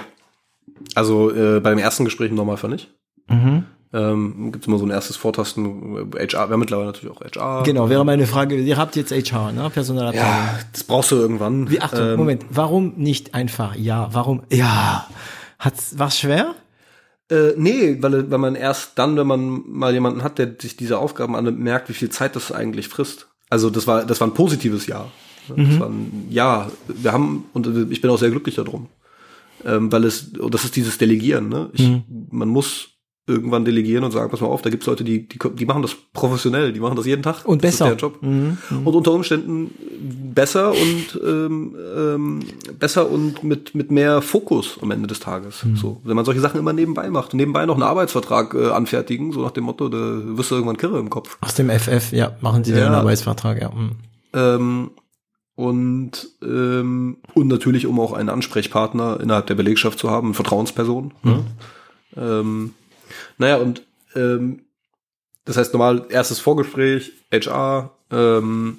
[0.94, 2.90] Also äh, beim ersten Gespräch im Normalfall nicht.
[3.28, 3.64] Mhm.
[3.92, 7.20] Ähm, Gibt es immer so ein erstes Vortasten, äh, HR, wir haben mittlerweile natürlich auch
[7.20, 7.64] HR.
[7.64, 8.56] Genau, wäre meine Frage.
[8.56, 9.68] Ihr habt jetzt HR, ne?
[9.68, 10.28] Personalabteilung.
[10.28, 11.70] Ja, das brauchst du irgendwann.
[11.70, 14.08] Wie, Achtung, Ähm, Moment, warum nicht einfach ja?
[14.12, 14.42] Warum?
[14.50, 15.08] Ja.
[15.58, 16.54] Hat's, war's schwer?
[17.30, 20.98] Äh, nee, weil, weil man erst dann, wenn man mal jemanden hat, der sich diese
[20.98, 23.28] Aufgaben annimmt, merkt, wie viel Zeit das eigentlich frisst.
[23.48, 25.10] Also das war, das war ein positives Jahr.
[25.48, 28.88] Das war ein Ja, wir haben, und ich bin auch sehr glücklich darum.
[29.64, 31.70] Ähm, weil es, und das ist dieses Delegieren, ne?
[31.72, 31.88] Ich,
[32.30, 32.88] Man muss
[33.26, 35.94] irgendwann delegieren und sagen, pass mal auf, da gibt's Leute, die, die, die machen das
[36.12, 37.44] professionell, die machen das jeden Tag.
[37.44, 37.92] Und das besser.
[37.92, 38.18] Ist der Job.
[38.22, 38.58] Und
[38.94, 39.70] unter Umständen
[40.34, 42.40] besser und ähm, ähm,
[42.78, 45.64] besser und mit, mit mehr Fokus am Ende des Tages.
[45.74, 49.32] So, wenn man solche Sachen immer nebenbei macht und nebenbei noch einen Arbeitsvertrag äh, anfertigen,
[49.32, 49.98] so nach dem Motto, da
[50.36, 51.38] wirst du irgendwann kirre im Kopf.
[51.40, 52.78] Aus dem FF, ja, machen Sie Ja.
[52.84, 53.70] den Arbeitsvertrag, ja.
[53.70, 53.90] mhm.
[54.32, 54.90] Ähm,
[55.56, 61.12] und, ähm, und natürlich, um auch einen Ansprechpartner innerhalb der Belegschaft zu haben, eine Vertrauensperson.
[61.22, 61.44] Ne?
[62.16, 62.72] Ähm,
[63.36, 63.82] naja, und
[64.16, 64.60] ähm,
[65.44, 68.78] das heißt normal erstes Vorgespräch, HR, ähm,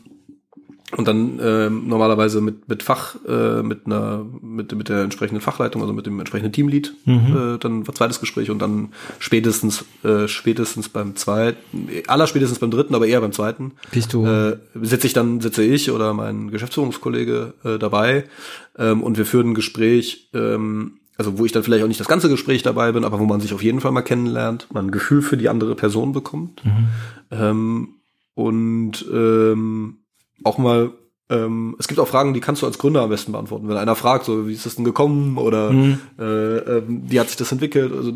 [0.97, 5.81] und dann ähm, normalerweise mit mit Fach äh, mit einer mit mit der entsprechenden Fachleitung
[5.81, 8.89] also mit dem entsprechenden Teamlead äh, dann war zweites Gespräch und dann
[9.19, 13.71] spätestens äh, spätestens beim zweiten aller spätestens beim dritten aber eher beim zweiten.
[13.91, 18.25] Bist du- äh, sitze ich dann sitze ich oder mein Geschäftsführungskollege äh, dabei.
[18.77, 22.07] Ähm, und wir führen ein Gespräch ähm, also wo ich dann vielleicht auch nicht das
[22.07, 24.91] ganze Gespräch dabei bin aber wo man sich auf jeden Fall mal kennenlernt man ein
[24.91, 26.61] Gefühl für die andere Person bekommt.
[27.31, 27.95] Ähm,
[28.33, 29.97] und ähm,
[30.43, 30.91] auch mal,
[31.29, 33.67] ähm, es gibt auch Fragen, die kannst du als Gründer am besten beantworten.
[33.67, 35.99] Wenn einer fragt, so, wie ist das denn gekommen oder Mhm.
[36.19, 38.13] äh, ähm, wie hat sich das entwickelt, also äh,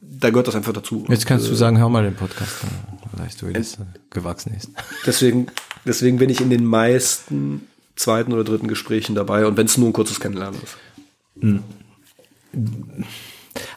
[0.00, 1.04] da gehört das einfach dazu.
[1.08, 2.64] Jetzt kannst Und, du äh, sagen, hör mal den Podcast,
[3.12, 4.70] weißt du, wie das äh, gewachsen ist.
[5.06, 5.46] Deswegen,
[5.84, 9.88] deswegen bin ich in den meisten zweiten oder dritten Gesprächen dabei und wenn es nur
[9.88, 10.76] ein kurzes Kennenlernen ist.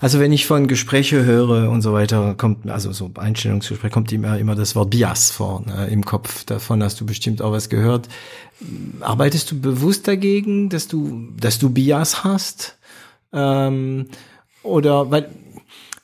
[0.02, 4.38] Also wenn ich von Gespräche höre und so weiter, kommt, also so Einstellungsgespräch, kommt immer,
[4.38, 6.46] immer das Wort Bias vor ne, im Kopf.
[6.46, 8.08] Davon hast du bestimmt auch was gehört.
[9.02, 12.78] Arbeitest du bewusst dagegen, dass du, dass du Bias hast?
[13.34, 14.08] Ähm,
[14.64, 15.30] oder weil,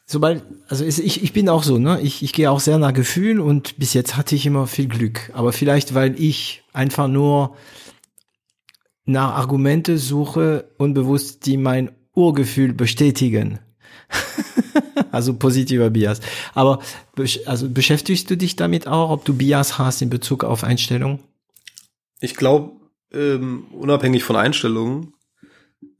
[0.06, 2.00] sobald, also ich, ich bin auch so, ne?
[2.02, 5.32] Ich, ich gehe auch sehr nach Gefühl und bis jetzt hatte ich immer viel Glück.
[5.34, 7.56] Aber vielleicht, weil ich einfach nur
[9.06, 13.60] nach Argumente suche, unbewusst, die mein Urgefühl bestätigen.
[15.12, 16.20] also positiver Bias.
[16.54, 16.80] Aber
[17.46, 21.20] also beschäftigst du dich damit auch, ob du Bias hast in Bezug auf Einstellung?
[22.20, 22.74] Ich glaube,
[23.14, 25.14] ähm, unabhängig von Einstellungen,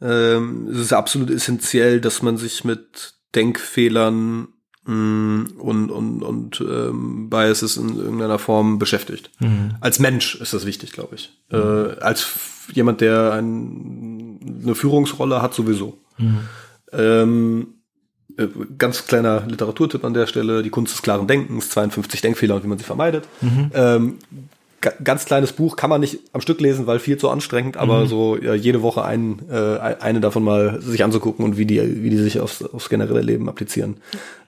[0.02, 4.48] ähm, es ist absolut essentiell, dass man sich mit Denkfehlern
[4.86, 9.32] mh, und, und, und ähm, Biases in irgendeiner Form beschäftigt.
[9.82, 11.32] Als Mensch ist das wichtig, glaube ich.
[11.52, 12.28] Äh, als
[12.74, 15.98] jemand, der ein, eine Führungsrolle hat, sowieso.
[16.92, 17.75] Ähm, äh,
[18.78, 22.68] ganz kleiner Literaturtipp an der Stelle, die Kunst des klaren Denkens, 52 Denkfehler und wie
[22.68, 23.28] man sie vermeidet.
[23.42, 23.72] Mhm.
[23.74, 24.18] Ähm,
[25.04, 28.08] ganz kleines Buch, kann man nicht am Stück lesen, weil viel zu anstrengend, aber mhm.
[28.08, 32.10] so ja, jede Woche ein, äh, eine davon mal sich anzugucken und wie die, wie
[32.10, 33.98] die sich aufs, aufs generelle Leben applizieren.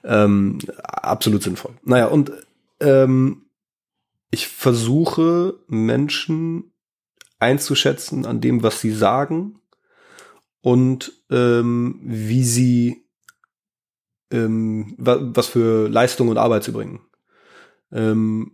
[0.04, 1.72] Ähm, absolut sinnvoll.
[1.84, 2.32] Naja, und
[2.80, 3.42] ähm,
[4.30, 6.72] ich versuche Menschen
[7.38, 9.60] einzuschätzen an dem, was sie sagen
[10.60, 13.07] und ähm, wie sie
[14.32, 17.00] ähm, was für Leistung und Arbeit sie bringen.
[17.92, 18.52] Ähm,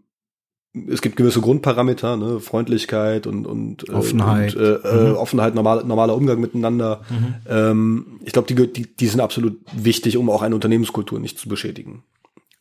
[0.89, 5.17] es gibt gewisse Grundparameter, ne, Freundlichkeit und, und äh, Offenheit, und, äh, äh, mhm.
[5.17, 7.03] Offenheit, normal, normaler Umgang miteinander.
[7.09, 7.35] Mhm.
[7.49, 11.49] Ähm, ich glaube, die, die, die sind absolut wichtig, um auch eine Unternehmenskultur nicht zu
[11.49, 12.03] beschädigen.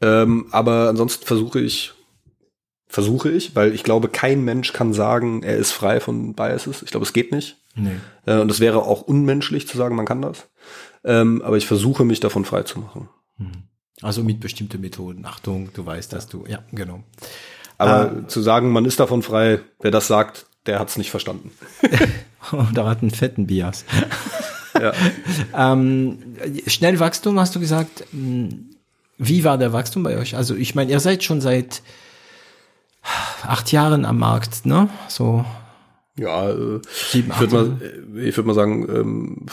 [0.02, 1.94] Ähm, aber ansonsten versuche ich,
[2.88, 6.84] versuche ich, weil ich glaube, kein Mensch kann sagen, er ist frei von Biases.
[6.84, 7.58] Ich glaube, es geht nicht.
[7.76, 7.96] Nee.
[8.28, 10.50] Äh, und es wäre auch unmenschlich zu sagen, man kann das.
[11.04, 13.10] Ähm, aber ich versuche mich davon frei zu machen.
[13.38, 13.64] Mhm.
[14.02, 15.26] Also mit bestimmten Methoden.
[15.26, 17.04] Achtung, du weißt, dass du, ja, genau.
[17.78, 21.12] Aber äh, zu sagen, man ist davon frei, wer das sagt, der hat es nicht
[21.12, 21.52] verstanden.
[22.74, 23.86] da hat einen fetten Bias.
[24.80, 24.94] ja.
[25.72, 26.20] ähm,
[26.68, 28.06] schnell Wachstum, hast du gesagt.
[28.12, 28.70] Hm,
[29.18, 30.36] wie war der Wachstum bei euch?
[30.36, 31.82] Also ich meine, ihr seid schon seit
[33.44, 34.90] acht Jahren am Markt, ne?
[35.08, 35.46] So
[36.16, 39.46] ja, äh, Sieben, ich würde mal, äh, ich würde mal sagen, ähm,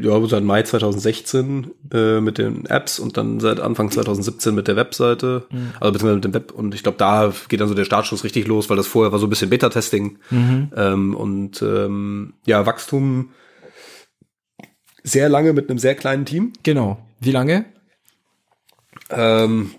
[0.00, 4.76] ja, seit Mai 2016 äh, mit den Apps und dann seit Anfang 2017 mit der
[4.76, 5.72] Webseite, mhm.
[5.78, 6.52] also beziehungsweise mit dem Web.
[6.52, 9.18] Und ich glaube, da geht dann so der Startschuss richtig los, weil das vorher war
[9.18, 10.72] so ein bisschen Beta-Testing mhm.
[10.74, 13.30] ähm, und ähm, ja, Wachstum
[15.02, 16.54] sehr lange mit einem sehr kleinen Team.
[16.62, 16.98] Genau.
[17.20, 17.66] Wie lange?
[19.10, 19.72] Ähm,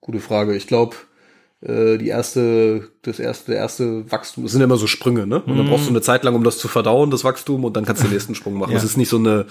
[0.00, 0.54] gute Frage.
[0.54, 0.96] Ich glaube
[1.64, 5.42] äh, die erste, das erste, der erste Wachstum, das sind ja immer so Sprünge, ne?
[5.42, 7.84] Und dann brauchst du eine Zeit lang, um das zu verdauen, das Wachstum, und dann
[7.84, 8.70] kannst du den nächsten Sprung machen.
[8.70, 8.76] ja.
[8.76, 9.46] Das ist nicht so eine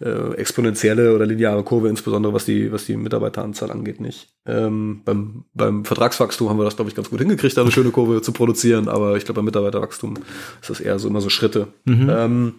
[0.00, 4.28] äh, exponentielle oder lineare Kurve, insbesondere was die, was die Mitarbeiteranzahl angeht, nicht.
[4.46, 7.90] Ähm, beim, beim Vertragswachstum haben wir das, glaube ich, ganz gut hingekriegt, da eine schöne
[7.90, 10.14] Kurve zu produzieren, aber ich glaube, beim Mitarbeiterwachstum
[10.60, 11.68] ist das eher so immer so Schritte.
[11.84, 12.10] Mhm.
[12.10, 12.54] Ähm,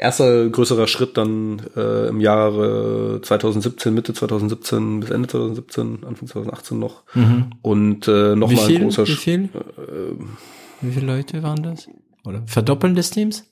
[0.00, 6.78] erster größerer Schritt dann äh, im Jahre 2017, Mitte 2017 bis Ende 2017, Anfang 2018
[6.78, 7.02] noch.
[7.14, 7.50] Mhm.
[7.62, 9.18] Und äh, nochmal ein großer Schritt.
[9.18, 9.44] Wie viel?
[9.44, 11.86] Äh, wie viele Leute waren das?
[12.24, 13.44] Oder verdoppeln des Teams?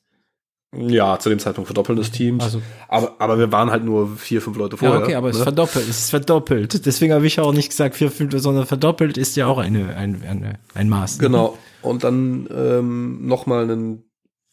[0.75, 2.43] Ja, zu dem Zeitpunkt verdoppeln des Teams.
[2.43, 4.99] Also, aber, aber wir waren halt nur vier, fünf Leute vorher.
[4.99, 5.31] Ja, okay, aber ne?
[5.33, 6.87] es ist verdoppelt, es ist verdoppelt.
[6.87, 10.23] Deswegen habe ich auch nicht gesagt vier, fünf, sondern verdoppelt ist ja auch eine, ein,
[10.27, 11.19] eine, ein Maß.
[11.19, 11.27] Ne?
[11.27, 11.59] Genau.
[11.81, 14.05] Und dann ähm, nochmal einen,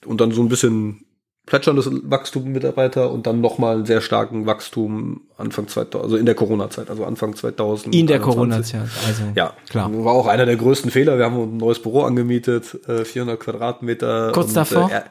[0.06, 1.05] und dann so ein bisschen
[1.46, 6.36] plätscherndes Wachstum Mitarbeiter und dann nochmal einen sehr starken Wachstum Anfang 2000, also in der
[6.36, 7.94] Corona-Zeit, also Anfang 2000.
[7.94, 9.24] In der Corona-Zeit, also.
[9.36, 9.92] Ja, klar.
[9.94, 11.18] War auch einer der größten Fehler.
[11.18, 14.32] Wir haben ein neues Büro angemietet, 400 äh, Quadratmeter.
[14.32, 14.92] Kurz und, davor?
[14.92, 15.02] Äh,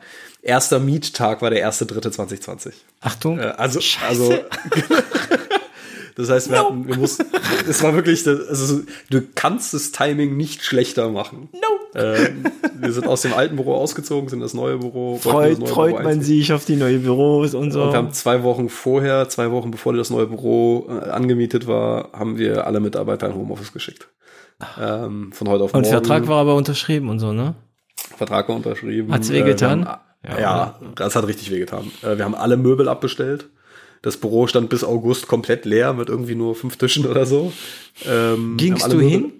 [0.42, 2.74] erster Miettag war der erste dritte 2020.
[3.00, 3.38] Achtung.
[3.38, 4.06] Äh, also, Scheiße.
[4.08, 4.34] also.
[6.16, 6.64] Das heißt, wir no.
[6.64, 7.26] hatten, wir mussten,
[7.68, 8.80] es war wirklich, also
[9.10, 11.48] du kannst das Timing nicht schlechter machen.
[11.52, 12.00] No.
[12.00, 12.44] Ähm,
[12.78, 15.16] wir sind aus dem alten Büro ausgezogen, sind das neue Büro.
[15.18, 17.82] Freut, neue freut Büro man sich auf die neuen Büros und so.
[17.82, 22.10] Und wir haben zwei Wochen vorher, zwei Wochen bevor das neue Büro äh, angemietet war,
[22.12, 24.08] haben wir alle Mitarbeiter in Homeoffice geschickt.
[24.80, 25.84] Ähm, von heute auf morgen.
[25.84, 27.54] Und Vertrag war aber unterschrieben und so, ne?
[28.16, 29.12] Vertrag war unterschrieben.
[29.12, 29.82] Hat's wehgetan?
[30.22, 31.90] Äh, ja, ja das hat richtig wehgetan.
[32.02, 33.48] Äh, wir haben alle Möbel abbestellt.
[34.04, 37.54] Das Büro stand bis August komplett leer mit irgendwie nur fünf Tischen oder so.
[38.04, 39.32] Ähm, Gingst du hin?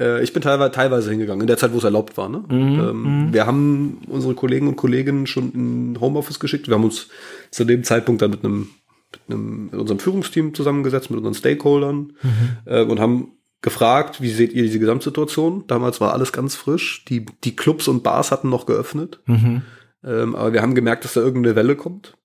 [0.00, 2.28] Äh, ich bin teilweise, teilweise hingegangen, in der Zeit, wo es erlaubt war.
[2.28, 2.42] Ne?
[2.48, 3.32] Mhm, ähm, mhm.
[3.32, 6.66] wir haben unsere Kollegen und Kolleginnen schon in Homeoffice geschickt.
[6.66, 7.06] Wir haben uns
[7.52, 8.70] zu dem Zeitpunkt dann mit einem
[9.12, 12.48] mit, einem, mit unserem Führungsteam zusammengesetzt, mit unseren Stakeholdern mhm.
[12.64, 13.28] äh, und haben
[13.62, 15.68] gefragt, wie seht ihr diese Gesamtsituation?
[15.68, 17.04] Damals war alles ganz frisch.
[17.04, 19.20] Die, die Clubs und Bars hatten noch geöffnet.
[19.26, 19.62] Mhm.
[20.02, 22.16] Ähm, aber wir haben gemerkt, dass da irgendeine Welle kommt.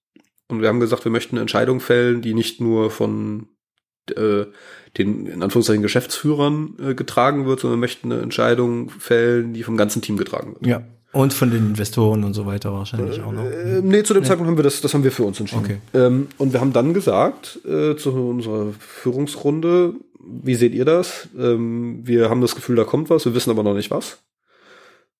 [0.49, 3.47] Und wir haben gesagt, wir möchten eine Entscheidung fällen, die nicht nur von
[4.11, 4.45] äh,
[4.97, 9.77] den in Anführungszeichen Geschäftsführern äh, getragen wird, sondern wir möchten eine Entscheidung fällen, die vom
[9.77, 10.65] ganzen Team getragen wird.
[10.65, 10.81] Ja.
[11.11, 13.45] Und von den Investoren und so weiter wahrscheinlich auch noch.
[13.45, 14.27] Äh, nee, zu dem nee.
[14.27, 15.63] Zeitpunkt haben wir das, das haben wir für uns entschieden.
[15.63, 15.77] Okay.
[15.93, 21.30] Ähm, und wir haben dann gesagt äh, zu unserer Führungsrunde, wie seht ihr das?
[21.38, 24.19] Ähm, wir haben das Gefühl, da kommt was, wir wissen aber noch nicht was.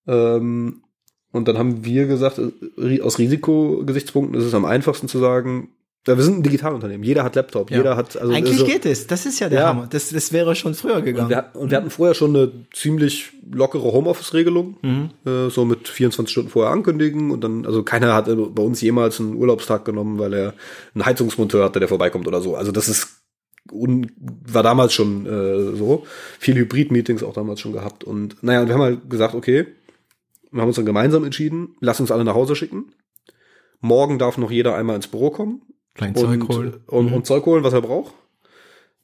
[0.08, 0.84] Ähm,
[1.32, 2.40] und dann haben wir gesagt,
[2.78, 5.70] äh, aus Risikogesichtspunkten ist es am einfachsten zu sagen,
[6.08, 7.04] ja, wir sind ein Digitalunternehmen.
[7.04, 7.70] Jeder hat Laptop.
[7.70, 7.78] Ja.
[7.78, 9.06] Jeder hat, also, Eigentlich also, geht es.
[9.06, 9.68] Das ist ja der ja.
[9.68, 9.88] Hammer.
[9.88, 11.26] Das, das wäre schon früher gegangen.
[11.26, 14.78] Und wir, und wir hatten vorher schon eine ziemlich lockere Homeoffice-Regelung.
[14.82, 15.10] Mhm.
[15.26, 17.32] Äh, so mit 24 Stunden vorher ankündigen.
[17.32, 20.54] Und dann, also keiner hat bei uns jemals einen Urlaubstag genommen, weil er
[20.96, 22.56] einen Heizungsmonteur hatte, der vorbeikommt oder so.
[22.56, 23.22] Also das ist,
[23.72, 26.06] war damals schon äh, so.
[26.40, 28.06] Viel Hybrid-Meetings auch damals schon gehabt.
[28.06, 29.68] Und naja, und wir haben halt gesagt, okay,
[30.52, 32.92] wir haben uns dann gemeinsam entschieden, lass uns alle nach Hause schicken.
[33.82, 35.62] Morgen darf noch jeder einmal ins Büro kommen
[35.96, 36.74] Klein Zeug und, holen.
[36.88, 37.14] und, Mhm.
[37.14, 38.14] und Zeug holen, was er braucht.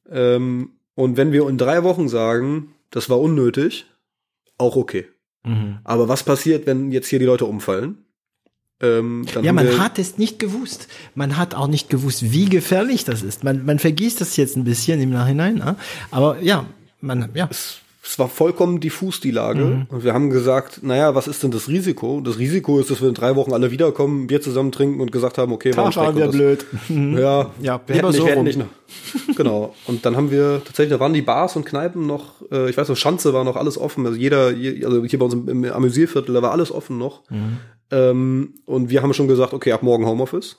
[0.10, 3.86] Ähm, und wenn wir in drei Wochen sagen, das war unnötig,
[4.58, 5.06] auch okay.
[5.44, 5.80] Mhm.
[5.84, 8.00] Aber was passiert, wenn jetzt hier die Leute umfallen?
[8.82, 10.88] Ähm, Ja, man hat es nicht gewusst.
[11.16, 13.44] Man hat auch nicht gewusst, wie gefährlich das ist.
[13.44, 15.56] Man, man vergisst das jetzt ein bisschen im Nachhinein.
[15.56, 15.76] Ne?
[16.12, 16.66] Aber ja,
[17.00, 17.48] man, ja.
[17.50, 19.86] es, es war vollkommen diffus die Lage Mhm.
[19.90, 22.22] und wir haben gesagt, naja, was ist denn das Risiko?
[22.22, 25.38] Das Risiko ist, dass wir in drei Wochen alle wiederkommen, Bier zusammen trinken und gesagt
[25.40, 26.32] haben, okay, warum schmeckt uns das?
[26.36, 26.66] blöd.
[26.90, 28.68] Ja, Ja, wir hätten nicht, so wir hätten nicht noch.
[29.36, 29.74] Genau.
[29.88, 32.90] Und dann haben wir tatsächlich, da waren die Bars und Kneipen noch, äh, ich weiß
[32.90, 34.06] noch, Schanze war noch alles offen.
[34.06, 37.30] Also jeder, je, also hier bei uns im, im Amüsierviertel, da war alles offen noch.
[37.32, 37.58] Mhm.
[37.92, 40.58] Ähm, und wir haben schon gesagt, okay, ab morgen Homeoffice.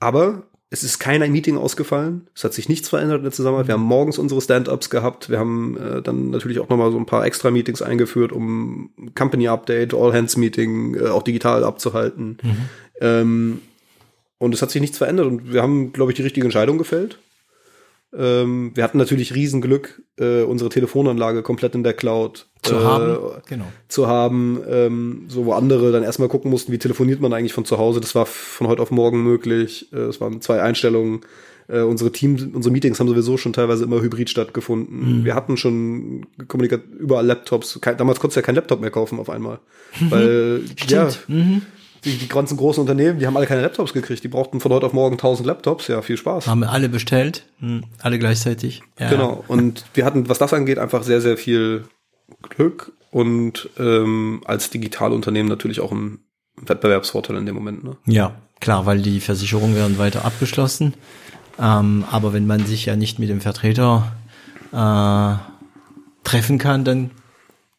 [0.00, 0.42] Aber
[0.74, 2.26] es ist kein Meeting ausgefallen.
[2.34, 3.68] Es hat sich nichts verändert in der Zusammenarbeit.
[3.68, 5.30] Wir haben morgens unsere Stand-ups gehabt.
[5.30, 9.46] Wir haben äh, dann natürlich auch nochmal so ein paar extra Meetings eingeführt, um Company
[9.46, 12.38] Update, All Hands Meeting äh, auch digital abzuhalten.
[13.00, 13.60] Ähm,
[14.38, 17.18] und es hat sich nichts verändert und wir haben, glaube ich, die richtige Entscheidung gefällt.
[18.16, 23.18] Ähm, wir hatten natürlich Riesenglück, äh, unsere Telefonanlage komplett in der Cloud Zu äh, haben.
[23.48, 23.64] Genau.
[23.88, 27.64] zu haben, ähm, so wo andere dann erstmal gucken mussten, wie telefoniert man eigentlich von
[27.64, 28.00] zu Hause.
[28.00, 29.92] Das war von heute auf morgen möglich.
[29.92, 31.22] Äh, es waren zwei Einstellungen.
[31.66, 35.20] Äh, unsere Teams, unsere Meetings haben sowieso schon teilweise immer hybrid stattgefunden.
[35.20, 35.24] Mhm.
[35.24, 37.80] Wir hatten schon Kommunika überall Laptops.
[37.80, 39.60] Kein, damals konntest du ja kein Laptop mehr kaufen auf einmal.
[40.10, 41.08] Weil, ja.
[41.26, 41.62] Mhm.
[42.04, 44.22] Die, die ganzen großen Unternehmen, die haben alle keine Laptops gekriegt.
[44.24, 45.88] Die brauchten von heute auf morgen 1000 Laptops.
[45.88, 46.46] Ja, viel Spaß.
[46.46, 47.44] Haben wir alle bestellt.
[47.60, 47.84] Mhm.
[48.00, 48.82] Alle gleichzeitig.
[48.98, 49.10] Ja.
[49.10, 49.44] Genau.
[49.48, 51.84] Und wir hatten, was das angeht, einfach sehr, sehr viel
[52.42, 56.20] Glück und ähm, als Digitalunternehmen natürlich auch ein
[56.56, 57.84] Wettbewerbsvorteil in dem Moment.
[57.84, 57.96] Ne?
[58.06, 60.94] Ja, klar, weil die Versicherungen werden weiter abgeschlossen.
[61.58, 64.12] Ähm, aber wenn man sich ja nicht mit dem Vertreter
[64.72, 65.34] äh,
[66.24, 67.10] treffen kann, dann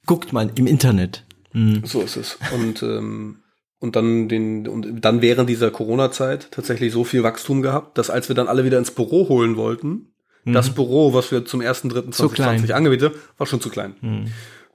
[0.06, 1.26] guckt man im Internet.
[1.53, 1.85] Mhm.
[1.85, 2.38] So ist es.
[2.53, 3.38] Und ähm,
[3.80, 8.30] und dann den und dann während dieser Corona-Zeit tatsächlich so viel Wachstum gehabt, dass als
[8.30, 10.14] wir dann alle wieder ins Büro holen wollten,
[10.45, 12.72] das Büro, was wir zum 1.3.2020 klein.
[12.72, 13.95] angemietet haben, war schon zu klein.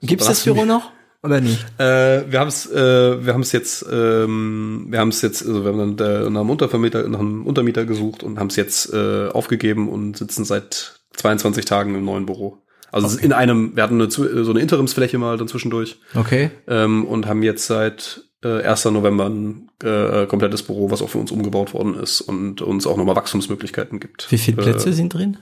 [0.01, 0.91] Gibt's dann das hast du Büro noch
[1.23, 1.63] oder nicht?
[1.77, 5.63] Äh, wir haben es, äh, wir haben es jetzt, ähm, wir haben es jetzt, also
[5.63, 8.91] wir haben dann äh, nach einem Untervermieter, nach einem Untermieter gesucht und haben es jetzt
[8.93, 12.57] äh, aufgegeben und sitzen seit 22 Tagen im neuen Büro.
[12.91, 16.51] Also in einem, wir hatten eine, so eine Interimsfläche mal dann zwischendurch Okay.
[16.67, 18.85] ähm, und haben jetzt seit äh, 1.
[18.85, 22.97] November ein äh, komplettes Büro, was auch für uns umgebaut worden ist und uns auch
[22.97, 24.31] nochmal Wachstumsmöglichkeiten gibt.
[24.31, 25.37] Wie viele Plätze sind drin?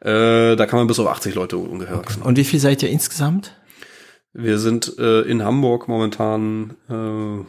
[0.00, 2.22] Äh, da kann man bis auf 80 Leute ungefähr wachsen.
[2.22, 3.56] Und wie viel seid ihr insgesamt?
[4.32, 7.44] Wir sind äh, in Hamburg momentan äh,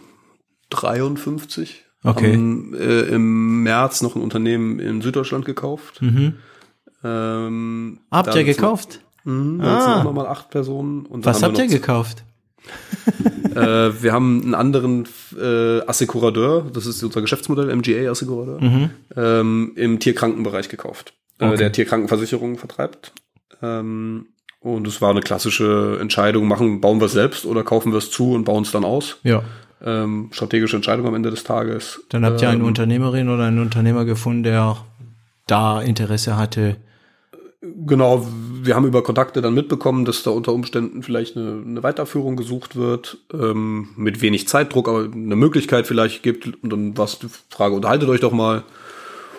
[0.70, 1.84] 53.
[2.04, 2.34] Okay.
[2.34, 6.02] Haben äh, im März noch ein Unternehmen in Süddeutschland gekauft.
[6.02, 6.36] Mhm.
[7.04, 9.02] Ähm, Habt ihr gekauft?
[9.24, 10.00] Mhm, da sitzen Ah.
[10.00, 11.06] auch nochmal acht Personen.
[11.08, 12.24] Und Was habt ihr noch- gekauft?
[13.56, 15.08] Äh, wir haben einen anderen
[15.42, 21.58] äh, Assekuradeur, das ist unser Geschäftsmodell, MGA Assekuradeur, ähm, im Tierkrankenbereich gekauft, äh, Okay.
[21.58, 23.14] der Tierkrankenversicherungen vertreibt.
[23.62, 24.26] Ähm,
[24.60, 28.12] und es war eine klassische Entscheidung, machen, bauen wir es selbst oder kaufen wir es
[28.12, 29.20] zu und bauen es dann aus.
[29.24, 29.44] Ja.
[29.82, 32.02] Ähm, strategische Entscheidung am Ende des Tages.
[32.10, 34.76] Dann habt ihr eine Ähm, Unternehmerin oder einen Unternehmer gefunden, der
[35.48, 36.76] da Interesse hatte.
[37.86, 38.28] Genau,
[38.62, 42.76] wir haben über Kontakte dann mitbekommen, dass da unter Umständen vielleicht eine, eine Weiterführung gesucht
[42.76, 46.46] wird, ähm, mit wenig Zeitdruck, aber eine Möglichkeit vielleicht gibt.
[46.64, 48.64] Und dann war es die Frage, unterhaltet euch doch mal.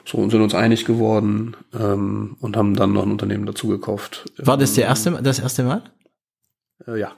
[0.04, 4.30] So, und sind uns einig geworden ähm, und haben dann noch ein Unternehmen dazu gekauft.
[4.38, 5.82] War das der erste, das erste Mal?
[6.86, 7.12] Äh, ja,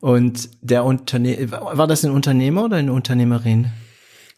[0.00, 3.70] Und der Unterne war das ein Unternehmer oder eine Unternehmerin?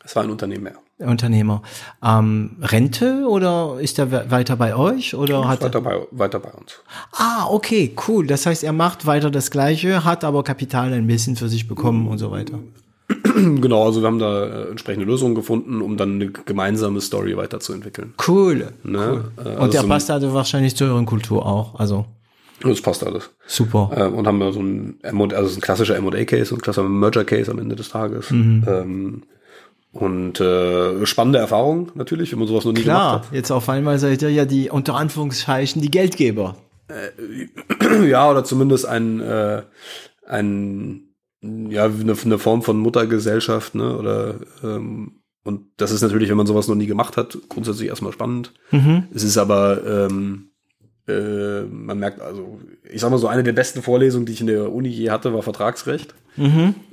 [0.04, 0.30] es war ein.
[0.36, 1.62] Der Unternehmer.
[2.04, 5.66] Ähm, Rente oder ist er we- weiter bei euch oder hat er?
[5.66, 6.80] Weiter bei, weiter bei uns.
[7.12, 8.26] Ah, okay, cool.
[8.26, 12.06] Das heißt, er macht weiter das Gleiche, hat aber Kapital ein bisschen für sich bekommen
[12.08, 12.58] und so weiter.
[13.34, 18.14] Genau, also wir haben da äh, entsprechende Lösungen gefunden, um dann eine gemeinsame Story weiterzuentwickeln.
[18.28, 18.68] Cool.
[18.84, 19.24] Ne?
[19.36, 21.78] Äh, also Und der so passt also wahrscheinlich zu euren Kultur auch.
[21.80, 22.06] Also
[22.62, 23.30] Das passt alles.
[23.46, 23.90] super.
[23.94, 27.58] äh, und haben da so ein, also ein klassischer M&A-Case und ein klassischer Merger-Case am
[27.58, 28.30] Ende des Tages.
[28.30, 29.22] Ähm,
[29.94, 33.98] und äh, spannende Erfahrung natürlich, wenn man sowas noch nie Klar, gemacht jetzt auf einmal
[33.98, 36.56] seid ihr ja die unter Anführungszeichen die Geldgeber.
[36.88, 38.04] hat.
[38.06, 39.62] ja, oder zumindest ein, äh,
[40.26, 43.96] ein ja, eine, eine Form von Muttergesellschaft, ne?
[43.96, 48.12] Oder ähm, und das ist natürlich, wenn man sowas noch nie gemacht hat, grundsätzlich erstmal
[48.12, 48.52] spannend.
[49.14, 50.48] Es ist aber ähm,
[51.06, 52.60] äh, man merkt also,
[52.90, 55.34] ich sag mal so, eine der besten Vorlesungen, die ich in der Uni je hatte,
[55.34, 56.14] war Vertragsrecht.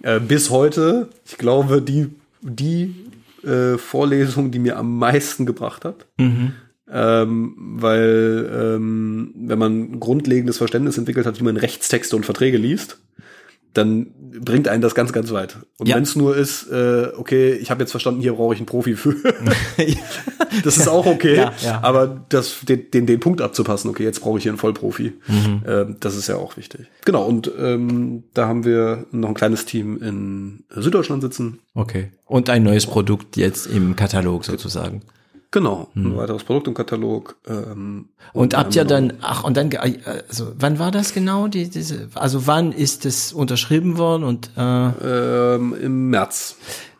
[0.02, 2.10] Äh, bis heute, ich glaube, die,
[2.42, 2.96] die
[3.44, 6.08] äh, Vorlesung, die mir am meisten gebracht hat.
[6.94, 13.00] Ähm, weil ähm, wenn man grundlegendes Verständnis entwickelt hat, wie man Rechtstexte und Verträge liest,
[13.74, 14.08] dann
[14.44, 15.58] bringt einen das ganz, ganz weit.
[15.78, 15.96] Und Ja.
[15.96, 18.96] wenn es nur ist, äh, okay, ich habe jetzt verstanden, hier brauche ich einen Profi
[18.96, 19.16] für.
[20.64, 21.36] das ist auch okay.
[21.36, 21.80] Ja, ja.
[21.84, 25.14] Aber das, den, den, den Punkt abzupassen, okay, jetzt brauche ich hier einen Vollprofi.
[25.28, 25.64] Mhm.
[25.68, 26.88] Ähm, das ist ja auch wichtig.
[27.06, 31.60] Genau, und ähm, da haben wir noch ein kleines Team in Süddeutschland sitzen.
[31.74, 32.12] Okay.
[32.26, 35.02] Und ein neues Produkt jetzt im Katalog sozusagen.
[35.52, 37.36] Genau, ein weiteres Produkt im Katalog.
[37.46, 38.06] Ähm.
[38.32, 39.98] Und dann habt ihr dann, ach, und dann, äh,
[40.30, 44.62] also, wann war das genau, die, diese, also wann ist es unterschrieben worden und, äh,
[44.62, 46.56] ähm, im März.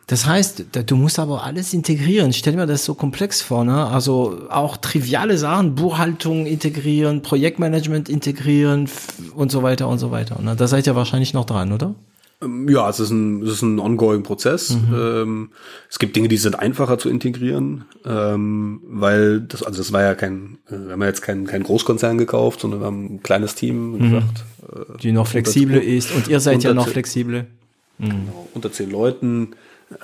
[0.06, 2.34] das heißt, du musst aber alles integrieren.
[2.34, 3.86] Stell mir das so komplex vor, ne?
[3.86, 8.90] Also auch triviale Sachen, Buchhaltung integrieren, Projektmanagement integrieren
[9.34, 10.42] und so weiter und so weiter.
[10.42, 10.56] Ne?
[10.56, 11.94] Da seid ihr wahrscheinlich noch dran, oder?
[12.42, 14.70] Ähm, Ja, es ist ein, es ist ein ongoing Prozess.
[14.76, 14.94] Mhm.
[14.94, 15.48] Ähm,
[15.90, 20.14] es gibt Dinge, die sind einfacher zu integrieren, ähm, weil das, also das war ja
[20.14, 23.54] kein, äh, wir haben ja jetzt keinen kein Großkonzern gekauft, sondern wir haben ein kleines
[23.54, 23.94] Team, Mhm.
[23.94, 27.46] wie gesagt, äh, Die noch flexibel ist und ihr seid ja noch flexibel.
[28.54, 29.50] unter zehn Leuten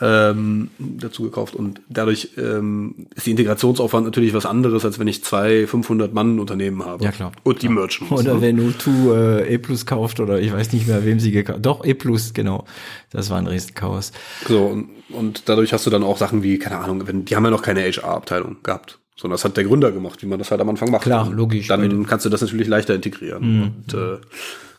[0.01, 5.25] ähm, dazu gekauft und dadurch ähm, ist die Integrationsaufwand natürlich was anderes, als wenn ich
[5.25, 7.05] zwei 500 Mann Unternehmen habe.
[7.05, 7.33] Ja, klar.
[7.43, 8.21] Und die merchen muss.
[8.21, 8.41] Oder ne?
[8.43, 11.85] wenn U2 äh, E Plus kauft oder ich weiß nicht mehr, wem sie gekauft Doch,
[11.85, 12.65] E Plus, genau.
[13.11, 14.13] Das war ein Riesenchaos.
[14.47, 17.45] So, und, und dadurch hast du dann auch Sachen wie, keine Ahnung, wenn, die haben
[17.45, 20.61] ja noch keine HR-Abteilung gehabt, sondern das hat der Gründer gemacht, wie man das halt
[20.61, 21.03] am Anfang macht.
[21.03, 21.89] Klar, logisch, beide.
[21.89, 23.63] Dann kannst du das natürlich leichter integrieren.
[23.87, 24.19] Und äh,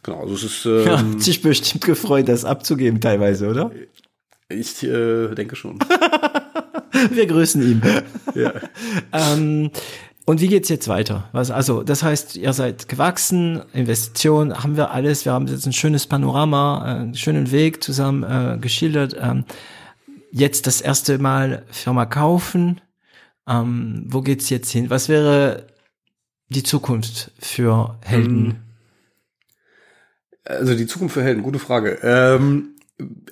[0.03, 3.71] genau, also es ist, ähm, Ja, hat sich bestimmt gefreut, das abzugeben teilweise, oder?
[4.49, 5.79] Ich äh, denke schon.
[7.11, 7.81] Wir grüßen ihn.
[8.35, 8.53] ja.
[9.13, 9.71] ähm,
[10.25, 11.27] und wie geht's jetzt weiter?
[11.31, 15.73] Was, also, das heißt, ihr seid gewachsen, Investitionen, haben wir alles, wir haben jetzt ein
[15.73, 19.15] schönes Panorama, äh, einen schönen Weg zusammen äh, geschildert.
[19.19, 19.45] Ähm,
[20.31, 22.79] jetzt das erste Mal Firma kaufen.
[23.47, 24.91] Ähm, wo geht's jetzt hin?
[24.91, 25.65] Was wäre
[26.49, 28.59] die Zukunft für Helden?
[30.45, 31.99] Also die Zukunft für Helden, gute Frage.
[32.03, 32.75] Ähm,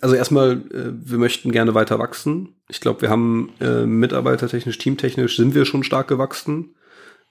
[0.01, 2.55] also erstmal, äh, wir möchten gerne weiter wachsen.
[2.69, 6.75] Ich glaube, wir haben äh, mitarbeitertechnisch, teamtechnisch sind wir schon stark gewachsen.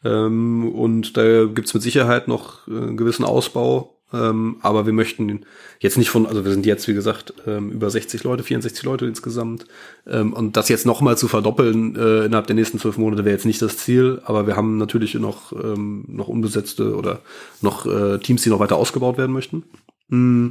[0.04, 3.92] Ähm, und da gibt's mit Sicherheit noch äh, einen gewissen Ausbau.
[4.12, 5.44] Ähm, aber wir möchten
[5.80, 9.06] jetzt nicht von, also wir sind jetzt, wie gesagt, ähm, über 60 Leute, 64 Leute
[9.06, 9.66] insgesamt.
[10.06, 13.46] Ähm, und das jetzt nochmal zu verdoppeln äh, innerhalb der nächsten zwölf Monate wäre jetzt
[13.46, 14.20] nicht das Ziel.
[14.24, 17.20] Aber wir haben natürlich noch, ähm, noch unbesetzte oder
[17.62, 19.64] noch äh, Teams, die noch weiter ausgebaut werden möchten.
[20.08, 20.48] Mm.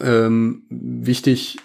[0.00, 1.58] Ähm, wichtig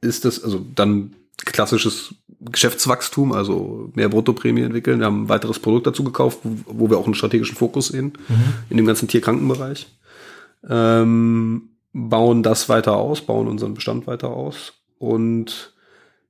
[0.00, 4.98] ist das, also dann klassisches Geschäftswachstum, also mehr Bruttoprämie entwickeln.
[4.98, 8.12] Wir haben ein weiteres Produkt dazu gekauft, wo, wo wir auch einen strategischen Fokus sehen
[8.70, 9.86] in dem ganzen Tierkrankenbereich.
[10.68, 15.74] Ähm, bauen das weiter aus, bauen unseren Bestand weiter aus und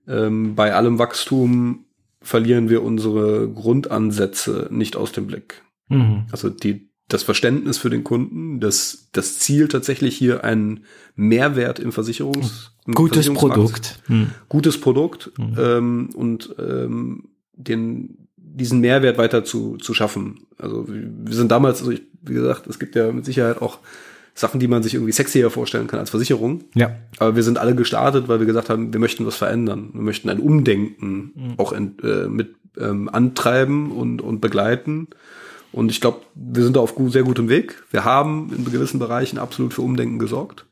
[0.07, 1.87] ähm, bei allem Wachstum
[2.21, 5.63] verlieren wir unsere Grundansätze nicht aus dem Blick.
[5.89, 6.27] Mhm.
[6.31, 10.85] Also die, das Verständnis für den Kunden, das, das Ziel tatsächlich hier einen
[11.15, 14.03] Mehrwert im Versicherungs im Gutes Versicherungsmarkt- Produkt.
[14.09, 14.31] Mhm.
[14.49, 20.47] gutes Produkt ähm, und ähm, den diesen Mehrwert weiter zu, zu schaffen.
[20.57, 23.81] Also wir sind damals, also ich, wie gesagt, es gibt ja mit Sicherheit auch
[24.35, 26.65] Sachen, die man sich irgendwie sexier vorstellen kann als Versicherung.
[26.75, 26.97] Ja.
[27.19, 29.91] Aber wir sind alle gestartet, weil wir gesagt haben, wir möchten was verändern.
[29.93, 35.09] Wir möchten ein Umdenken auch ent, äh, mit ähm, antreiben und, und begleiten.
[35.77, 37.85] Und ich glaube, wir sind da auf gut, sehr gutem Weg.
[37.91, 40.65] Wir haben in gewissen Bereichen absolut für Umdenken gesorgt.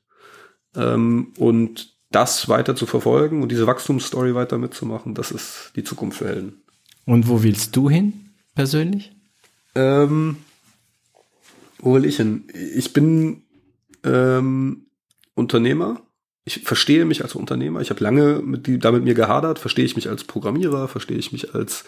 [0.74, 6.16] Ähm, und das weiter zu verfolgen und diese Wachstumsstory weiter mitzumachen, das ist die Zukunft
[6.16, 6.62] für Helden.
[7.04, 9.12] Und wo willst du hin, persönlich?
[9.74, 10.38] Ähm,
[11.80, 12.44] wo will ich hin?
[12.74, 13.42] Ich bin
[14.04, 14.86] ähm,
[15.34, 16.00] Unternehmer.
[16.46, 17.82] Ich verstehe mich als Unternehmer.
[17.82, 19.58] Ich habe lange mit die, damit mir gehadert.
[19.58, 20.88] Verstehe ich mich als Programmierer?
[20.88, 21.84] Verstehe ich mich als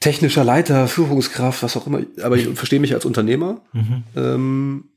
[0.00, 2.02] technischer Leiter, Führungskraft, was auch immer.
[2.22, 3.60] Aber ich verstehe mich als Unternehmer.
[4.16, 4.90] Ähm,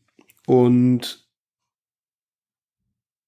[0.46, 1.28] und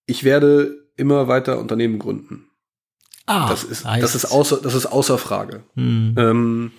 [0.07, 2.47] ich werde immer weiter Unternehmen gründen.
[3.25, 5.63] Ah, Das ist, das ist außer, das ist außer Frage.
[5.75, 6.15] Hm.
[6.17, 6.71] Ähm,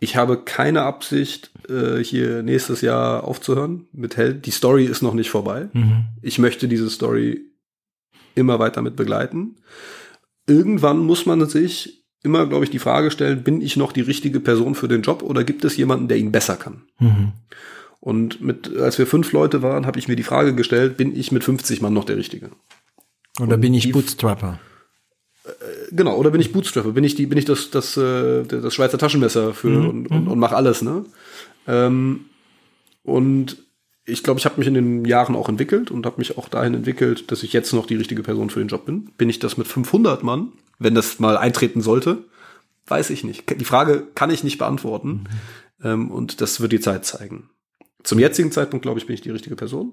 [0.00, 4.46] ich habe keine Absicht, äh, hier nächstes Jahr aufzuhören mit Held.
[4.46, 5.68] Die Story ist noch nicht vorbei.
[5.74, 6.06] Mhm.
[6.22, 7.42] Ich möchte diese Story
[8.34, 9.56] immer weiter mit begleiten.
[10.46, 14.40] Irgendwann muss man sich immer, glaube ich, die Frage stellen, bin ich noch die richtige
[14.40, 16.82] Person für den Job oder gibt es jemanden, der ihn besser kann?
[16.98, 17.32] Mhm.
[18.00, 21.32] Und mit, als wir fünf Leute waren, habe ich mir die Frage gestellt, bin ich
[21.32, 22.50] mit 50 Mann noch der Richtige?
[23.38, 24.58] Oder bin ich Bootstrapper?
[25.90, 26.92] Genau, oder bin ich Bootstrapper?
[26.92, 30.38] Bin ich die, bin ich das, das, äh, das Schweizer Taschenmesser für und, und, und
[30.38, 31.04] mach alles, ne?
[31.66, 32.26] Ähm,
[33.02, 33.58] und
[34.04, 36.74] ich glaube, ich habe mich in den Jahren auch entwickelt und habe mich auch dahin
[36.74, 39.10] entwickelt, dass ich jetzt noch die richtige Person für den Job bin.
[39.16, 42.24] Bin ich das mit 500 Mann, wenn das mal eintreten sollte?
[42.86, 43.60] Weiß ich nicht.
[43.60, 45.24] Die Frage kann ich nicht beantworten.
[45.82, 47.48] Ähm, und das wird die Zeit zeigen.
[48.02, 49.92] Zum jetzigen Zeitpunkt, glaube ich, bin ich die richtige Person.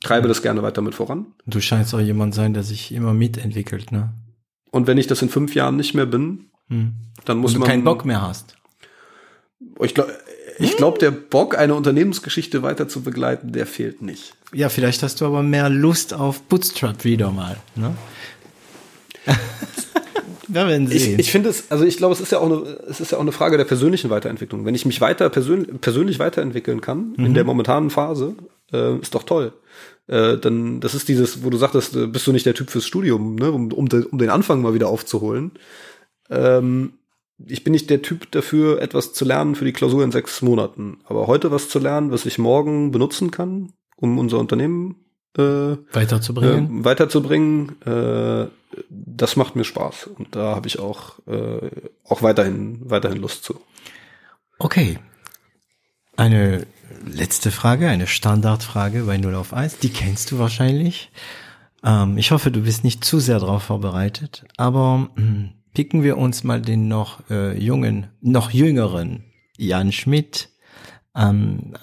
[0.00, 1.26] treibe das gerne weiter mit voran.
[1.46, 4.12] Du scheinst auch jemand sein, der sich immer mitentwickelt, ne?
[4.70, 6.92] Und wenn ich das in fünf Jahren nicht mehr bin, hm.
[7.24, 8.56] dann muss Und du man keinen Bock mehr hast.
[9.80, 10.12] Ich glaube,
[10.58, 14.34] ich glaube, der Bock, eine Unternehmensgeschichte weiter zu begleiten, der fehlt nicht.
[14.52, 17.56] Ja, vielleicht hast du aber mehr Lust auf Bootstrap wieder mal.
[17.74, 17.96] Ne?
[20.48, 21.14] Wir werden sehen.
[21.14, 23.18] Ich, ich finde es, also ich glaube, es ist ja auch eine, es ist ja
[23.18, 24.64] auch eine Frage der persönlichen Weiterentwicklung.
[24.64, 27.26] Wenn ich mich weiter persönlich, persönlich weiterentwickeln kann mhm.
[27.26, 28.34] in der momentanen Phase,
[28.72, 29.52] äh, ist doch toll.
[30.06, 32.86] Äh, dann, das ist dieses, wo du sagtest, äh, bist du nicht der Typ fürs
[32.86, 35.52] Studium, ne, um, um, de, um den Anfang mal wieder aufzuholen.
[36.30, 36.94] Ähm,
[37.44, 40.98] ich bin nicht der Typ dafür, etwas zu lernen für die Klausur in sechs Monaten.
[41.04, 45.05] Aber heute was zu lernen, was ich morgen benutzen kann, um unser Unternehmen
[45.38, 46.80] äh, weiterzubringen.
[46.80, 48.46] Äh, weiterzubringen, äh,
[48.90, 50.08] das macht mir Spaß.
[50.18, 51.70] Und da habe ich auch, äh,
[52.04, 53.60] auch weiterhin, weiterhin Lust zu.
[54.58, 54.98] Okay.
[56.16, 56.66] Eine
[57.04, 59.78] letzte Frage, eine Standardfrage bei 0 auf 1.
[59.78, 61.10] Die kennst du wahrscheinlich.
[61.84, 64.44] Ähm, ich hoffe, du bist nicht zu sehr darauf vorbereitet.
[64.56, 69.24] Aber mh, hm, picken wir uns mal den noch äh, jungen, noch jüngeren
[69.58, 70.48] Jan Schmidt,
[71.14, 71.74] ähm,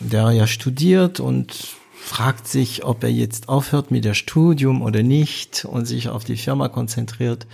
[0.00, 5.64] der ja studiert und fragt sich, ob er jetzt aufhört mit der Studium oder nicht
[5.64, 7.46] und sich auf die Firma konzentriert.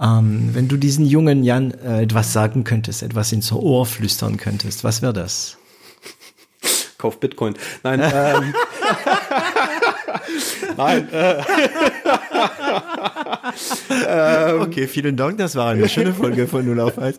[0.00, 4.84] Ähm, wenn du diesen jungen Jan äh, etwas sagen könntest, etwas ins Ohr flüstern könntest,
[4.84, 5.58] was wäre das?
[6.96, 7.54] Kauf Bitcoin.
[7.82, 8.00] Nein.
[8.02, 8.54] ähm.
[10.76, 11.12] Nein.
[11.12, 11.42] Äh.
[14.06, 15.38] ähm, okay, vielen Dank.
[15.38, 17.16] Das war eine schöne Folge von Null auf 1.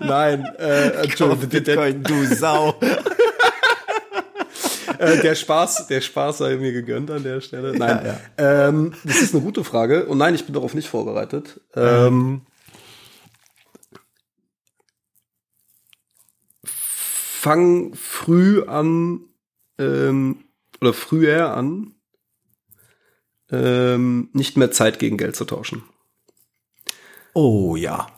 [0.00, 2.74] Nein, äh, Entschuldigung, Bitcoin, du Sau.
[4.98, 7.76] äh, der Spaß, der Spaß sei mir gegönnt an der Stelle.
[7.76, 8.68] Nein, ja, ja.
[8.68, 10.06] Ähm, das ist eine gute Frage.
[10.06, 11.60] Und nein, ich bin darauf nicht vorbereitet.
[11.74, 12.42] Ähm,
[16.64, 19.20] fang früh an
[19.78, 20.44] ähm,
[20.80, 21.92] oder früher an,
[23.50, 25.84] ähm, nicht mehr Zeit gegen Geld zu tauschen.
[27.34, 28.08] Oh ja.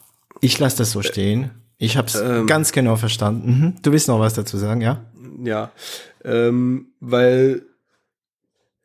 [0.41, 1.51] Ich lasse das so stehen.
[1.77, 3.51] Ich habe es ähm, ganz genau verstanden.
[3.51, 3.83] Mhm.
[3.83, 5.05] Du willst noch was dazu sagen, ja?
[5.43, 5.73] Ja,
[6.25, 7.63] ähm, weil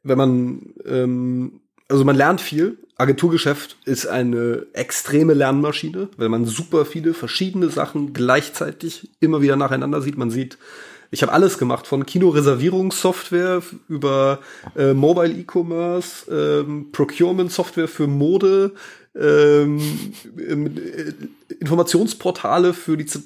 [0.03, 2.77] wenn man, ähm, also man lernt viel.
[2.95, 10.01] Agenturgeschäft ist eine extreme Lernmaschine, weil man super viele verschiedene Sachen gleichzeitig immer wieder nacheinander
[10.01, 10.17] sieht.
[10.17, 10.57] Man sieht
[11.13, 14.39] ich habe alles gemacht, von Kinoreservierungssoftware über
[14.75, 18.71] äh, Mobile E-Commerce, ähm, Procurement-Software für Mode,
[19.15, 19.79] ähm,
[20.37, 21.13] äh,
[21.59, 23.21] Informationsportale für die Z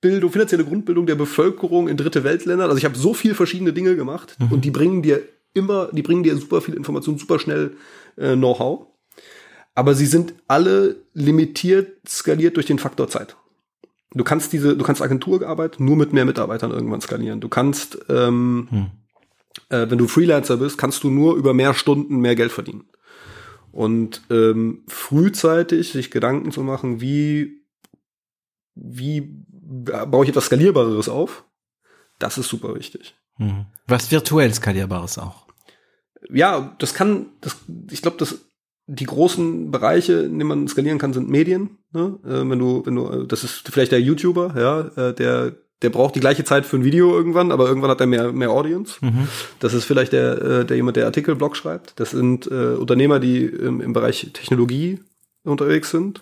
[0.00, 2.64] Grundbildung, finanzielle Grundbildung der Bevölkerung in dritte Weltländer.
[2.64, 4.52] Also ich habe so viele verschiedene Dinge gemacht mhm.
[4.52, 5.22] und die bringen dir
[5.52, 7.76] immer, die bringen dir super viel Information, super schnell
[8.16, 8.86] äh, Know-how.
[9.74, 13.36] Aber sie sind alle limitiert, skaliert durch den Faktor Zeit.
[14.12, 17.40] Du kannst diese, du kannst Agenturarbeit nur mit mehr Mitarbeitern irgendwann skalieren.
[17.40, 18.86] Du kannst, ähm, hm.
[19.68, 22.84] äh, wenn du Freelancer bist, kannst du nur über mehr Stunden mehr Geld verdienen.
[23.70, 27.62] Und ähm, frühzeitig sich Gedanken zu machen, wie,
[28.74, 31.44] wie baue ich etwas Skalierbareres auf,
[32.18, 33.14] das ist super wichtig.
[33.36, 33.66] Hm.
[33.86, 35.46] Was virtuell Skalierbares auch.
[36.28, 37.56] Ja, das kann, das,
[37.90, 38.40] ich glaube, das
[38.86, 41.78] die großen Bereiche, in denen man skalieren kann, sind Medien.
[41.92, 42.18] Ne?
[42.24, 45.90] Äh, wenn du, wenn du, äh, das ist vielleicht der YouTuber, ja, äh, der der
[45.90, 48.96] braucht die gleiche Zeit für ein Video irgendwann, aber irgendwann hat er mehr, mehr Audience.
[49.00, 49.28] Mhm.
[49.60, 51.98] Das ist vielleicht der, äh, der jemand, der Artikelblog schreibt.
[51.98, 55.00] Das sind äh, Unternehmer, die im, im Bereich Technologie
[55.42, 56.20] unterwegs sind.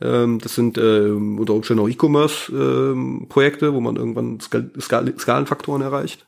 [0.00, 5.82] Ähm, das sind äh, unter Umständen auch E-Commerce-Projekte, ähm, wo man irgendwann Skal Skal Skalenfaktoren
[5.82, 6.26] erreicht.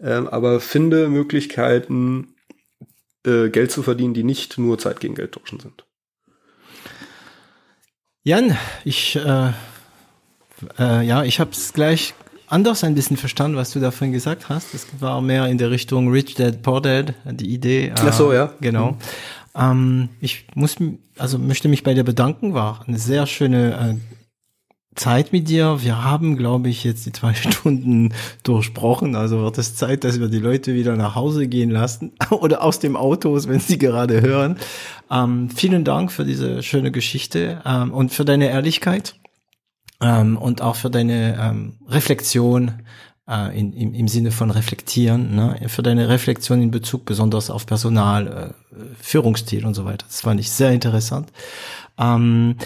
[0.00, 2.34] Ähm, aber finde Möglichkeiten,
[3.26, 5.84] äh, Geld zu verdienen, die nicht nur Zeit gegen Geld tauschen sind.
[8.22, 9.52] Jan, ich äh,
[10.78, 12.14] äh, ja, ich habe es gleich
[12.46, 14.74] anders ein bisschen verstanden, was du davon gesagt hast.
[14.74, 17.88] Es war mehr in der Richtung Rich Dad Poor Dad, die Idee.
[17.88, 18.52] Äh, Ach so, ja.
[18.60, 18.92] Genau.
[18.92, 18.96] Mhm.
[19.58, 20.76] Ähm, ich muss,
[21.18, 22.54] also möchte mich bei dir bedanken.
[22.54, 24.18] War eine sehr schöne äh,
[24.94, 25.82] Zeit mit dir.
[25.82, 29.16] Wir haben, glaube ich, jetzt die zwei Stunden durchbrochen.
[29.16, 32.78] Also wird es Zeit, dass wir die Leute wieder nach Hause gehen lassen oder aus
[32.78, 34.58] dem Autos, wenn sie gerade hören.
[35.10, 39.16] Ähm, vielen Dank für diese schöne Geschichte ähm, und für deine Ehrlichkeit
[40.00, 42.72] ähm, und auch für deine ähm, Reflexion
[43.28, 45.60] äh, in, im, im Sinne von reflektieren, ne?
[45.68, 50.06] für deine Reflexion in Bezug besonders auf Personal, äh, Führungsstil und so weiter.
[50.06, 51.30] Das fand ich sehr interessant.
[51.98, 52.56] Ähm,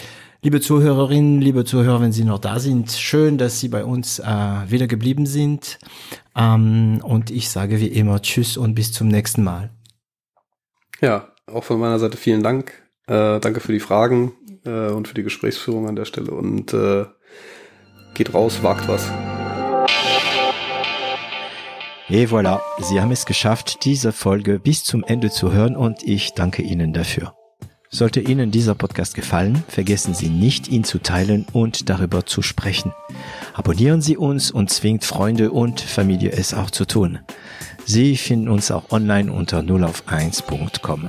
[0.45, 4.25] Liebe Zuhörerinnen, liebe Zuhörer, wenn Sie noch da sind, schön, dass Sie bei uns äh,
[4.25, 5.79] wieder geblieben sind.
[6.37, 9.71] Ähm, und ich sage wie immer Tschüss und bis zum nächsten Mal.
[11.01, 12.73] Ja, auch von meiner Seite vielen Dank.
[13.07, 14.33] Äh, danke für die Fragen
[14.65, 16.33] äh, und für die Gesprächsführung an der Stelle.
[16.33, 17.05] Und äh,
[18.15, 19.09] geht raus, wagt was.
[22.15, 26.35] Et voilà, Sie haben es geschafft, diese Folge bis zum Ende zu hören und ich
[26.35, 27.35] danke Ihnen dafür.
[27.89, 32.93] Sollte Ihnen dieser Podcast gefallen, vergessen Sie nicht, ihn zu teilen und darüber zu sprechen.
[33.55, 37.21] Abonnieren Sie uns und zwingt Freunde und Familie es auch zu tun.
[37.87, 41.09] Sie finden uns auch online unter 0auf1.com.